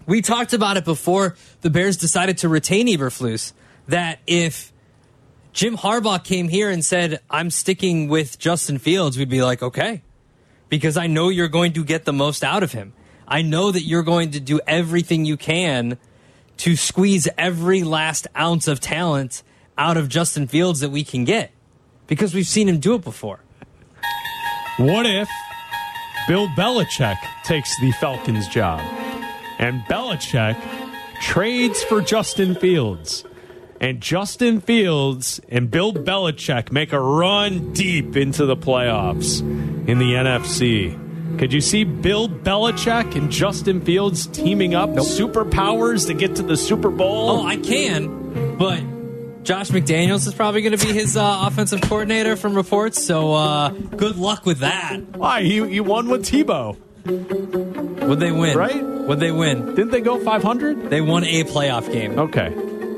we 0.05 0.21
talked 0.21 0.51
about 0.51 0.75
it 0.75 0.83
before 0.83 1.35
the 1.61 1.69
Bears 1.69 1.95
decided 1.95 2.39
to 2.39 2.49
retain 2.49 2.87
Eberflus, 2.87 3.53
that 3.87 4.19
if 4.27 4.73
Jim 5.53 5.77
Harbaugh 5.77 6.21
came 6.21 6.49
here 6.49 6.69
and 6.69 6.83
said, 6.83 7.21
I'm 7.29 7.49
sticking 7.49 8.09
with 8.09 8.37
Justin 8.37 8.77
Fields, 8.77 9.17
we'd 9.17 9.29
be 9.29 9.41
like, 9.41 9.63
okay, 9.63 10.01
because 10.67 10.97
I 10.97 11.07
know 11.07 11.29
you're 11.29 11.47
going 11.47 11.71
to 11.73 11.85
get 11.85 12.03
the 12.03 12.13
most 12.13 12.43
out 12.43 12.61
of 12.61 12.73
him. 12.73 12.91
I 13.27 13.41
know 13.41 13.71
that 13.71 13.81
you're 13.81 14.03
going 14.03 14.31
to 14.31 14.39
do 14.39 14.59
everything 14.67 15.25
you 15.25 15.37
can 15.37 15.97
to 16.57 16.75
squeeze 16.75 17.27
every 17.37 17.83
last 17.83 18.27
ounce 18.37 18.67
of 18.67 18.79
talent 18.79 19.43
out 19.77 19.97
of 19.97 20.09
Justin 20.09 20.47
Fields 20.47 20.79
that 20.79 20.89
we 20.89 21.03
can 21.03 21.25
get 21.25 21.51
because 22.07 22.33
we've 22.33 22.47
seen 22.47 22.69
him 22.69 22.79
do 22.79 22.95
it 22.95 23.03
before. 23.03 23.39
What 24.77 25.05
if 25.05 25.29
Bill 26.27 26.47
Belichick 26.49 27.17
takes 27.43 27.79
the 27.79 27.91
Falcons 27.93 28.47
job 28.47 28.79
and 29.59 29.81
Belichick 29.83 30.61
trades 31.21 31.83
for 31.83 32.01
Justin 32.01 32.55
Fields? 32.55 33.25
And 33.81 34.01
Justin 34.01 34.61
Fields 34.61 35.41
and 35.49 35.69
Bill 35.69 35.93
Belichick 35.93 36.71
make 36.71 36.93
a 36.93 36.99
run 36.99 37.73
deep 37.73 38.15
into 38.15 38.45
the 38.45 38.55
playoffs 38.55 39.41
in 39.87 39.99
the 39.99 40.13
NFC. 40.13 41.04
Could 41.37 41.51
you 41.51 41.61
see 41.61 41.83
Bill 41.83 42.29
Belichick 42.29 43.15
and 43.15 43.31
Justin 43.31 43.81
Fields 43.81 44.25
teaming 44.27 44.73
up 44.73 44.89
superpowers 44.91 46.07
to 46.07 46.13
get 46.13 46.37
to 46.37 46.43
the 46.43 46.55
Super 46.55 46.89
Bowl? 46.89 47.29
Oh, 47.29 47.45
I 47.45 47.57
can, 47.57 48.57
but 48.57 48.79
Josh 49.43 49.69
McDaniels 49.69 50.25
is 50.27 50.33
probably 50.33 50.61
going 50.61 50.77
to 50.77 50.85
be 50.85 50.93
his 50.93 51.17
uh, 51.17 51.43
offensive 51.45 51.81
coordinator 51.81 52.35
from 52.35 52.55
reports. 52.55 53.03
So 53.03 53.33
uh, 53.33 53.69
good 53.69 54.15
luck 54.15 54.45
with 54.45 54.59
that. 54.59 54.97
Why? 55.17 55.43
He, 55.43 55.67
he 55.67 55.79
won 55.81 56.07
with 56.09 56.25
Tebow. 56.25 56.77
Would 58.07 58.19
they 58.19 58.31
win? 58.31 58.57
Right? 58.57 58.83
Would 58.83 59.19
they 59.19 59.31
win? 59.31 59.75
Didn't 59.75 59.91
they 59.91 60.01
go 60.01 60.19
500? 60.23 60.89
They 60.89 61.01
won 61.01 61.23
a 61.23 61.43
playoff 61.43 61.91
game. 61.91 62.17
Okay. 62.17 62.47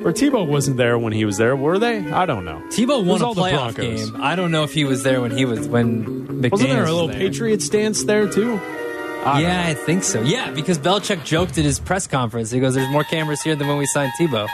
Or 0.06 0.14
Tebow 0.14 0.48
wasn't 0.48 0.78
there 0.78 0.98
when 0.98 1.12
he 1.12 1.26
was 1.26 1.38
there, 1.38 1.56
were 1.56 1.80
they? 1.80 2.10
I 2.12 2.26
don't 2.26 2.46
know. 2.46 2.62
Tebow 2.70 3.04
won 3.04 3.22
a 3.22 3.26
playoff 3.26 3.76
game. 3.76 4.16
I 4.22 4.36
don't 4.36 4.52
know 4.52 4.64
if 4.64 4.74
he 4.74 4.86
was 4.86 5.04
there 5.04 5.20
when 5.20 5.32
he 5.32 5.44
was 5.44 5.68
when 5.68 6.17
McDaniels 6.38 6.52
Wasn't 6.52 6.70
there 6.70 6.86
a 6.86 6.92
little 6.92 7.08
there. 7.08 7.18
Patriots 7.18 7.70
dance 7.70 8.04
there 8.04 8.28
too? 8.28 8.60
I 9.26 9.42
Yeah, 9.42 9.66
I 9.68 9.74
think 9.74 10.04
so. 10.04 10.22
Yeah, 10.22 10.52
because 10.52 10.78
Belichick 10.78 11.26
joked 11.26 11.58
at 11.58 11.66
his 11.66 11.80
press 11.80 12.08
conference. 12.08 12.52
He 12.52 12.60
goes, 12.60 12.76
"There's 12.76 12.90
more 12.90 13.04
cameras 13.04 13.42
here 13.42 13.56
than 13.56 13.68
when 13.68 13.78
we 13.78 13.86
signed 13.86 14.12
Tebow." 14.20 14.48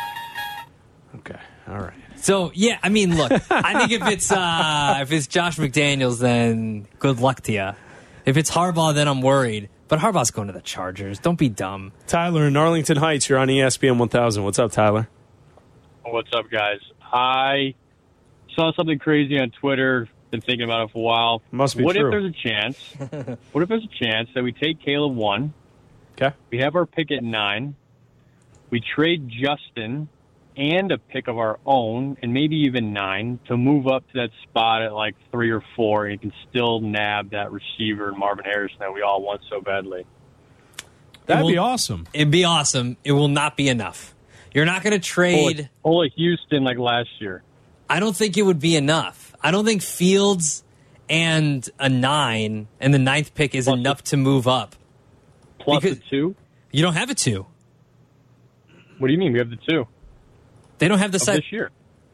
Okay. 1.17 1.39
All 1.67 1.79
right. 1.79 1.93
So 2.15 2.51
yeah, 2.53 2.79
I 2.81 2.89
mean, 2.89 3.17
look, 3.17 3.31
I 3.51 3.79
think 3.79 4.01
if 4.01 4.07
it's 4.07 4.31
uh, 4.31 4.99
if 5.01 5.11
it's 5.11 5.27
Josh 5.27 5.57
McDaniels, 5.57 6.19
then 6.19 6.87
good 6.99 7.19
luck 7.19 7.41
to 7.41 7.51
you. 7.51 7.71
If 8.25 8.37
it's 8.37 8.49
Harbaugh, 8.49 8.93
then 8.93 9.07
I'm 9.07 9.21
worried. 9.21 9.69
But 9.89 9.99
Harbaugh's 9.99 10.31
going 10.31 10.47
to 10.47 10.53
the 10.53 10.61
Chargers. 10.61 11.19
Don't 11.19 11.37
be 11.37 11.49
dumb. 11.49 11.91
Tyler 12.07 12.47
in 12.47 12.55
Arlington 12.55 12.97
Heights, 12.97 13.29
you're 13.29 13.37
on 13.37 13.49
ESPN 13.49 13.97
1000. 13.97 14.43
What's 14.43 14.57
up, 14.57 14.71
Tyler? 14.71 15.07
What's 16.03 16.31
up, 16.33 16.49
guys? 16.49 16.79
I 17.01 17.75
saw 18.55 18.71
something 18.73 18.97
crazy 18.97 19.37
on 19.37 19.51
Twitter. 19.51 20.07
Been 20.33 20.41
thinking 20.41 20.63
about 20.63 20.85
it 20.85 20.91
for 20.93 20.97
a 20.97 21.01
while. 21.01 21.41
Must 21.51 21.77
be 21.77 21.83
what 21.83 21.95
true. 21.95 22.07
if 22.07 22.11
there's 22.11 22.25
a 22.25 22.49
chance? 22.49 23.37
what 23.51 23.61
if 23.61 23.69
there's 23.69 23.83
a 23.83 24.03
chance 24.03 24.29
that 24.33 24.43
we 24.43 24.51
take 24.51 24.81
Caleb 24.81 25.15
one, 25.15 25.53
Okay. 26.19 26.35
we 26.49 26.57
have 26.57 26.75
our 26.75 26.87
pick 26.87 27.11
at 27.11 27.23
nine, 27.23 27.75
we 28.71 28.79
trade 28.81 29.29
Justin 29.29 30.09
and 30.57 30.91
a 30.91 30.97
pick 30.97 31.27
of 31.27 31.37
our 31.37 31.59
own, 31.67 32.17
and 32.23 32.33
maybe 32.33 32.55
even 32.65 32.93
nine 32.93 33.39
to 33.47 33.55
move 33.55 33.85
up 33.85 34.07
to 34.13 34.21
that 34.21 34.31
spot 34.41 34.81
at 34.81 34.91
like 34.93 35.13
three 35.31 35.51
or 35.51 35.63
four, 35.75 36.05
and 36.07 36.13
you 36.13 36.17
can 36.31 36.33
still 36.49 36.79
nab 36.79 37.29
that 37.29 37.51
receiver 37.51 38.11
Marvin 38.13 38.45
Harrison 38.45 38.77
that 38.79 38.91
we 38.91 39.03
all 39.03 39.21
want 39.21 39.41
so 39.51 39.61
badly. 39.61 40.03
That'd 41.27 41.45
It 41.45 41.47
be 41.49 41.57
awesome. 41.59 42.07
It'd 42.11 42.31
be 42.31 42.43
awesome. 42.43 42.97
It 43.03 43.11
will 43.11 43.27
not 43.27 43.55
be 43.55 43.69
enough. 43.69 44.15
You're 44.51 44.65
not 44.65 44.81
going 44.81 44.93
to 44.93 44.99
Pull 44.99 45.03
trade. 45.13 45.59
it, 45.59 45.69
pull 45.83 46.01
it 46.01 46.13
Houston 46.15 46.63
like 46.63 46.79
last 46.79 47.09
year. 47.19 47.43
I 47.87 47.99
don't 47.99 48.15
think 48.15 48.35
it 48.35 48.41
would 48.41 48.59
be 48.59 48.75
enough. 48.75 49.22
I 49.43 49.51
don't 49.51 49.65
think 49.65 49.82
Fields 49.82 50.63
and 51.10 51.67
a 51.79 51.89
nine 51.89 52.67
and 52.79 52.93
the 52.93 52.99
ninth 52.99 53.34
pick 53.36 53.53
is 53.56 53.65
Plus 53.65 53.77
enough 53.77 54.03
to 54.06 54.17
move 54.17 54.47
up. 54.47 54.75
Plus 55.60 55.82
Because- 55.84 55.97
the 55.99 56.03
two. 56.10 56.36
You 56.71 56.82
don't 56.82 56.93
have 56.95 57.10
a 57.10 57.13
two. 57.15 57.45
What 58.97 59.08
do 59.08 59.13
you 59.13 59.19
mean? 59.19 59.34
We 59.34 59.39
have 59.39 59.49
the 59.49 59.58
two 59.58 59.86
They 60.79 60.88
don't 60.88 60.99
have 60.99 61.12
the 61.12 61.17
of 61.17 61.21
sec- 61.21 61.36
this 61.36 61.51
year. 61.51 61.71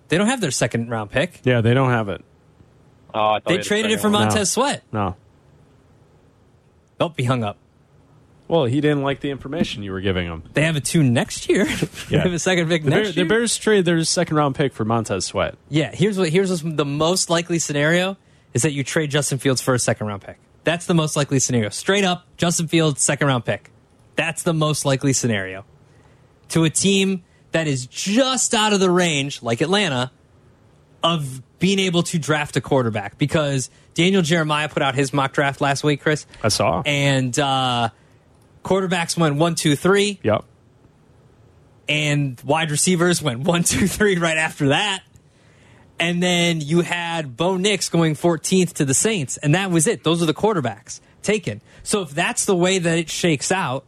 They 0.10 0.18
don't 0.18 0.28
have 0.28 0.42
their 0.42 0.52
second 0.52 0.90
round 0.90 1.12
pick. 1.12 1.42
Yeah, 1.44 1.62
they 1.62 1.74
don't 1.74 1.92
have 1.92 2.10
it. 2.10 2.24
Oh, 3.14 3.20
I 3.20 3.40
thought 3.40 3.46
They 3.48 3.58
traded 3.60 3.92
it 3.92 4.00
for 4.02 4.10
one. 4.10 4.24
Montez 4.24 4.52
Sweat. 4.52 4.84
No. 4.92 5.16
Oh, 7.00 7.10
be 7.10 7.24
hung 7.24 7.44
up. 7.44 7.58
Well, 8.50 8.66
he 8.66 8.82
didn't 8.82 9.04
like 9.04 9.22
the 9.22 9.30
information 9.30 9.84
you 9.84 9.92
were 9.94 10.02
giving 10.02 10.26
him. 10.28 10.44
They 10.54 10.64
have 10.64 10.76
a 10.76 10.82
two 10.82 11.04
next 11.04 11.48
year. 11.48 11.66
they 12.10 12.18
Yeah. 12.18 12.24
have 12.24 12.34
a 12.34 12.40
second 12.40 12.68
pick 12.68 12.84
The, 12.84 12.90
next 12.90 13.02
Bear, 13.02 13.12
the 13.14 13.20
year. 13.22 13.26
Bears 13.30 13.56
trade 13.58 13.86
their 13.86 14.04
second 14.04 14.36
round 14.36 14.56
pick 14.56 14.74
for 14.74 14.84
Montez 14.84 15.26
Sweat. 15.26 15.56
Yeah, 15.70 15.92
here's 15.94 16.18
what 16.18 16.30
here's 16.30 16.50
what's 16.50 16.64
the 16.76 16.84
most 16.86 17.30
likely 17.30 17.60
scenario 17.60 18.18
is 18.54 18.64
that 18.64 18.74
you 18.74 18.84
trade 18.84 19.12
Justin 19.12 19.38
Fields 19.38 19.62
for 19.62 19.74
a 19.76 19.80
second 19.80 20.08
round 20.08 20.24
pick. 20.24 20.38
That's 20.66 20.88
the 20.88 20.94
most 20.96 21.16
likely 21.16 21.40
scenario. 21.40 21.70
Straight 21.70 22.04
up, 22.04 22.26
Justin 22.38 22.68
Fields 22.68 23.02
second 23.02 23.28
round 23.28 23.46
pick. 23.46 23.70
That's 24.16 24.44
the 24.44 24.54
most 24.54 24.84
likely 24.84 25.14
scenario. 25.14 25.64
To 26.50 26.64
a 26.66 26.70
team 26.70 27.24
that 27.52 27.68
is 27.68 27.86
just 27.86 28.54
out 28.56 28.74
of 28.74 28.80
the 28.80 28.90
range, 28.92 29.42
like 29.44 29.62
Atlanta, 29.62 30.12
of 31.04 31.42
being 31.60 31.80
able 31.80 32.04
to 32.04 32.20
draft 32.20 32.56
a 32.58 32.62
quarterback 32.62 33.18
because 33.18 33.70
Daniel 33.94 34.22
Jeremiah 34.22 34.68
put 34.70 34.82
out 34.82 34.96
his 34.96 35.14
mock 35.14 35.34
draft 35.34 35.62
last 35.62 35.84
week, 35.84 36.02
Chris, 36.02 36.26
I 36.44 36.48
saw. 36.50 36.82
and 36.86 37.38
uh, 37.40 37.90
quarterbacks 38.64 39.18
went 39.18 39.36
one, 39.36 39.56
two, 39.56 39.76
three, 39.76 40.20
yep. 40.24 40.46
and 41.88 42.40
wide 42.42 42.72
receivers 42.72 43.22
went 43.22 43.42
one, 43.42 43.64
two, 43.64 43.88
three 43.88 44.18
right 44.18 44.38
after 44.38 44.70
that. 44.70 45.04
And 46.00 46.24
then 46.24 46.62
you 46.62 46.82
had 46.82 47.36
Bo 47.36 47.58
Nix 47.58 47.90
going 47.90 48.16
14th 48.16 48.74
to 48.74 48.86
the 48.86 48.94
Saints, 48.94 49.38
and 49.38 49.54
that 49.54 49.70
was 49.70 49.86
it. 49.86 50.04
Those 50.04 50.24
are 50.24 50.26
the 50.26 50.34
quarterbacks 50.34 51.02
taken. 51.22 51.62
So 51.84 52.02
if 52.04 52.12
that's 52.12 52.46
the 52.46 52.56
way 52.56 52.80
that 52.80 52.98
it 52.98 53.10
shakes 53.10 53.52
out, 53.52 53.86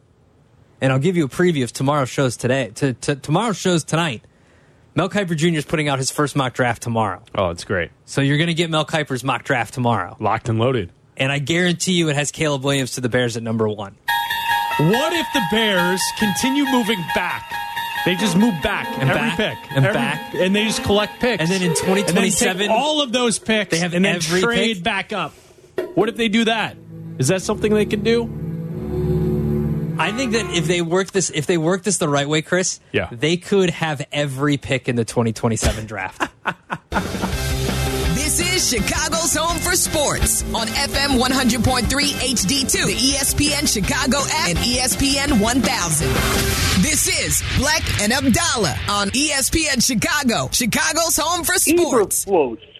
and 0.82 0.92
I'll 0.92 1.00
give 1.00 1.16
you 1.16 1.26
a 1.26 1.30
preview 1.30 1.64
of 1.64 1.72
tomorrow's 1.72 2.10
shows 2.10 2.36
today. 2.36 2.72
To, 2.76 2.94
to 2.94 3.16
tomorrow's 3.16 3.58
shows 3.58 3.84
tonight. 3.84 4.24
Mel 4.94 5.08
Kiper 5.08 5.38
Jr. 5.38 5.48
is 5.58 5.66
putting 5.66 5.88
out 5.88 6.00
his 6.00 6.12
first 6.12 6.36
mock 6.36 6.54
draft 6.54 6.82
tomorrow. 6.82 7.24
Oh, 7.34 7.52
it's 7.52 7.64
great. 7.64 7.92
So 8.06 8.20
you're 8.20 8.38
going 8.38 8.48
to 8.48 8.54
get 8.54 8.70
Mel 8.70 8.86
Kiper's 8.86 9.24
mock 9.24 9.44
draft 9.44 9.74
tomorrow. 9.74 10.18
Locked 10.20 10.50
and 10.50 10.60
loaded. 10.60 10.92
And 11.16 11.32
I 11.32 11.40
guarantee 11.40 11.94
you 11.94 12.10
it 12.10 12.16
has 12.16 12.32
Caleb 12.32 12.64
Williams 12.64 12.94
to 12.94 13.02
the 13.02 13.08
Bears 13.08 13.38
at 13.38 13.44
number 13.44 13.70
one. 13.70 13.96
What 14.90 15.14
if 15.14 15.28
the 15.34 15.42
Bears 15.52 16.02
continue 16.18 16.66
moving 16.66 17.00
back? 17.14 17.52
They 18.06 18.16
just 18.16 18.36
move 18.36 18.56
back 18.64 18.88
And 19.00 19.10
every 19.12 19.22
back, 19.30 19.38
pick 19.38 19.72
and 19.76 19.86
Every- 19.86 19.94
back. 19.94 20.34
and 20.34 20.56
they 20.56 20.66
just 20.66 20.82
collect 20.84 21.20
picks. 21.20 21.40
And 21.42 21.50
then 21.52 21.62
in 21.62 21.68
And 21.70 21.76
take 21.76 21.86
2027 21.86 22.72
all 22.72 23.02
of 23.02 23.12
those 23.12 23.38
picks, 23.38 23.70
They 23.72 23.78
have 23.80 23.94
and 23.94 24.04
then 24.04 24.20
trade 24.20 24.78
pick? 24.78 24.84
back 24.84 25.14
up. 25.14 25.34
What 25.94 26.10
if 26.10 26.16
they 26.16 26.28
do 26.30 26.46
that? 26.46 26.78
Is 27.20 27.28
that 27.28 27.44
something 27.44 27.72
they 27.74 27.86
can 27.86 28.02
do? 28.02 28.24
I 30.00 30.12
think 30.14 30.32
that 30.32 30.50
if 30.56 30.66
they 30.66 30.82
work 30.82 31.12
this, 31.12 31.30
if 31.30 31.46
they 31.46 31.60
work 31.60 31.84
this 31.84 31.98
the 31.98 32.10
right 32.10 32.28
way, 32.28 32.42
Chris, 32.42 32.80
Yeah. 32.92 33.08
they 33.12 33.38
could 33.38 33.70
have 33.70 34.02
every 34.12 34.58
pick 34.58 34.90
in 34.90 34.96
the 34.96 35.06
2027 35.06 35.86
draft. 35.86 36.28
This 38.42 38.74
is 38.74 38.84
Chicago's 38.84 39.36
home 39.36 39.60
for 39.60 39.76
sports 39.76 40.44
on 40.56 40.66
FM 40.66 41.22
100.3 41.22 41.84
HD2, 41.86 42.86
the 42.88 42.94
ESPN 42.96 43.72
Chicago 43.72 44.18
app, 44.18 44.50
and 44.50 44.58
ESPN 44.58 45.40
1000. 45.40 46.08
This 46.82 47.08
is 47.08 47.44
Bleck 47.60 48.02
and 48.02 48.12
Abdalla 48.12 48.76
on 48.90 49.10
ESPN 49.12 49.86
Chicago, 49.86 50.50
Chicago's 50.52 51.18
home 51.18 51.44
for 51.44 51.54
sports. 51.54 52.26
Eberflus. 52.26 52.71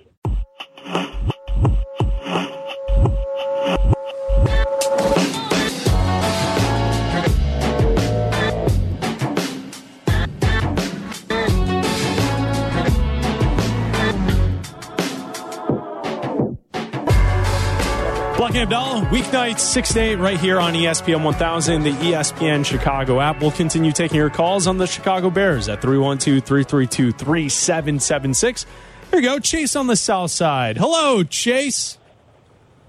Weeknights 19.12 19.60
6 19.60 19.94
to 19.94 20.00
8 20.00 20.16
right 20.16 20.40
here 20.40 20.58
on 20.58 20.74
ESPN 20.74 21.22
1000, 21.22 21.84
the 21.84 21.92
ESPN 21.92 22.66
Chicago 22.66 23.20
app. 23.20 23.42
We'll 23.42 23.52
continue 23.52 23.92
taking 23.92 24.16
your 24.16 24.30
calls 24.30 24.68
on 24.68 24.78
the 24.78 24.88
Chicago 24.88 25.30
Bears 25.30 25.68
at 25.68 25.82
312 25.82 26.42
332 26.46 27.12
3776. 27.12 28.66
Here 29.12 29.20
you 29.20 29.28
go, 29.28 29.40
Chase 29.40 29.76
on 29.76 29.88
the 29.88 29.98
south 29.98 30.32
side. 30.32 30.78
Hello, 30.78 31.24
Chase. 31.24 31.98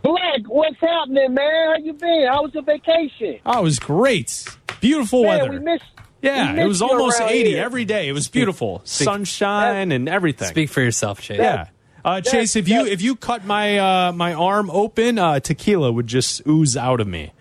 Bleck, 0.04 0.46
what's 0.46 0.78
happening, 0.80 1.34
man? 1.34 1.70
How 1.70 1.76
you 1.78 1.92
been? 1.92 2.28
How 2.30 2.44
was 2.44 2.54
your 2.54 2.62
vacation? 2.62 3.40
Oh, 3.44 3.58
it 3.58 3.64
was 3.64 3.80
great. 3.80 4.46
Beautiful 4.80 5.24
Man, 5.24 5.38
weather. 5.40 5.50
we 5.50 5.58
missed. 5.58 5.84
yeah, 6.22 6.54
we 6.54 6.60
it 6.60 6.66
was 6.66 6.82
almost 6.82 7.20
80 7.20 7.50
here. 7.50 7.64
every 7.64 7.84
day. 7.84 8.06
It 8.08 8.12
was 8.12 8.28
beautiful. 8.28 8.80
Sunshine 8.84 9.90
and 9.90 10.08
everything. 10.08 10.46
Speak 10.46 10.70
for 10.70 10.82
yourself, 10.82 11.20
Chase. 11.20 11.38
Yeah. 11.38 11.66
Uh, 12.05 12.20
Chase, 12.20 12.57
if 12.57 12.68
you 12.68 12.84
if 12.86 13.00
you 13.00 13.14
cut 13.14 13.44
my 13.44 13.78
uh, 13.78 14.12
my 14.12 14.34
arm 14.34 14.70
open, 14.70 15.18
uh, 15.18 15.38
tequila 15.40 15.92
would 15.92 16.07
just 16.09 16.42
ooze 16.46 16.76
out 16.76 17.00
of 17.00 17.07
me. 17.07 17.32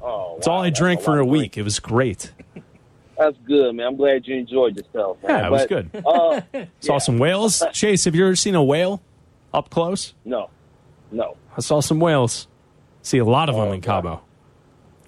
Oh, 0.00 0.36
It's 0.38 0.46
all 0.46 0.60
I 0.60 0.70
drank 0.70 1.00
a 1.00 1.02
for 1.02 1.18
a 1.18 1.22
of 1.22 1.28
week. 1.28 1.56
It 1.58 1.62
was 1.62 1.80
great. 1.80 2.32
That's 3.18 3.36
good, 3.46 3.74
man. 3.74 3.86
I'm 3.88 3.96
glad 3.96 4.26
you 4.26 4.36
enjoyed 4.36 4.76
yourself. 4.76 5.18
Man. 5.22 5.30
Yeah, 5.30 5.46
it 5.46 5.50
was 5.50 5.60
But, 5.62 5.68
good. 5.68 6.04
Uh, 6.06 6.40
Saw 6.80 6.98
some 6.98 7.18
whales. 7.18 7.62
Chase, 7.72 8.04
have 8.04 8.14
you 8.14 8.24
ever 8.26 8.36
seen 8.36 8.54
a 8.54 8.62
whale 8.64 9.00
up 9.54 9.70
close? 9.70 10.14
no, 10.24 10.50
no. 11.10 11.36
I 11.56 11.60
saw 11.60 11.80
some 11.80 12.00
whales. 12.00 12.48
See 13.02 13.18
a 13.18 13.24
lot 13.24 13.48
of 13.50 13.56
them 13.56 13.68
Oh, 13.68 13.72
in 13.72 13.80
Cabo. 13.82 14.22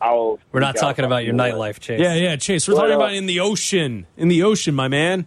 I'll 0.01 0.39
We're 0.53 0.61
not 0.61 0.77
talking 0.77 1.05
about 1.07 1.25
your 1.25 1.33
nightlife, 1.35 1.79
Chase. 1.81 1.99
Yeah, 2.01 2.15
yeah, 2.15 2.37
Chase. 2.37 2.69
We're 2.69 2.75
Well, 2.75 2.83
talking 2.83 2.95
uh, 2.97 2.99
about 2.99 3.15
in 3.15 3.25
the 3.27 3.41
ocean. 3.41 4.07
In 4.19 4.29
the 4.29 4.43
ocean, 4.43 4.75
my 4.75 4.89
man. 4.89 5.25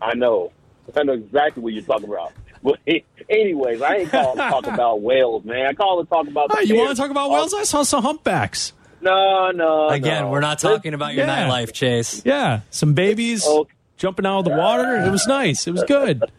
I 0.00 0.14
know. 0.14 0.50
I 0.96 1.02
know 1.02 1.12
exactly 1.12 1.62
what 1.62 1.74
you're 1.74 1.82
talking 1.82 2.08
about. 2.08 2.32
But 2.62 2.78
anyways, 3.28 3.80
I 3.82 3.96
ain't 3.96 4.10
calling 4.10 4.36
to 4.36 4.42
talk 4.50 4.66
about 4.72 5.00
whales, 5.00 5.44
man. 5.44 5.66
I 5.66 5.72
call 5.72 6.02
to 6.02 6.08
talk 6.08 6.28
about. 6.28 6.48
Oh, 6.50 6.60
you 6.60 6.76
want 6.76 6.90
to 6.90 6.96
talk 6.96 7.10
about 7.10 7.30
whales? 7.30 7.54
I 7.54 7.62
saw 7.64 7.82
some 7.82 8.02
humpbacks. 8.02 8.72
No, 9.00 9.50
no. 9.50 9.88
Again, 9.88 10.24
no. 10.24 10.30
we're 10.30 10.40
not 10.40 10.58
talking 10.58 10.92
about 10.92 11.14
your 11.14 11.26
Yeah. 11.26 11.48
nightlife, 11.48 11.72
Chase. 11.72 12.22
Yeah, 12.24 12.60
some 12.70 12.92
babies 12.92 13.44
Oh. 13.46 13.66
jumping 13.96 14.26
out 14.26 14.40
of 14.40 14.44
the 14.44 14.50
water. 14.50 14.96
It 14.96 15.10
was 15.10 15.26
nice. 15.26 15.66
It 15.66 15.72
was 15.72 15.84
good. 15.84 16.22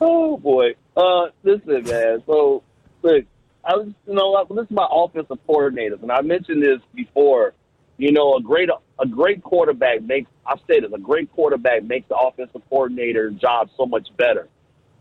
Oh 0.00 0.38
boy. 0.38 0.74
Uh, 0.96 1.26
listen, 1.42 1.82
man. 1.84 2.22
So, 2.26 2.62
look, 3.02 3.24
I 3.64 3.76
was, 3.76 3.88
you 4.06 4.14
know, 4.14 4.30
like, 4.30 4.48
this 4.48 4.64
is 4.64 4.70
my 4.70 4.86
offensive 4.90 5.38
coordinators, 5.46 6.02
and 6.02 6.10
I 6.10 6.22
mentioned 6.22 6.62
this 6.62 6.80
before. 6.94 7.52
You 8.00 8.12
know, 8.12 8.34
a 8.36 8.40
great 8.40 8.70
a 8.98 9.06
great 9.06 9.42
quarterback 9.42 10.00
makes. 10.02 10.30
I've 10.46 10.60
said 10.66 10.84
it. 10.84 10.92
A 10.94 10.98
great 10.98 11.30
quarterback 11.32 11.84
makes 11.84 12.08
the 12.08 12.16
offensive 12.16 12.62
coordinator 12.70 13.30
job 13.30 13.68
so 13.76 13.84
much 13.84 14.08
better. 14.16 14.48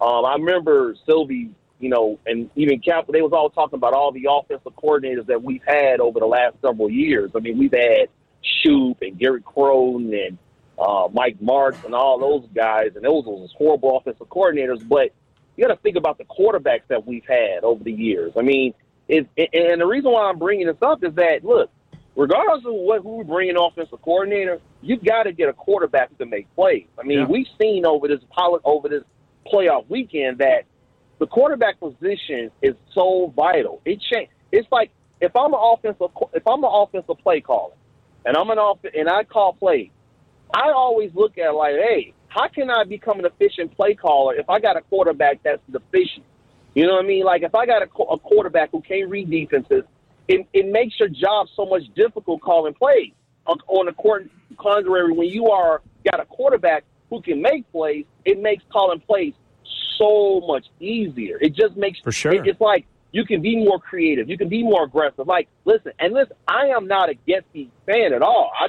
Um, 0.01 0.25
I 0.25 0.33
remember 0.33 0.95
Silvy, 1.05 1.49
you 1.79 1.89
know, 1.89 2.19
and 2.25 2.49
even 2.57 2.81
Cap. 2.81 3.05
They 3.07 3.21
was 3.21 3.31
all 3.31 3.49
talking 3.51 3.77
about 3.77 3.93
all 3.93 4.11
the 4.11 4.27
offensive 4.29 4.73
coordinators 4.75 5.27
that 5.27 5.41
we've 5.41 5.63
had 5.65 6.01
over 6.01 6.19
the 6.19 6.25
last 6.25 6.57
several 6.61 6.89
years. 6.89 7.31
I 7.33 7.39
mean, 7.39 7.57
we've 7.57 7.71
had 7.71 8.09
Shoop 8.41 8.97
and 9.01 9.17
Gary 9.17 9.43
Crowton 9.43 10.27
and 10.27 10.37
uh, 10.77 11.07
Mike 11.13 11.39
Martz 11.39 11.81
and 11.85 11.95
all 11.95 12.19
those 12.19 12.49
guys, 12.53 12.91
and 12.95 13.05
those 13.05 13.23
was 13.23 13.49
horrible 13.57 13.95
offensive 13.95 14.27
coordinators. 14.27 14.85
But 14.85 15.13
you 15.55 15.65
got 15.65 15.73
to 15.73 15.79
think 15.81 15.95
about 15.95 16.17
the 16.17 16.25
quarterbacks 16.25 16.87
that 16.89 17.07
we've 17.07 17.25
had 17.25 17.63
over 17.63 17.81
the 17.81 17.93
years. 17.93 18.33
I 18.37 18.41
mean, 18.41 18.73
it, 19.07 19.29
and 19.37 19.79
the 19.79 19.87
reason 19.87 20.11
why 20.11 20.29
I'm 20.29 20.37
bringing 20.37 20.67
this 20.67 20.81
up 20.81 21.01
is 21.01 21.15
that 21.15 21.45
look, 21.45 21.69
regardless 22.19 22.65
of 22.65 22.73
what 22.73 23.01
who 23.01 23.17
we 23.19 23.23
bring 23.23 23.49
in 23.49 23.55
offensive 23.57 24.01
coordinator, 24.01 24.59
you've 24.81 25.03
got 25.05 25.23
to 25.23 25.31
get 25.31 25.47
a 25.47 25.53
quarterback 25.53 26.15
to 26.17 26.25
make 26.25 26.53
plays. 26.53 26.85
I 26.99 27.03
mean, 27.03 27.19
Yeah. 27.19 27.27
we've 27.27 27.47
seen 27.59 27.85
over 27.85 28.09
this 28.09 28.19
over 28.65 28.89
this 28.89 29.03
playoff 29.47 29.89
weekend 29.89 30.39
that 30.39 30.65
the 31.19 31.27
quarterback 31.27 31.79
position 31.79 32.51
is 32.61 32.75
so 32.93 33.33
vital. 33.35 33.81
It 33.85 34.01
change. 34.01 34.29
It's 34.51 34.69
like 34.69 34.91
if 35.21 35.33
I'm 35.35 35.53
an 35.53 35.59
offensive 35.61 36.09
if 36.33 36.45
I'm 36.45 36.61
an 36.63 36.69
offensive 36.71 37.17
play 37.19 37.39
caller, 37.39 37.73
and 38.25 38.35
I'm 38.35 38.49
an 38.49 38.57
off 38.57 38.79
and 38.83 39.09
I 39.09 39.23
call 39.23 39.53
plays, 39.53 39.89
I 40.53 40.71
always 40.71 41.11
look 41.15 41.37
at 41.37 41.55
like, 41.55 41.75
hey, 41.75 42.13
how 42.27 42.49
can 42.49 42.69
I 42.69 42.83
become 42.83 43.19
an 43.19 43.25
efficient 43.25 43.75
play 43.77 43.95
caller 43.95 44.35
if 44.35 44.49
I 44.49 44.59
got 44.59 44.75
a 44.75 44.81
quarterback 44.81 45.41
that's 45.43 45.61
deficient? 45.71 46.25
You 46.75 46.85
know 46.85 46.95
what 46.95 47.05
I 47.05 47.07
mean? 47.07 47.23
Like 47.23 47.43
if 47.43 47.55
I 47.55 47.65
got 47.65 47.81
a, 47.81 48.03
a 48.03 48.19
quarterback 48.19 48.71
who 48.71 48.81
can't 48.81 49.09
read 49.09 49.29
defenses, 49.29 49.85
it, 50.29 50.47
it 50.53 50.67
makes 50.71 50.97
your 50.99 51.09
job 51.09 51.47
so 51.55 51.65
much 51.65 51.81
difficult 51.95 52.39
calling 52.41 52.73
plays. 52.75 53.11
On, 53.47 53.57
on 53.67 53.87
the 53.87 53.93
court, 53.93 54.29
contrary, 54.57 55.11
when 55.11 55.27
you 55.27 55.47
are 55.49 55.81
got 56.09 56.19
a 56.21 56.25
quarterback 56.25 56.83
who 57.09 57.19
can 57.21 57.41
make 57.41 57.69
plays, 57.71 58.05
it 58.25 58.39
makes 58.39 58.63
calling 58.71 58.99
plays 58.99 59.33
so 59.97 60.39
much 60.47 60.67
easier. 60.79 61.37
It 61.41 61.55
just 61.55 61.75
makes 61.75 61.99
For 61.99 62.11
sure. 62.11 62.31
it- 62.33 62.47
it's 62.47 62.61
like 62.61 62.85
you 63.11 63.25
can 63.25 63.41
be 63.41 63.55
more 63.57 63.79
creative, 63.79 64.29
you 64.29 64.37
can 64.37 64.49
be 64.49 64.61
more 64.61 64.83
aggressive. 64.83 65.25
Like, 65.27 65.47
listen, 65.65 65.91
and 65.97 66.13
listen, 66.13 66.35
I 66.47 66.67
am 66.67 66.85
not 66.87 67.09
a 67.09 67.15
Getsy 67.27 67.69
fan 67.87 68.13
at 68.13 68.21
all. 68.21 68.51
I, 68.57 68.67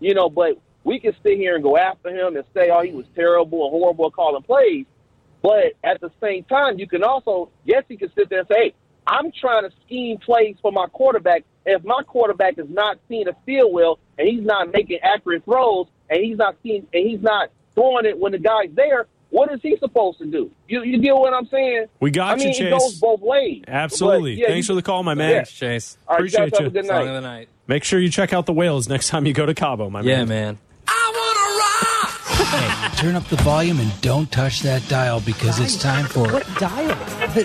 you 0.00 0.14
know, 0.14 0.30
but 0.30 0.58
we 0.84 0.98
can 0.98 1.14
sit 1.22 1.36
here 1.36 1.54
and 1.54 1.62
go 1.62 1.76
after 1.76 2.08
him 2.08 2.36
and 2.36 2.44
say, 2.54 2.70
oh, 2.70 2.80
he 2.80 2.92
was 2.92 3.04
terrible 3.14 3.64
and 3.64 3.70
horrible 3.72 4.06
at 4.06 4.14
calling 4.14 4.42
plays. 4.42 4.86
But 5.42 5.74
at 5.84 6.00
the 6.00 6.10
same 6.22 6.44
time, 6.44 6.78
you 6.78 6.86
can 6.88 7.04
also, 7.04 7.50
yes, 7.66 7.84
you 7.88 7.98
can 7.98 8.10
sit 8.14 8.30
there 8.30 8.38
and 8.40 8.48
say, 8.48 8.54
hey, 8.56 8.74
I'm 9.06 9.30
trying 9.32 9.68
to 9.68 9.74
scheme 9.86 10.18
plays 10.18 10.56
for 10.62 10.72
my 10.72 10.86
quarterback. 10.86 11.44
And 11.66 11.76
if 11.76 11.84
my 11.84 12.02
quarterback 12.06 12.58
is 12.58 12.68
not 12.68 12.98
seeing 13.08 13.24
the 13.24 13.34
field 13.46 13.72
well 13.72 13.98
and 14.18 14.28
he's 14.28 14.44
not 14.44 14.72
making 14.72 14.98
accurate 15.02 15.44
throws 15.44 15.86
and 16.10 16.22
he's 16.22 16.36
not 16.38 16.56
seeing 16.62 16.86
and 16.92 17.06
he's 17.08 17.20
not 17.22 17.50
throwing 17.74 18.04
it 18.06 18.18
when 18.18 18.32
the 18.32 18.38
guy's 18.38 18.70
there, 18.74 19.06
what 19.30 19.50
is 19.52 19.60
he 19.62 19.76
supposed 19.78 20.18
to 20.18 20.26
do? 20.26 20.50
You, 20.68 20.82
you 20.84 20.98
get 21.00 21.14
what 21.16 21.34
I'm 21.34 21.46
saying? 21.46 21.86
We 22.00 22.10
got 22.12 22.34
I 22.34 22.36
mean, 22.36 22.44
you, 22.48 22.50
it 22.52 22.56
Chase. 22.56 22.70
goes 22.70 22.94
both 23.00 23.20
ways. 23.20 23.64
Absolutely. 23.66 24.34
But, 24.36 24.40
yeah, 24.42 24.46
Thanks 24.48 24.68
you- 24.68 24.72
for 24.74 24.76
the 24.76 24.82
call, 24.82 25.02
my 25.02 25.14
man. 25.14 25.32
Thanks, 25.36 25.52
Chase. 25.52 25.98
All 26.06 26.14
right, 26.14 26.20
Appreciate 26.20 26.50
guys, 26.52 26.58
have 26.58 26.60
you. 26.60 26.66
a 26.66 26.70
good 26.82 26.86
Song 26.86 26.96
night. 27.04 27.08
of 27.08 27.14
the 27.22 27.28
night. 27.28 27.48
Make 27.66 27.82
sure 27.84 27.98
you 27.98 28.10
check 28.10 28.32
out 28.32 28.46
the 28.46 28.52
whales 28.52 28.88
next 28.88 29.08
time 29.08 29.26
you 29.26 29.32
go 29.32 29.46
to 29.46 29.54
Cabo, 29.54 29.88
my 29.90 30.00
Yeah, 30.02 30.18
man. 30.18 30.18
Yeah, 30.18 30.24
man. 30.26 30.58
Turn 32.96 33.16
up 33.16 33.24
the 33.28 33.36
volume 33.36 33.80
and 33.80 33.90
don't 34.00 34.30
touch 34.32 34.60
that 34.60 34.86
dial 34.88 35.20
because 35.20 35.58
it's 35.60 35.76
time 35.76 36.06
for. 36.06 36.26
What 36.32 36.46
dial? 36.58 36.96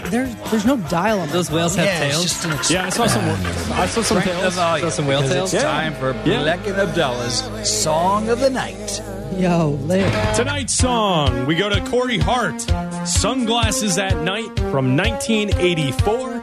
There's 0.10 0.34
there's 0.52 0.66
no 0.66 0.78
dial 0.78 1.20
on. 1.20 1.30
Those 1.30 1.50
whales 1.52 1.76
have 1.76 1.86
Yeah, 1.86 2.04
it's 2.04 2.16
tails. 2.16 2.24
just 2.24 2.46
an 2.46 2.52
ex- 2.54 2.72
Yeah, 2.72 2.86
I 2.86 2.90
saw 2.90 3.08
some. 3.08 3.24
Ah, 3.26 3.82
I 3.82 3.86
saw 3.88 4.02
some 4.02 4.22
Crank 4.22 4.32
the 4.36 4.42
tails. 4.42 4.56
volume 4.56 4.90
Saw 4.90 4.96
some 4.96 5.08
whale 5.08 5.22
because 5.22 5.34
tails? 5.34 5.54
It's 5.54 5.64
Yeah. 5.64 5.70
time 5.72 5.94
for 5.96 6.12
Yeah. 6.26 6.38
Bleck 6.44 6.68
and 6.68 6.76
Abdalla's 6.90 7.44
Song 7.70 8.30
of 8.30 8.40
the 8.40 8.50
Night. 8.50 9.02
Yo, 9.38 9.78
lit. 9.84 10.12
Tonight's 10.36 10.74
song, 10.74 11.46
we 11.46 11.56
go 11.56 11.70
to 11.70 11.80
Corey 11.90 12.18
Hart, 12.20 12.62
Sunglasses 13.06 13.98
at 13.98 14.18
Night 14.18 14.50
from 14.72 14.96
1984. 14.96 16.42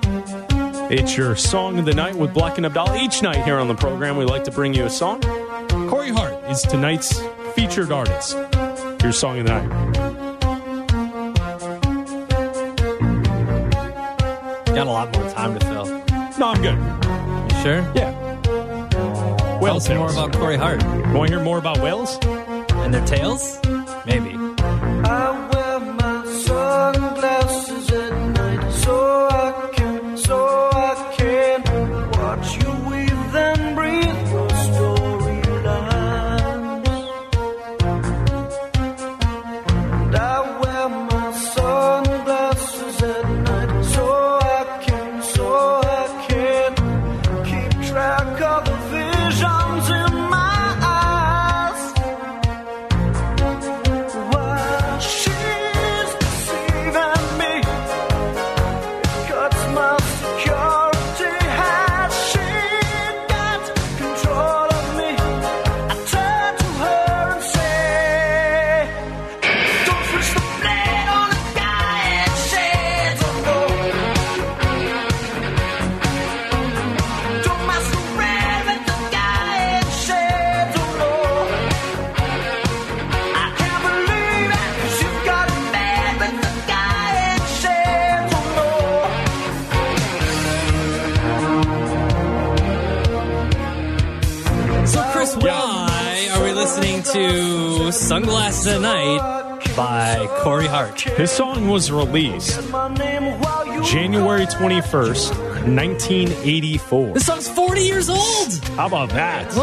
It's 0.91 1.17
your 1.17 1.35
song 1.37 1.79
of 1.79 1.85
the 1.85 1.95
night 1.95 2.15
with 2.17 2.33
Bleck 2.33 2.57
and 2.59 2.65
Abdalla. 2.67 3.01
Each 3.03 3.23
night 3.23 3.45
here 3.45 3.59
on 3.59 3.69
the 3.69 3.75
program, 3.75 4.17
we 4.17 4.25
like 4.25 4.45
to 4.45 4.51
bring 4.51 4.73
you 4.73 4.85
a 4.85 4.91
song. 4.91 5.21
Corey 5.91 6.11
Hart 6.11 6.35
is 6.49 6.63
tonight's 6.63 7.21
featured 7.55 7.91
artist. 7.93 8.37
Your 9.03 9.13
song 9.13 9.39
of 9.39 9.47
the 9.47 9.53
night. 9.53 10.87
Got 14.75 14.87
a 14.87 14.91
lot 14.91 15.17
more 15.17 15.31
time 15.31 15.59
to 15.59 15.65
fill. 15.67 15.87
No, 16.39 16.49
I'm 16.49 16.61
good. 16.61 16.77
You 17.55 17.63
sure? 17.63 17.93
Yeah. 17.95 18.13
Tell 18.43 19.61
Whale 19.61 19.77
us 19.77 19.89
more 19.89 20.11
about 20.11 20.33
Corey 20.35 20.57
Hart 20.57 20.83
Want 21.15 21.29
to 21.31 21.37
hear 21.37 21.43
more 21.45 21.59
about 21.59 21.79
whales? 21.81 22.19
and 22.87 22.93
their 22.95 23.05
tails? 23.07 23.59
Maybe. 24.07 24.36
To 97.17 97.93
Sunglasses 97.93 98.67
at 98.67 98.81
Night 98.83 99.75
by 99.75 100.27
Corey 100.41 100.67
Hart. 100.67 101.03
This 101.17 101.33
song 101.33 101.67
was 101.69 101.91
released 101.91 102.61
January 103.91 104.45
21st, 104.45 105.31
1984. 105.67 107.15
This 107.15 107.25
song's 107.25 107.49
40 107.49 107.81
years 107.81 108.11
old. 108.11 108.53
How 108.77 108.87
about 108.87 109.09
that? 109.11 109.55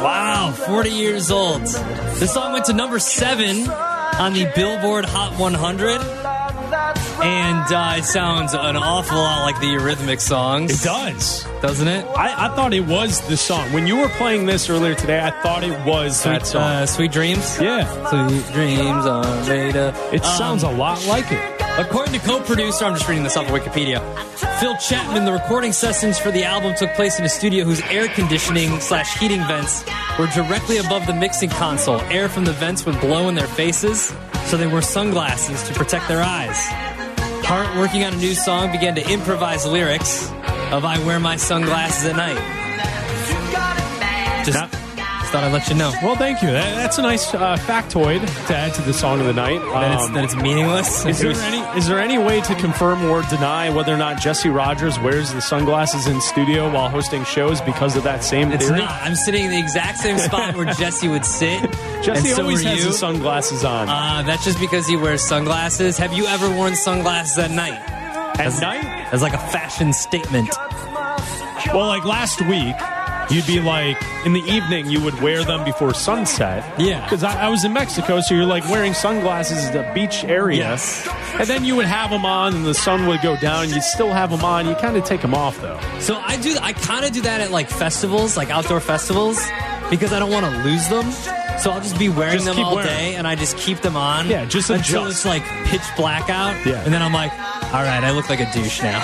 Wow, 0.00 0.52
40 0.52 0.90
years 0.90 1.30
old. 1.32 1.62
This 1.62 2.32
song 2.32 2.52
went 2.52 2.66
to 2.66 2.72
number 2.72 3.00
seven 3.00 3.68
on 3.68 4.34
the 4.34 4.48
Billboard 4.54 5.06
Hot 5.06 5.36
100. 5.40 6.27
And 7.20 7.72
uh, 7.72 7.94
it 7.98 8.04
sounds 8.04 8.54
an 8.54 8.76
awful 8.76 9.16
lot 9.18 9.42
like 9.42 9.58
the 9.60 9.66
Eurythmic 9.66 10.20
songs. 10.20 10.80
It 10.80 10.84
does. 10.84 11.44
Doesn't 11.60 11.88
it? 11.88 12.04
I, 12.16 12.46
I 12.46 12.54
thought 12.54 12.72
it 12.72 12.86
was 12.86 13.20
the 13.28 13.36
song. 13.36 13.72
When 13.72 13.86
you 13.86 13.96
were 13.96 14.08
playing 14.10 14.46
this 14.46 14.70
earlier 14.70 14.94
today, 14.94 15.20
I 15.20 15.30
thought 15.42 15.64
it 15.64 15.78
was 15.84 16.22
that 16.22 16.42
Sweet, 16.46 16.52
song. 16.52 16.62
uh, 16.62 16.86
Sweet 16.86 17.12
Dreams? 17.12 17.58
yeah. 17.60 17.84
Sweet 18.08 18.52
Dreams 18.52 19.04
are 19.06 19.46
made. 19.46 19.74
It 19.74 20.24
Um, 20.24 20.38
sounds 20.38 20.62
a 20.62 20.70
lot 20.70 21.04
like 21.06 21.30
it. 21.32 21.54
According 21.78 22.12
to 22.18 22.26
co-producer, 22.26 22.84
I'm 22.84 22.94
just 22.94 23.08
reading 23.08 23.24
this 23.24 23.36
off 23.36 23.46
of 23.48 23.52
Wikipedia. 23.52 24.00
Phil 24.60 24.76
Chapman, 24.78 25.24
the 25.24 25.32
recording 25.32 25.72
sessions 25.72 26.18
for 26.18 26.30
the 26.32 26.42
album 26.44 26.74
took 26.76 26.92
place 26.94 27.18
in 27.18 27.24
a 27.24 27.28
studio 27.28 27.64
whose 27.64 27.80
air 27.82 28.08
conditioning 28.08 28.80
slash 28.80 29.16
heating 29.18 29.40
vents 29.46 29.84
were 30.18 30.26
directly 30.28 30.78
above 30.78 31.06
the 31.06 31.14
mixing 31.14 31.50
console. 31.50 32.00
Air 32.10 32.28
from 32.28 32.44
the 32.44 32.52
vents 32.52 32.84
would 32.84 32.98
blow 33.00 33.28
in 33.28 33.36
their 33.36 33.46
faces, 33.46 34.12
so 34.46 34.56
they 34.56 34.66
wore 34.66 34.82
sunglasses 34.82 35.62
to 35.68 35.74
protect 35.74 36.08
their 36.08 36.22
eyes. 36.22 36.58
Hart, 37.48 37.78
working 37.78 38.04
on 38.04 38.12
a 38.12 38.16
new 38.16 38.34
song, 38.34 38.70
began 38.72 38.94
to 38.96 39.10
improvise 39.10 39.64
lyrics 39.64 40.28
of 40.70 40.84
"I 40.84 40.98
wear 41.06 41.18
my 41.18 41.36
sunglasses 41.36 42.04
at 42.04 42.14
night." 42.14 42.36
Just, 44.44 44.58
just 44.58 44.87
thought 45.30 45.44
I'd 45.44 45.52
let 45.52 45.68
you 45.68 45.74
know. 45.74 45.92
Well, 46.02 46.16
thank 46.16 46.42
you. 46.42 46.48
That, 46.50 46.74
that's 46.74 46.98
a 46.98 47.02
nice 47.02 47.32
uh, 47.34 47.56
factoid 47.58 48.20
to 48.46 48.54
add 48.56 48.74
to 48.74 48.82
the 48.82 48.92
song 48.92 49.20
of 49.20 49.26
the 49.26 49.32
night. 49.32 49.60
That 49.60 49.92
it's, 49.94 50.02
Um, 50.04 50.12
that 50.14 50.24
it's 50.24 50.34
meaningless. 50.36 51.04
Is 51.06 51.18
there 51.20 51.32
any 51.32 51.58
is 51.78 51.86
there 51.86 51.98
any 51.98 52.18
way 52.18 52.40
to 52.40 52.54
confirm 52.56 53.04
or 53.04 53.22
deny 53.22 53.70
whether 53.70 53.92
or 53.92 53.96
not 53.98 54.20
Jesse 54.20 54.48
Rogers 54.48 54.98
wears 54.98 55.32
the 55.32 55.40
sunglasses 55.40 56.06
in 56.06 56.20
studio 56.20 56.70
while 56.72 56.88
hosting 56.88 57.24
shows 57.24 57.60
because 57.60 57.96
of 57.96 58.02
that 58.04 58.24
same 58.24 58.50
It's 58.52 58.66
theory? 58.66 58.78
not. 58.80 58.90
I'm 59.02 59.14
sitting 59.14 59.44
in 59.44 59.50
the 59.50 59.58
exact 59.58 59.98
same 59.98 60.18
spot 60.18 60.54
where 60.56 60.66
Jesse 60.74 61.08
would 61.08 61.24
sit. 61.24 61.60
Jesse 62.02 62.10
and 62.10 62.36
so 62.36 62.42
always 62.42 62.64
are 62.64 62.68
has 62.70 62.78
you. 62.80 62.86
his 62.86 62.98
sunglasses 62.98 63.64
on. 63.64 63.88
Uh, 63.88 64.22
that's 64.26 64.44
just 64.44 64.58
because 64.60 64.86
he 64.86 64.96
wears 64.96 65.22
sunglasses. 65.26 65.98
Have 65.98 66.12
you 66.12 66.26
ever 66.26 66.48
worn 66.50 66.74
sunglasses 66.74 67.38
at 67.38 67.50
night? 67.50 67.78
At 68.40 68.58
night? 68.60 68.84
As 69.12 69.20
like 69.22 69.34
a 69.34 69.38
fashion 69.38 69.92
statement. 69.92 70.48
Well, 71.74 71.86
like 71.88 72.04
last 72.04 72.40
week, 72.48 72.76
you'd 73.30 73.46
be 73.46 73.60
like 73.60 73.96
in 74.24 74.32
the 74.32 74.42
evening 74.42 74.88
you 74.90 75.02
would 75.02 75.20
wear 75.20 75.44
them 75.44 75.64
before 75.64 75.94
sunset. 75.94 76.64
Yeah. 76.80 77.04
because 77.04 77.22
I, 77.24 77.46
I 77.46 77.48
was 77.48 77.64
in 77.64 77.72
Mexico, 77.72 78.20
so 78.20 78.34
you're 78.34 78.44
like 78.44 78.68
wearing 78.68 78.94
sunglasses 78.94 79.64
at 79.66 79.72
the 79.72 79.92
beach 79.94 80.24
area. 80.24 80.58
Yes. 80.58 81.06
and 81.34 81.46
then 81.48 81.64
you 81.64 81.76
would 81.76 81.86
have 81.86 82.10
them 82.10 82.24
on, 82.24 82.54
and 82.54 82.64
the 82.66 82.74
sun 82.74 83.06
would 83.06 83.22
go 83.22 83.36
down. 83.36 83.68
You'd 83.68 83.82
still 83.82 84.12
have 84.12 84.30
them 84.30 84.44
on. 84.44 84.66
You 84.66 84.74
kind 84.76 84.96
of 84.96 85.04
take 85.04 85.22
them 85.22 85.34
off 85.34 85.60
though. 85.60 85.78
So 86.00 86.16
I 86.16 86.36
do. 86.36 86.56
I 86.60 86.72
kind 86.72 87.04
of 87.04 87.12
do 87.12 87.22
that 87.22 87.40
at 87.40 87.50
like 87.50 87.68
festivals, 87.68 88.36
like 88.36 88.50
outdoor 88.50 88.80
festivals, 88.80 89.38
because 89.90 90.12
I 90.12 90.18
don't 90.18 90.30
want 90.30 90.46
to 90.46 90.62
lose 90.64 90.88
them. 90.88 91.06
So 91.68 91.74
I'll 91.74 91.82
just 91.82 91.98
be 91.98 92.08
wearing 92.08 92.38
Just 92.38 92.46
them 92.46 92.64
all 92.64 92.76
wearing 92.76 92.88
day, 92.88 93.14
and 93.16 93.26
I 93.26 93.34
just 93.34 93.58
keep 93.58 93.80
them 93.80 93.94
on. 93.94 94.26
Yeah, 94.26 94.46
just 94.46 94.70
until 94.70 95.04
adjust. 95.04 95.26
it's 95.26 95.26
like 95.26 95.42
pitch 95.66 95.82
black 95.98 96.30
out. 96.30 96.54
Yeah. 96.64 96.82
and 96.82 96.94
then 96.94 97.02
I'm 97.02 97.12
like, 97.12 97.30
all 97.30 97.82
right, 97.82 98.02
I 98.02 98.10
look 98.12 98.30
like 98.30 98.40
a 98.40 98.50
douche 98.54 98.82
now. 98.82 99.00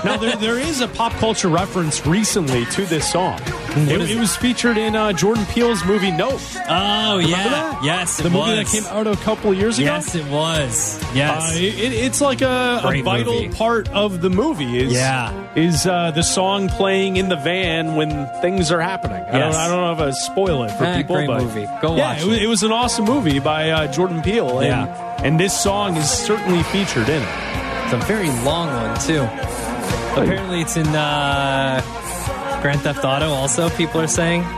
now 0.04 0.16
there, 0.16 0.34
there 0.34 0.58
is 0.58 0.80
a 0.80 0.88
pop 0.88 1.12
culture 1.12 1.46
reference 1.46 2.04
recently 2.04 2.64
to 2.64 2.86
this 2.86 3.08
song. 3.12 3.38
It, 3.76 4.10
it 4.10 4.18
was 4.18 4.34
featured 4.36 4.78
in 4.78 4.96
uh, 4.96 5.12
Jordan 5.12 5.44
Peele's 5.46 5.84
movie 5.84 6.10
Nope. 6.10 6.40
oh 6.68 7.16
Remember 7.18 7.28
yeah, 7.36 7.48
that? 7.50 7.84
yes, 7.84 8.18
it 8.18 8.22
the 8.22 8.30
movie 8.30 8.56
was. 8.56 8.72
that 8.72 8.80
came 8.82 8.86
out 8.90 9.06
a 9.06 9.16
couple 9.16 9.50
of 9.50 9.58
years 9.58 9.78
ago. 9.78 9.84
Yes, 9.86 10.14
it 10.14 10.26
was. 10.28 10.98
Yes. 11.14 11.52
Uh, 11.54 11.58
it, 11.58 11.92
it's 11.92 12.20
like 12.22 12.40
a, 12.40 12.80
a 12.82 13.02
vital 13.02 13.34
movie. 13.34 13.48
part 13.54 13.88
of 13.90 14.22
the 14.22 14.30
movie. 14.30 14.78
Is, 14.78 14.92
Yeah. 14.94 15.30
is 15.54 15.86
uh, 15.86 16.10
the 16.12 16.22
song 16.22 16.68
playing 16.70 17.18
in 17.18 17.28
the 17.28 17.36
van 17.36 17.96
when 17.96 18.26
things 18.40 18.70
are 18.72 18.80
happening? 18.80 19.22
I, 19.22 19.32
don't, 19.32 19.40
Yes. 19.52 19.56
I 19.56 19.68
don't 19.68 19.80
know 19.82 19.92
if 19.92 20.00
I 20.00 20.10
spoil 20.18 20.62
it 20.64 20.70
for 20.72 20.84
Eh, 20.84 20.96
people, 21.02 21.16
great 21.16 21.26
but 21.26 21.42
movie. 21.42 21.66
Go 21.82 21.96
yeah, 21.96 22.12
watch 22.14 22.22
it, 22.22 22.26
was- 22.28 22.36
it. 22.38 22.42
it 22.44 22.46
was 22.46 22.62
an 22.62 22.72
awesome 22.72 23.04
movie 23.04 23.40
by 23.40 23.70
uh, 23.70 23.92
Jordan 23.92 24.22
Peele. 24.22 24.60
And, 24.60 24.68
Yeah. 24.68 25.20
and 25.22 25.38
this 25.38 25.52
song 25.58 25.96
is 25.98 26.08
certainly 26.10 26.62
featured 26.64 27.08
in 27.10 27.22
it. 27.22 27.28
It's 27.84 27.92
a 27.92 27.98
very 28.06 28.28
long 28.42 28.68
one 28.68 28.98
too. 29.00 29.22
Apparently, 30.18 30.62
it's 30.62 30.76
in 30.78 30.86
uh, 30.88 31.82
Grand 32.62 32.80
Theft 32.80 33.04
Auto. 33.04 33.30
Also, 33.30 33.68
people 33.70 34.00
are 34.00 34.06
saying 34.08 34.42
Vice 34.42 34.56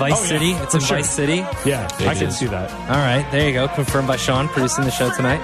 Oh, 0.00 0.06
yeah, 0.08 0.14
City. 0.14 0.50
It's 0.52 0.70
for 0.72 0.78
in 0.78 0.82
sure. 0.84 0.96
Vice 0.98 1.10
City. 1.10 1.36
Yeah, 1.66 1.84
It 2.00 2.06
I 2.08 2.14
can 2.14 2.30
see 2.30 2.46
that. 2.46 2.70
All 2.88 2.96
right, 2.96 3.26
there 3.30 3.46
you 3.46 3.52
go. 3.52 3.68
Confirmed 3.68 4.08
by 4.08 4.16
Sean, 4.16 4.48
producing 4.48 4.84
the 4.84 4.90
show 4.90 5.10
tonight. 5.14 5.40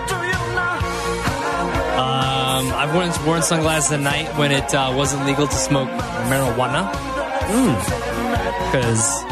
Um, 1.96 2.72
I've 2.72 2.94
worn, 2.94 3.10
worn 3.26 3.42
sunglasses 3.42 3.92
at 3.92 4.00
night 4.00 4.28
when 4.38 4.52
it 4.52 4.74
uh, 4.74 4.92
wasn't 4.96 5.26
legal 5.26 5.46
to 5.46 5.54
smoke 5.54 5.88
marijuana. 6.30 6.90
Because. 8.70 9.24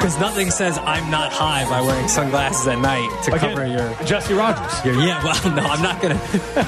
Because 0.00 0.18
nothing 0.18 0.50
says 0.50 0.78
I'm 0.78 1.10
not 1.10 1.30
high 1.30 1.68
by 1.68 1.82
wearing 1.82 2.08
sunglasses 2.08 2.66
at 2.66 2.78
night 2.78 3.06
to 3.24 3.34
Again, 3.34 3.50
cover 3.54 3.66
your 3.66 3.94
Jesse 4.06 4.32
Rogers. 4.32 4.82
your- 4.82 4.94
yeah, 4.94 5.22
well, 5.22 5.54
no, 5.54 5.62
I'm 5.62 5.82
not 5.82 6.00
gonna. 6.00 6.18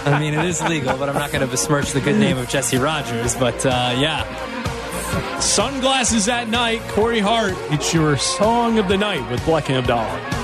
I 0.05 0.21
mean, 0.21 0.35
it 0.35 0.45
is 0.45 0.63
legal, 0.65 0.99
but 0.99 1.09
I'm 1.09 1.15
not 1.15 1.33
gonna 1.33 1.47
besmirch 1.47 1.93
the 1.93 2.03
good 2.03 2.17
name 2.19 2.37
of 2.37 2.47
Jesse 2.51 2.77
Rogers. 2.77 3.35
But 3.35 3.65
uh, 3.65 3.95
yeah, 3.99 4.25
Sunglasses 5.41 6.29
at 6.29 6.49
night, 6.49 6.81
Corey 6.89 7.21
Hart. 7.21 7.55
It's 7.71 7.93
your 7.93 8.17
song 8.17 8.79
of 8.79 8.89
the 8.89 8.97
night 8.97 9.29
with 9.31 9.41
Bleck 9.41 9.69
and 9.69 9.87
Abdalla. 9.87 10.42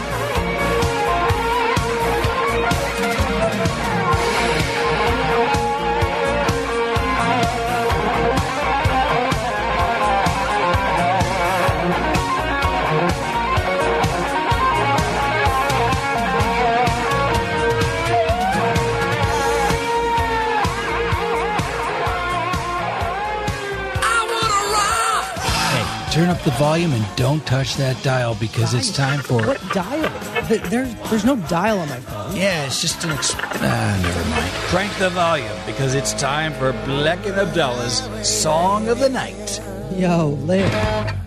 Turn 26.18 26.30
up 26.30 26.42
the 26.42 26.50
volume 26.50 26.90
and 26.94 27.06
don't 27.14 27.46
touch 27.46 27.76
that 27.76 28.02
dial 28.02 28.34
because 28.40 28.74
it's 28.74 28.90
time 28.90 29.20
for. 29.20 29.40
What 29.46 29.62
dial? 29.72 30.10
There's 30.68 30.92
there's 31.10 31.24
no 31.24 31.36
dial 31.36 31.78
on 31.78 31.88
my 31.88 32.00
phone. 32.00 32.34
Yeah, 32.34 32.66
it's 32.66 32.80
just 32.80 33.04
an. 33.04 33.10
Exp- 33.10 33.38
ah, 33.38 34.00
never 34.02 34.28
mind. 34.28 34.52
Crank 34.66 34.92
the 34.98 35.10
volume 35.10 35.56
because 35.64 35.94
it's 35.94 36.12
time 36.14 36.54
for 36.54 36.72
Bleck 36.72 37.24
and 37.24 37.36
Abdalla's 37.36 38.28
Song 38.28 38.88
of 38.88 38.98
the 38.98 39.08
Night. 39.08 39.60
Yo, 39.92 40.30
Larry. 40.42 40.68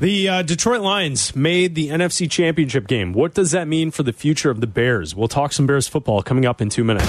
The 0.02 0.28
uh, 0.28 0.42
Detroit 0.42 0.82
Lions 0.82 1.38
made 1.38 1.74
the 1.76 1.88
NFC 1.88 2.30
Championship 2.30 2.88
game. 2.88 3.14
What 3.14 3.34
does 3.34 3.52
that 3.52 3.70
mean 3.70 3.92
for 3.92 4.04
the 4.04 4.12
future 4.12 4.52
of 4.52 4.60
the 4.60 4.68
Bears? 4.68 5.16
We'll 5.16 5.30
talk 5.30 5.54
some 5.54 5.68
Bears 5.68 5.88
football 5.88 6.22
coming 6.22 6.46
up 6.46 6.60
in 6.60 6.68
two 6.68 6.84
minutes. 6.84 7.08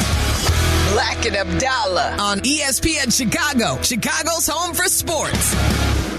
Bleck 0.92 1.26
and 1.26 1.34
Abdalla 1.34 2.16
on 2.20 2.38
ESPN 2.42 3.12
Chicago, 3.12 3.82
Chicago's 3.82 4.46
home 4.46 4.72
for 4.72 4.84
sports. 4.84 6.11